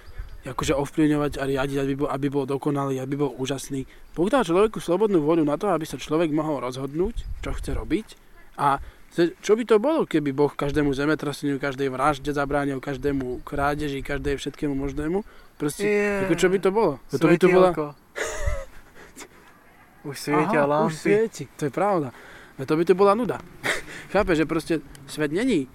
akože 0.47 0.79
ovplyvňovať 0.79 1.33
a 1.39 1.45
riadiť, 1.45 1.79
aby 1.83 1.95
bol, 1.99 2.09
aby 2.09 2.27
bol 2.31 2.45
dokonalý, 2.47 3.03
aby 3.03 3.19
bol 3.19 3.35
úžasný. 3.35 3.83
Boh 4.15 4.31
dal 4.31 4.47
človeku 4.47 4.79
slobodnú 4.79 5.23
voľu 5.23 5.43
na 5.43 5.59
to, 5.59 5.71
aby 5.71 5.83
sa 5.83 5.99
človek 5.99 6.31
mohol 6.31 6.63
rozhodnúť, 6.63 7.27
čo 7.43 7.51
chce 7.51 7.75
robiť 7.75 8.07
a 8.57 8.79
čo 9.17 9.57
by 9.57 9.65
to 9.65 9.81
bolo, 9.81 10.05
keby 10.05 10.37
Boh 10.37 10.53
každému 10.53 10.93
zemetraseniu, 10.93 11.57
každej 11.57 11.89
vražde 11.89 12.37
zabránil, 12.37 12.85
každému 12.85 13.41
krádeži, 13.49 14.05
každej 14.05 14.37
všetkému 14.37 14.77
možnému? 14.77 15.25
Proste, 15.57 15.89
Je, 15.89 16.29
ako 16.29 16.35
čo 16.37 16.49
by 16.53 16.59
to 16.61 16.69
bolo? 16.69 16.93
To 17.09 17.25
by 17.25 17.39
to 17.41 17.49
bola... 17.49 17.73
svetielko. 17.73 17.87
Už 20.13 20.17
svietia 20.21 20.63
Aha, 20.63 20.69
lampy. 20.69 20.87
už 20.87 20.95
svieti, 21.01 21.45
to 21.59 21.67
je 21.67 21.73
pravda. 21.73 22.15
No 22.61 22.63
to 22.63 22.79
by 22.79 22.85
to 22.87 22.95
bola 22.95 23.17
nuda. 23.17 23.43
Chápeš, 24.15 24.37
že 24.39 24.47
proste 24.47 24.75
svet 25.09 25.33
není 25.33 25.67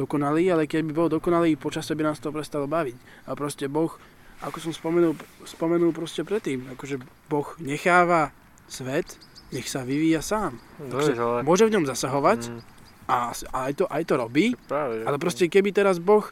dokonalý, 0.00 0.48
ale 0.56 0.64
keď 0.64 0.80
by 0.88 0.92
bol 0.96 1.08
dokonalý, 1.12 1.60
počasie 1.60 1.92
by 1.92 2.08
nás 2.08 2.18
to 2.18 2.32
prestalo 2.32 2.64
baviť. 2.64 3.28
A 3.28 3.36
proste 3.36 3.68
Boh, 3.68 3.92
ako 4.40 4.56
som 4.56 4.72
spomenul, 4.72 5.12
spomenul 5.44 5.92
proste 5.92 6.24
predtým, 6.24 6.72
akože 6.72 6.96
Boh 7.28 7.48
necháva 7.60 8.32
svet, 8.64 9.20
nech 9.52 9.68
sa 9.68 9.84
vyvíja 9.84 10.24
sám. 10.24 10.56
Ale... 10.80 11.44
Môže 11.44 11.68
v 11.68 11.74
ňom 11.76 11.84
zasahovať 11.84 12.40
Mm, 12.48 12.62
a, 13.10 13.34
a 13.34 13.58
aj, 13.66 13.72
to, 13.74 13.84
aj 13.90 14.06
to 14.06 14.14
robí, 14.14 14.54
práve, 14.70 15.02
ale 15.02 15.18
proste 15.18 15.50
keby 15.50 15.74
teraz 15.74 15.98
Boh 15.98 16.22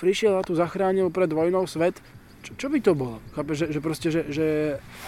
prišiel 0.00 0.40
a 0.40 0.46
tu 0.46 0.56
zachránil 0.56 1.12
pred 1.12 1.28
vojnou 1.28 1.68
svet, 1.68 2.00
čo, 2.40 2.54
čo 2.54 2.66
by 2.70 2.78
to 2.78 2.94
bolo? 2.94 3.18
Chápeš, 3.34 3.56
že, 3.58 3.66
že 3.74 3.80
proste, 3.82 4.08
že, 4.08 4.22
že 4.30 4.46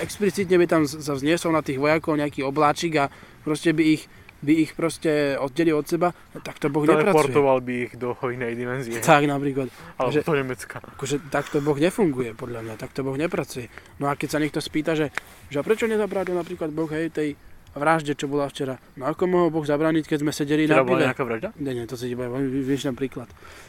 explicitne 0.03 0.59
by 0.59 0.66
tam 0.66 0.83
sa 0.85 1.14
vzniesol 1.14 1.55
na 1.55 1.62
tých 1.62 1.79
vojakov 1.79 2.18
nejaký 2.18 2.43
obláčik 2.43 2.99
a 2.99 3.14
proste 3.47 3.70
by 3.70 3.95
ich, 3.95 4.11
by 4.39 4.53
ich 4.55 4.70
proste 4.74 5.34
oddelil 5.34 5.82
od 5.82 5.86
seba, 5.86 6.14
tak 6.47 6.62
to 6.62 6.70
Boh 6.70 6.86
nepracuje. 6.86 7.11
Teleportoval 7.11 7.59
by 7.59 7.74
ich 7.91 7.93
do 7.99 8.14
inej 8.14 8.55
dimenzie. 8.55 9.01
Tak 9.09 9.26
napríklad. 9.26 9.66
Alebo 9.99 10.14
že- 10.14 10.22
do 10.22 10.34
Nemecka. 10.36 10.78
Akože 10.78 11.16
takto 11.32 11.59
Boh 11.59 11.74
nefunguje, 11.74 12.39
podľa 12.39 12.61
mňa, 12.62 12.74
takto 12.78 13.03
Boh 13.03 13.18
nepracuje. 13.18 13.66
No 13.99 14.07
a 14.07 14.14
keď 14.14 14.28
sa 14.30 14.39
niekto 14.39 14.62
spýta, 14.62 14.95
že, 14.95 15.11
že 15.51 15.59
prečo 15.66 15.91
nezabrátil 15.91 16.39
napríklad 16.39 16.70
Boh 16.70 16.86
hej, 16.91 17.11
tej 17.11 17.34
vražde, 17.75 18.12
čo 18.12 18.25
bola 18.25 18.47
včera. 18.47 18.77
No 18.95 19.07
ako 19.07 19.25
mohol 19.25 19.49
Boh 19.51 19.62
zabrániť, 19.62 20.05
keď 20.05 20.19
sme 20.21 20.33
sedeli 20.33 20.64
Včera 20.64 20.81
na 20.81 20.85
bola 20.85 20.97
pive? 20.97 21.07
nejaká 21.07 21.23
vražda? 21.23 21.49
Nie, 21.57 21.73
nie, 21.73 21.85
to 21.85 21.95
si 21.95 22.09
iba 22.09 22.25
vyšnem 22.41 22.93
príklad. 22.93 23.29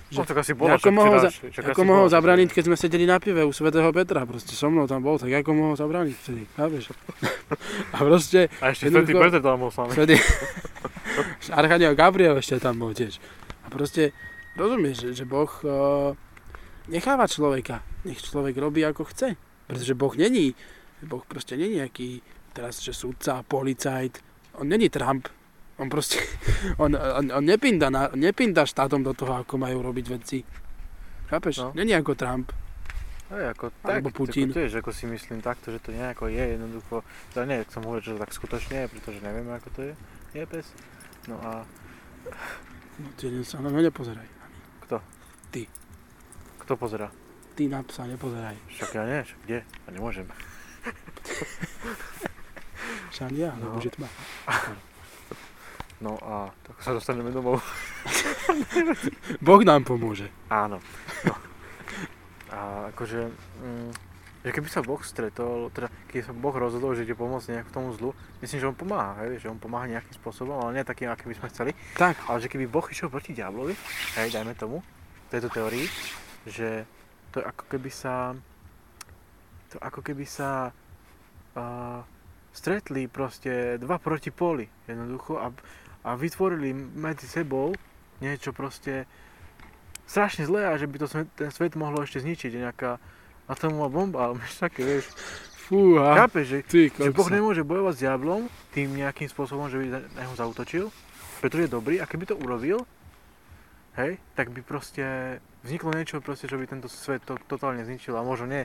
No, 0.10 0.24
Že- 0.24 0.28
tak 0.28 0.38
asi 0.39 0.54
bola, 0.54 0.76
ako 0.76 0.89
mohol, 0.89 1.16
včera- 1.20 1.30
za, 1.30 1.70
ako 1.70 1.82
mohol 1.84 2.06
bola, 2.06 2.16
zabrániť, 2.16 2.50
keď 2.50 2.64
sme 2.66 2.76
sedeli 2.76 3.06
na 3.06 3.18
pive 3.18 3.41
u 3.41 3.52
svätého 3.52 3.89
Petra, 3.89 4.24
proste 4.24 4.54
so 4.54 4.68
mnou 4.68 4.86
tam 4.86 5.00
bol, 5.00 5.16
tak 5.16 5.30
ako 5.30 5.50
mohol 5.52 5.76
zabrániť 5.76 6.16
vtedy, 6.16 6.43
chápeš? 6.56 6.84
A 7.93 7.97
proste, 8.00 8.50
A 8.60 8.72
ešte 8.72 8.88
Svetý 8.88 9.14
Peter 9.22 9.39
tam 9.39 9.60
bol 9.60 9.70
s 9.70 9.78
nami. 9.78 9.91
vtedy, 9.91 10.16
Archaniel 11.52 11.93
Gabriel 11.93 12.38
ešte 12.38 12.58
tam 12.58 12.78
bol 12.78 12.91
tiež. 12.91 13.18
A 13.62 13.70
proste, 13.70 14.16
rozumieš, 14.56 15.06
že, 15.06 15.10
že 15.14 15.26
Boh, 15.26 15.50
uh, 15.64 16.14
necháva 16.88 17.26
človeka. 17.26 17.82
Nech 18.02 18.18
človek 18.18 18.56
robí 18.56 18.82
ako 18.82 19.06
chce. 19.06 19.36
Pretože 19.68 19.93
Boh 19.93 20.14
není, 20.16 20.58
Boh 21.02 21.22
proste 21.22 21.54
není 21.54 21.78
nejaký 21.78 22.26
teraz, 22.60 22.84
že 22.84 22.91
sudca, 22.91 23.39
policajt. 23.47 24.20
On 24.60 24.68
není 24.68 24.91
Trump. 24.91 25.32
On 25.80 25.88
proste, 25.88 26.20
on, 26.84 26.91
on, 26.91 27.32
on 27.32 27.43
nepinda, 27.47 27.88
na, 27.88 28.12
nepinda 28.12 28.68
štátom 28.68 28.99
do 28.99 29.16
toho, 29.16 29.39
ako 29.39 29.55
majú 29.55 29.80
robiť 29.80 30.05
veci. 30.12 30.43
Chápeš? 31.32 31.64
No. 31.64 31.72
No. 31.72 31.80
Není 31.80 31.95
ako 31.95 32.20
Trump. 32.20 32.51
Hej, 33.32 33.55
ako 33.55 33.66
tak, 33.80 34.01
Alebo 34.03 34.10
Putin. 34.12 34.51
Ako 34.51 34.57
tiež, 34.60 34.72
ako 34.84 34.91
si 34.91 35.05
myslím 35.07 35.39
takto, 35.39 35.72
že 35.72 35.80
to 35.80 35.95
nejako 35.95 36.28
je 36.28 36.43
jednoducho, 36.60 37.05
teda 37.32 37.45
nie, 37.45 37.57
som 37.70 37.86
hovoril, 37.86 38.01
že 38.03 38.18
to 38.18 38.24
tak 38.26 38.34
skutočne 38.34 38.76
je, 38.84 38.86
pretože 38.89 39.20
nevieme, 39.22 39.53
ako 39.53 39.70
to 39.70 39.80
je, 39.86 39.93
je 40.36 40.43
pes. 40.49 40.68
No 41.30 41.38
a 41.39 41.64
No, 42.99 43.07
ty 43.16 43.32
sa 43.47 43.64
na 43.64 43.72
mňa 43.72 43.88
nepozeraj. 43.88 44.28
kto? 44.84 44.99
Ty. 45.55 45.64
Kto 46.68 46.74
pozera? 46.76 47.07
Ty 47.55 47.64
na 47.72 47.80
psa 47.88 48.03
nepozeraj. 48.03 48.60
Však 48.76 48.91
ja 48.91 49.03
nie, 49.07 49.20
však 49.24 49.39
kde? 49.47 49.60
Ja 49.64 49.89
nemôžem. 49.95 50.28
Lebo 53.28 53.76
No. 53.76 53.82
že 53.82 53.91
tma. 53.91 54.07
No 55.99 56.15
a 56.24 56.47
tak 56.63 56.80
sa 56.80 56.95
dostaneme 56.95 57.28
domov. 57.28 57.59
Boh 59.43 59.61
nám 59.67 59.84
pomôže. 59.84 60.32
Áno. 60.47 60.80
No. 61.28 61.34
A 62.49 62.88
akože, 62.95 63.28
mm, 63.59 63.91
že 64.39 64.55
keby 64.55 64.72
sa 64.72 64.80
Boh 64.80 65.03
stretol, 65.03 65.67
teda 65.70 65.91
keď 66.07 66.22
sa 66.24 66.34
Boh 66.34 66.55
rozhodol, 66.55 66.95
že 66.95 67.03
ide 67.03 67.20
pomôcť 67.20 67.51
nejak 67.51 67.67
tomu 67.70 67.91
zlu, 67.91 68.15
myslím, 68.39 68.63
že 68.63 68.70
on 68.72 68.80
pomáha, 68.80 69.28
hej, 69.28 69.43
že 69.43 69.51
on 69.51 69.59
pomáha 69.59 69.91
nejakým 69.91 70.15
spôsobom, 70.15 70.55
ale 70.55 70.80
nie 70.80 70.88
takým, 70.88 71.11
aký 71.11 71.28
by 71.28 71.36
sme 71.36 71.47
chceli. 71.51 71.72
Tak, 71.93 72.15
Ale 72.32 72.39
že 72.39 72.47
keby 72.47 72.65
Boh 72.65 72.88
išiel 72.88 73.11
proti 73.11 73.36
diablovi, 73.36 73.76
hej, 74.15 74.32
dajme 74.32 74.55
tomu, 74.55 74.80
tejto 75.28 75.51
teórii, 75.51 75.84
že 76.47 76.88
to 77.30 77.43
je 77.43 77.45
ako 77.45 77.63
keby 77.67 77.91
sa, 77.91 78.39
to 79.67 79.76
ako 79.78 79.99
keby 79.99 80.24
sa 80.24 80.72
uh, 81.53 82.01
stretli 82.60 83.07
proste 83.07 83.80
dva 83.80 83.95
proti 83.95 84.36
poli, 84.36 84.68
jednoducho, 84.84 85.39
a, 85.39 85.47
a 86.03 86.10
vytvorili 86.20 86.76
medzi 86.76 87.24
sebou 87.24 87.72
niečo 88.20 88.51
proste 88.51 89.07
strašne 90.03 90.43
zlé 90.43 90.68
a 90.68 90.76
že 90.76 90.91
by 90.91 90.97
to 90.99 91.07
svet, 91.07 91.28
ten 91.39 91.49
svet 91.55 91.80
mohlo 91.80 92.03
ešte 92.03 92.20
zničiť, 92.20 92.51
nejaká 92.60 92.99
atomová 93.47 93.88
bomba, 93.88 94.20
alebo 94.28 94.43
niečo 94.43 94.60
také, 94.60 94.84
vieš. 94.84 95.07
fúha. 95.72 96.18
Chápeš, 96.26 96.45
že 96.49 96.60
Ty, 96.68 96.82
že 97.07 97.16
Boh 97.16 97.30
nemôže 97.32 97.64
bojovať 97.64 97.93
s 97.95 98.01
diablom 98.03 98.41
tým 98.76 98.89
nejakým 98.91 99.30
spôsobom, 99.32 99.72
že 99.72 99.80
by 99.80 99.86
na 99.88 99.99
neho 100.26 100.34
zautočil, 100.36 100.91
pretože 101.39 101.70
je 101.70 101.72
dobrý 101.72 101.95
a 102.01 102.10
keby 102.10 102.26
to 102.28 102.36
urobil, 102.36 102.84
hej, 103.95 104.18
tak 104.36 104.51
by 104.51 104.60
proste 104.66 105.39
vzniklo 105.64 105.93
niečo 105.93 106.20
proste, 106.20 106.49
čo 106.49 106.57
by 106.57 106.66
tento 106.66 106.89
svet 106.89 107.22
to, 107.24 107.38
totálne 107.47 107.86
zničil 107.86 108.18
a 108.18 108.26
možno 108.26 108.49
nie 108.49 108.64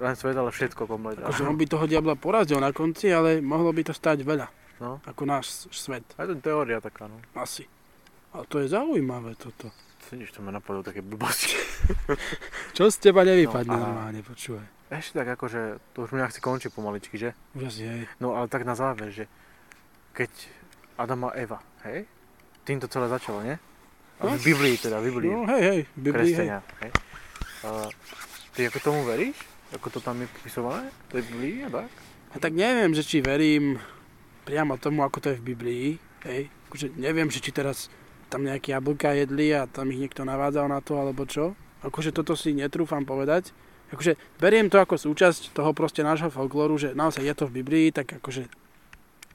len 0.00 0.16
svet, 0.16 0.34
ale 0.34 0.48
všetko 0.48 0.88
komplet. 0.88 1.20
Akože 1.20 1.44
on 1.44 1.54
by 1.54 1.64
toho 1.68 1.84
diabla 1.84 2.16
porazil 2.16 2.56
na 2.56 2.72
konci, 2.72 3.12
ale 3.12 3.38
mohlo 3.38 3.68
by 3.70 3.84
to 3.84 3.92
stať 3.92 4.24
veľa. 4.24 4.48
No. 4.80 4.96
Ako 5.04 5.28
náš 5.28 5.68
svet. 5.70 6.02
A 6.16 6.24
je 6.24 6.32
to 6.32 6.40
teória 6.40 6.80
taká, 6.80 7.04
no. 7.04 7.20
Asi. 7.36 7.68
Ale 8.32 8.48
to 8.48 8.64
je 8.64 8.72
zaujímavé 8.72 9.36
toto. 9.36 9.68
Nič, 10.10 10.34
to 10.34 10.42
ma 10.42 10.50
napadlo 10.50 10.82
také 10.82 11.06
blbosti. 11.06 11.54
Čo 12.76 12.90
z 12.90 12.98
teba 12.98 13.22
nevypadne 13.22 13.70
No, 13.70 13.78
a- 13.78 13.84
normálne, 13.86 14.20
počúvaj. 14.26 14.66
Ešte 14.90 15.22
tak 15.22 15.38
akože, 15.38 15.78
to 15.94 16.02
už 16.02 16.10
mi 16.10 16.18
nechce 16.18 16.42
končiť 16.42 16.74
pomaličky, 16.74 17.14
že? 17.14 17.30
Už 17.54 17.70
asi 17.70 17.86
hej. 17.86 18.02
No 18.18 18.34
ale 18.34 18.50
tak 18.50 18.66
na 18.66 18.74
záver, 18.74 19.14
že 19.14 19.30
keď 20.10 20.26
Adam 20.98 21.30
a 21.30 21.38
Eva, 21.38 21.62
hej? 21.86 22.10
Týmto 22.66 22.90
celé 22.90 23.06
začalo, 23.06 23.38
nie? 23.46 23.54
A 24.18 24.34
v 24.34 24.42
Biblii 24.42 24.74
teda, 24.74 24.98
v 24.98 25.14
Biblii. 25.14 25.30
No 25.30 25.46
hej, 25.46 25.62
hej, 25.62 25.80
v 25.94 26.00
Biblii, 26.02 26.34
hej. 26.34 26.34
kresťania. 26.34 26.58
Hej. 26.82 26.90
A 27.62 27.68
ty 28.50 28.60
ako 28.66 28.78
tomu 28.82 29.00
veríš? 29.06 29.38
Ako 29.74 29.86
to 29.90 29.98
tam 30.02 30.18
je 30.18 30.26
popisované? 30.26 30.90
To 31.10 31.18
je 31.18 31.22
v 31.22 31.28
Biblii 31.30 31.56
tak? 31.70 31.90
A 32.30 32.36
tak 32.38 32.52
neviem, 32.54 32.94
že 32.94 33.02
či 33.02 33.22
verím 33.22 33.78
priamo 34.46 34.78
tomu, 34.78 35.02
ako 35.02 35.18
to 35.18 35.28
je 35.34 35.40
v 35.42 35.46
Biblii, 35.54 35.86
hej. 36.26 36.50
Akože 36.70 36.94
neviem, 36.94 37.26
že 37.30 37.42
či 37.42 37.50
teraz 37.50 37.90
tam 38.30 38.46
nejaké 38.46 38.70
jablka 38.70 39.10
jedli 39.14 39.50
a 39.50 39.66
tam 39.66 39.90
ich 39.90 39.98
niekto 39.98 40.22
navádzal 40.22 40.70
na 40.70 40.78
to, 40.78 40.94
alebo 40.98 41.26
čo. 41.26 41.58
Akože 41.82 42.14
toto 42.14 42.38
si 42.38 42.54
netrúfam 42.54 43.02
povedať. 43.02 43.50
Akože 43.90 44.14
beriem 44.38 44.70
to 44.70 44.78
ako 44.78 44.94
súčasť 44.94 45.50
toho 45.50 45.74
proste 45.74 46.06
nášho 46.06 46.30
folklóru, 46.30 46.78
že 46.78 46.94
naozaj 46.94 47.26
je 47.26 47.34
to 47.34 47.44
v 47.50 47.62
Biblii, 47.62 47.90
tak 47.90 48.22
akože 48.22 48.46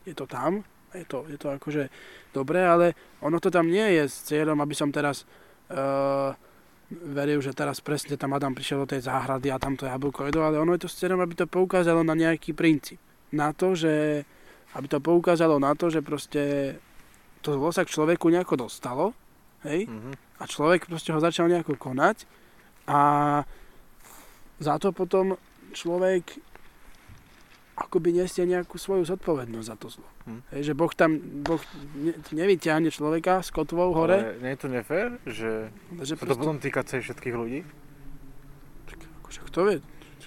je 0.07 0.13
to 0.15 0.23
tam, 0.23 0.63
je 0.95 1.03
to, 1.03 1.27
je 1.27 1.35
to 1.35 1.51
akože 1.51 1.91
dobré, 2.31 2.63
ale 2.63 2.95
ono 3.19 3.43
to 3.43 3.51
tam 3.51 3.67
nie 3.67 3.99
je 3.99 4.07
s 4.07 4.31
cieľom, 4.31 4.63
aby 4.63 4.71
som 4.71 4.95
teraz 4.95 5.27
uh, 5.67 6.31
veril, 6.91 7.41
že 7.41 7.51
teraz 7.51 7.81
presne 7.81 8.13
tam 8.15 8.33
Adam 8.33 8.53
prišiel 8.53 8.85
do 8.85 8.91
tej 8.93 9.01
záhrady 9.03 9.49
a 9.49 9.57
tam 9.57 9.73
to 9.73 9.85
jablko 9.85 10.29
jedol, 10.29 10.45
ale 10.45 10.61
ono 10.61 10.73
je 10.73 10.85
to 10.85 10.89
s 10.91 10.99
cieľom, 11.01 11.21
aby 11.21 11.33
to 11.33 11.49
poukázalo 11.49 12.05
na 12.05 12.13
nejaký 12.13 12.53
princíp. 12.53 13.01
Na 13.33 13.51
to, 13.51 13.73
že 13.73 14.21
aby 14.75 14.87
to 14.87 14.99
poukázalo 14.99 15.57
na 15.57 15.73
to, 15.73 15.89
že 15.89 16.03
proste 16.03 16.75
to 17.41 17.55
zlo 17.55 17.71
sa 17.71 17.85
k 17.85 17.93
človeku 17.93 18.27
nejako 18.29 18.67
dostalo, 18.67 19.15
hej, 19.63 19.87
Mhm. 19.89 20.11
a 20.37 20.43
človek 20.45 20.85
proste 20.85 21.09
ho 21.13 21.19
začal 21.19 21.47
nejako 21.47 21.73
konať 21.79 22.27
a 22.85 22.99
za 24.59 24.75
to 24.77 24.91
potom 24.91 25.35
človek 25.73 26.37
akoby 27.75 28.09
nesie 28.13 28.43
nejakú 28.43 28.75
svoju 28.75 29.03
zodpovednosť 29.05 29.67
za 29.67 29.75
to 29.75 29.87
zlo. 29.89 30.07
Hm. 30.25 30.41
Hej, 30.49 30.61
že 30.63 30.73
Boh 30.73 30.89
tam 30.89 31.11
boh 31.41 31.59
ne, 31.93 32.13
nevyťahne 32.15 32.87
človeka 32.87 33.39
s 33.39 33.49
kotvou 33.49 33.91
hore, 33.91 34.15
Ale 34.31 34.39
nie 34.39 34.51
je 34.51 34.59
to 34.59 34.69
nefér, 34.69 35.07
že 35.23 35.51
že 35.97 36.07
sa 36.09 36.15
to 36.15 36.23
proste, 36.25 36.39
potom 36.39 36.55
týka 36.57 36.81
celých 36.81 37.11
všetkých 37.11 37.35
ľudí? 37.35 37.59
akože 39.17 39.39
kto 39.43 39.59
vie, 39.65 39.77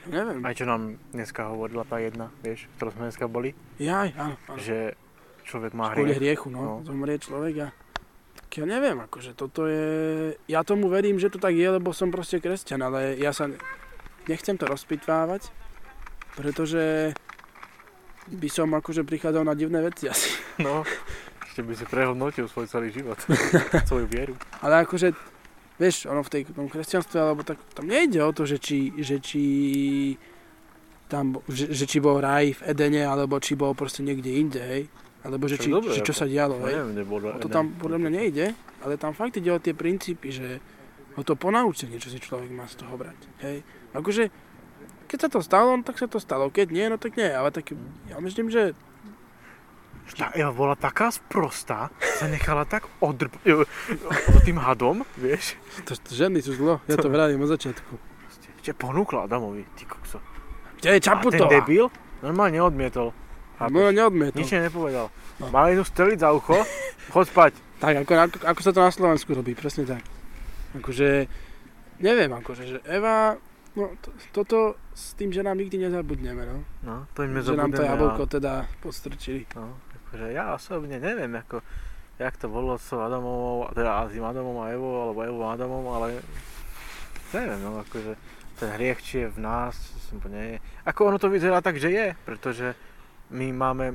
neviem. 0.06 0.40
Aj 0.40 0.52
čo 0.52 0.64
nám 0.64 0.82
dneska 1.08 1.46
hovorila 1.46 1.82
tá 1.82 1.96
jedna, 1.98 2.28
vieš, 2.38 2.66
ktorou 2.74 2.90
sme 2.90 3.02
dneska 3.06 3.26
boli, 3.26 3.54
Jaj, 3.78 4.08
áno, 4.12 4.34
áno. 4.44 4.58
že 4.58 4.98
človek 5.44 5.72
má 5.72 5.88
Kvôli 5.90 6.12
hriech. 6.12 6.20
hriechu, 6.36 6.48
no, 6.48 6.60
No. 6.60 6.72
zomrie 6.82 7.16
človek 7.16 7.54
a 7.60 7.68
tak 8.34 8.50
ja 8.54 8.64
neviem, 8.66 8.98
akože 8.98 9.32
toto 9.32 9.64
je, 9.64 9.88
ja 10.44 10.60
tomu 10.62 10.88
verím, 10.88 11.16
že 11.16 11.28
to 11.28 11.38
tak 11.38 11.52
je, 11.52 11.68
lebo 11.70 11.90
som 11.90 12.08
proste 12.08 12.36
kresťan, 12.36 12.82
ale 12.82 13.14
ja 13.14 13.30
sa 13.30 13.46
ne- 13.46 13.60
nechcem 14.26 14.54
to 14.54 14.64
rozpitvávať, 14.64 15.48
pretože 16.34 17.14
by 18.28 18.48
som 18.52 18.68
akože 18.76 19.02
prichádzal 19.08 19.44
na 19.44 19.56
divné 19.56 19.80
veci 19.80 20.08
asi. 20.08 20.30
No, 20.58 20.82
ešte 21.46 21.62
by 21.62 21.72
si 21.78 21.84
prehodnotil 21.86 22.50
svoj 22.50 22.66
celý 22.66 22.90
život, 22.90 23.14
svoju 23.90 24.10
vieru. 24.10 24.34
Ale 24.58 24.82
akože, 24.82 25.14
vieš, 25.78 26.10
ono 26.10 26.26
v 26.26 26.30
tej, 26.34 26.42
tom 26.50 26.66
kresťanstve, 26.66 27.14
alebo 27.14 27.46
tak, 27.46 27.62
tam 27.78 27.86
nejde 27.86 28.18
o 28.26 28.34
to, 28.34 28.42
že 28.42 28.58
či, 28.58 28.90
že 28.98 29.22
či 29.22 29.42
tam, 31.06 31.40
že, 31.46 31.70
že 31.72 31.88
či 31.88 31.98
bol 32.02 32.18
raj 32.20 32.58
v 32.58 32.74
Edene, 32.74 33.06
alebo 33.06 33.38
či 33.38 33.54
bol 33.54 33.72
proste 33.72 34.02
niekde 34.02 34.34
inde, 34.34 34.60
hej. 34.60 34.84
Alebo 35.22 35.50
že, 35.50 35.58
či, 35.58 35.70
dobre, 35.70 35.94
že 35.94 36.02
čo 36.06 36.14
sa 36.14 36.26
dialo, 36.26 36.62
hej. 36.62 36.74
neviem, 36.74 37.02
nebolo 37.02 37.34
O 37.34 37.42
to 37.42 37.50
tam 37.50 37.74
podľa 37.74 38.06
mňa 38.06 38.10
nejde, 38.12 38.46
ale 38.82 38.94
tam 39.00 39.14
fakt 39.14 39.38
ide 39.38 39.50
o 39.50 39.58
tie 39.58 39.74
princípy, 39.74 40.30
že 40.30 40.62
o 41.18 41.22
to 41.26 41.34
ponaučenie, 41.34 41.98
čo 41.98 42.10
si 42.10 42.22
človek 42.22 42.50
má 42.54 42.70
z 42.70 42.78
toho 42.78 42.94
brať. 42.94 43.18
Hej. 43.42 43.66
Akože, 43.94 44.30
keď 45.08 45.18
sa 45.26 45.28
to 45.32 45.40
stalo, 45.40 45.74
no 45.74 45.82
tak 45.82 45.96
sa 45.96 46.06
to 46.06 46.20
stalo, 46.20 46.52
keď 46.52 46.68
nie, 46.68 46.86
no 46.86 47.00
tak 47.00 47.16
nie, 47.16 47.26
ale 47.26 47.48
tak 47.48 47.72
ja 48.06 48.20
myslím, 48.20 48.52
že 48.52 48.76
Tá 50.16 50.32
Eva 50.32 50.56
bola 50.56 50.72
taká 50.72 51.12
sprostá, 51.12 51.92
sa 52.00 52.24
nechala 52.32 52.64
tak 52.64 52.88
odrb... 53.04 53.28
tým 54.48 54.56
hadom, 54.56 55.04
vieš. 55.20 55.60
to, 55.84 55.92
to 56.00 56.10
ženy 56.16 56.40
sú 56.40 56.56
zlo, 56.56 56.80
ja 56.88 56.96
to 56.96 57.12
vravím 57.12 57.44
od 57.44 57.52
začiatku. 57.52 57.92
Proste, 58.24 58.48
Ešte 58.56 58.72
ponúkla 58.72 59.28
Adamovi, 59.28 59.68
ty 59.76 59.84
kokso. 59.84 60.16
Kde 60.80 60.96
je 60.96 60.96
A 60.96 61.00
ten 61.00 61.06
Čaputová? 61.12 61.52
debil 61.52 61.92
normálne 62.24 62.56
odmietol. 62.56 63.12
No, 63.58 63.90
neodmietol. 63.90 64.38
Nič 64.38 64.54
nepovedal. 64.54 65.10
No. 65.42 65.50
Mal 65.50 65.74
jednu 65.74 65.84
streliť 65.84 66.18
za 66.22 66.30
ucho, 66.30 66.56
chod 67.12 67.26
spať. 67.26 67.52
Tak, 67.82 68.06
ako, 68.06 68.12
ako, 68.14 68.36
ako 68.48 68.60
sa 68.62 68.70
to 68.70 68.80
na 68.80 68.90
Slovensku 68.94 69.30
robí, 69.34 69.52
presne 69.58 69.82
tak. 69.84 70.02
Akože, 70.78 71.26
neviem, 72.00 72.30
akože, 72.32 72.62
že 72.64 72.78
Eva, 72.86 73.34
no, 73.78 73.94
to, 74.02 74.10
toto 74.34 74.58
s 74.90 75.14
tým, 75.14 75.30
že 75.30 75.40
nám 75.40 75.56
nikdy 75.56 75.78
nezabudneme, 75.78 76.42
no. 76.42 76.56
No, 76.82 77.06
to 77.14 77.22
im 77.22 77.32
Že 77.38 77.54
nám 77.54 77.70
to 77.70 77.78
nezabudneme. 77.78 77.86
jablko 77.88 78.22
a- 78.26 78.32
teda 78.34 78.52
podstrčili. 78.82 79.46
No, 79.54 79.78
akože 80.02 80.26
ja 80.34 80.52
osobne 80.52 80.98
neviem, 80.98 81.30
ako, 81.38 81.62
jak 82.18 82.34
to 82.36 82.50
bolo 82.50 82.74
s 82.74 82.90
Adamovou, 82.90 83.70
teda 83.70 84.10
tým 84.10 84.24
Adamom 84.26 84.58
a 84.58 84.74
Evou, 84.74 84.94
alebo 85.06 85.22
Evou 85.22 85.46
Adamom, 85.46 85.86
ale 85.94 86.18
neviem, 87.30 87.60
no, 87.62 87.78
akože 87.86 88.18
ten 88.58 88.68
hriech, 88.74 88.98
či 89.00 89.14
je 89.22 89.28
v 89.30 89.38
nás, 89.38 89.78
to 90.10 90.26
nie 90.26 90.56
je. 90.56 90.56
Ako 90.82 91.14
ono 91.14 91.18
to 91.22 91.30
vyzerá 91.30 91.62
tak, 91.62 91.78
že 91.78 91.94
je, 91.94 92.06
pretože 92.26 92.74
my 93.30 93.54
máme 93.54 93.94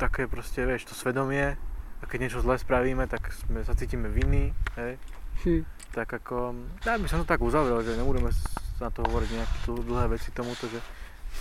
také 0.00 0.24
proste, 0.24 0.64
vieš, 0.64 0.88
to 0.88 0.94
svedomie, 0.96 1.60
a 2.00 2.04
keď 2.08 2.18
niečo 2.24 2.40
zle 2.40 2.56
spravíme, 2.56 3.04
tak 3.04 3.28
sme, 3.28 3.60
sa 3.60 3.76
cítime 3.76 4.08
vinní, 4.08 4.56
hej. 4.80 4.96
Hm. 5.44 5.62
Tak 5.92 6.08
ako, 6.24 6.54
ja 6.80 6.96
by 6.96 7.08
som 7.10 7.20
to 7.20 7.28
tak 7.28 7.44
uzavrel, 7.44 7.84
že 7.84 7.98
nebudeme 7.98 8.32
na 8.80 8.88
to 8.88 9.00
hovoriť 9.02 9.30
nejaké 9.30 9.56
dlhé 9.68 10.06
veci 10.10 10.28
tomuto, 10.30 10.64
že 10.66 10.80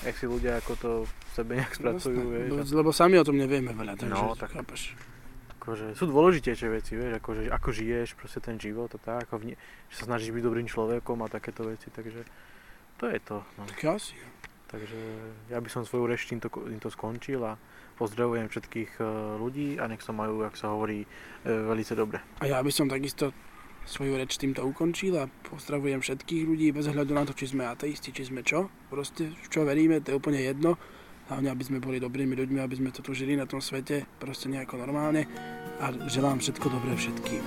jak 0.02 0.16
si 0.16 0.26
ľudia 0.26 0.60
ako 0.60 0.72
to 0.76 0.92
v 1.02 1.12
sebe 1.34 1.52
nejak 1.56 1.74
spracujú, 1.74 2.20
vieš. 2.22 2.48
lebo, 2.52 2.62
lebo 2.78 2.90
sami 2.92 3.16
o 3.16 3.24
tom 3.24 3.36
nevieme 3.36 3.72
veľa, 3.72 3.96
takže 3.96 4.12
No, 4.12 4.36
tak. 4.36 4.54
chápeš. 4.54 4.94
akože 5.56 5.92
sú 5.94 6.06
dôležitejšie 6.06 6.68
veci, 6.70 6.94
vieš, 6.94 7.18
akože 7.18 7.42
ako 7.48 7.70
žiješ 7.70 8.10
proste 8.14 8.40
ten 8.40 8.56
život 8.56 8.90
a 8.90 9.00
tak, 9.00 9.26
ako 9.26 9.40
vnie, 9.40 9.56
že 9.88 9.96
sa 9.98 10.04
snažíš 10.06 10.32
byť 10.32 10.44
dobrým 10.44 10.66
človekom 10.66 11.18
a 11.20 11.28
takéto 11.28 11.64
veci, 11.64 11.90
takže 11.90 12.24
to 12.96 13.06
je 13.06 13.20
to. 13.20 13.38
No. 13.56 13.64
Tak 13.66 13.80
asi. 13.92 14.16
Takže 14.68 15.00
ja 15.48 15.58
by 15.58 15.68
som 15.68 15.82
svoju 15.82 16.06
reč 16.06 16.26
týmto, 16.26 16.46
týmto 16.48 16.88
skončil 16.88 17.42
a 17.42 17.58
pozdravujem 17.96 18.46
všetkých 18.46 18.92
eh, 18.96 19.06
ľudí 19.36 19.76
a 19.76 19.86
nech 19.86 20.00
sa 20.00 20.12
majú, 20.12 20.44
ak 20.44 20.54
sa 20.54 20.70
hovorí, 20.70 21.04
eh, 21.04 21.10
velice 21.50 21.92
dobre. 21.92 22.22
A 22.38 22.46
ja 22.46 22.60
by 22.60 22.70
som 22.70 22.86
takisto 22.86 23.34
svoju 23.86 24.18
reč 24.18 24.36
týmto 24.36 24.66
ukončil 24.66 25.16
a 25.20 25.32
pozdravujem 25.48 26.02
všetkých 26.02 26.44
ľudí 26.48 26.68
bez 26.74 26.90
hľadu 26.90 27.14
na 27.16 27.24
to, 27.24 27.38
či 27.38 27.52
sme 27.52 27.68
ateisti, 27.68 28.12
či 28.12 28.28
sme 28.28 28.44
čo. 28.44 28.72
Proste 28.90 29.36
čo 29.48 29.64
veríme, 29.64 30.02
to 30.02 30.14
je 30.14 30.20
úplne 30.20 30.42
jedno. 30.42 30.76
Hlavne, 31.30 31.54
aby 31.54 31.64
sme 31.64 31.78
boli 31.78 32.02
dobrými 32.02 32.34
ľuďmi, 32.34 32.58
aby 32.58 32.76
sme 32.82 32.90
to 32.90 33.06
tu 33.06 33.14
žili 33.14 33.38
na 33.38 33.46
tom 33.46 33.62
svete, 33.62 34.10
proste 34.18 34.50
nejako 34.50 34.82
normálne. 34.82 35.30
A 35.78 35.94
želám 36.10 36.42
všetko 36.42 36.66
dobré 36.74 36.98
všetkým. 36.98 37.44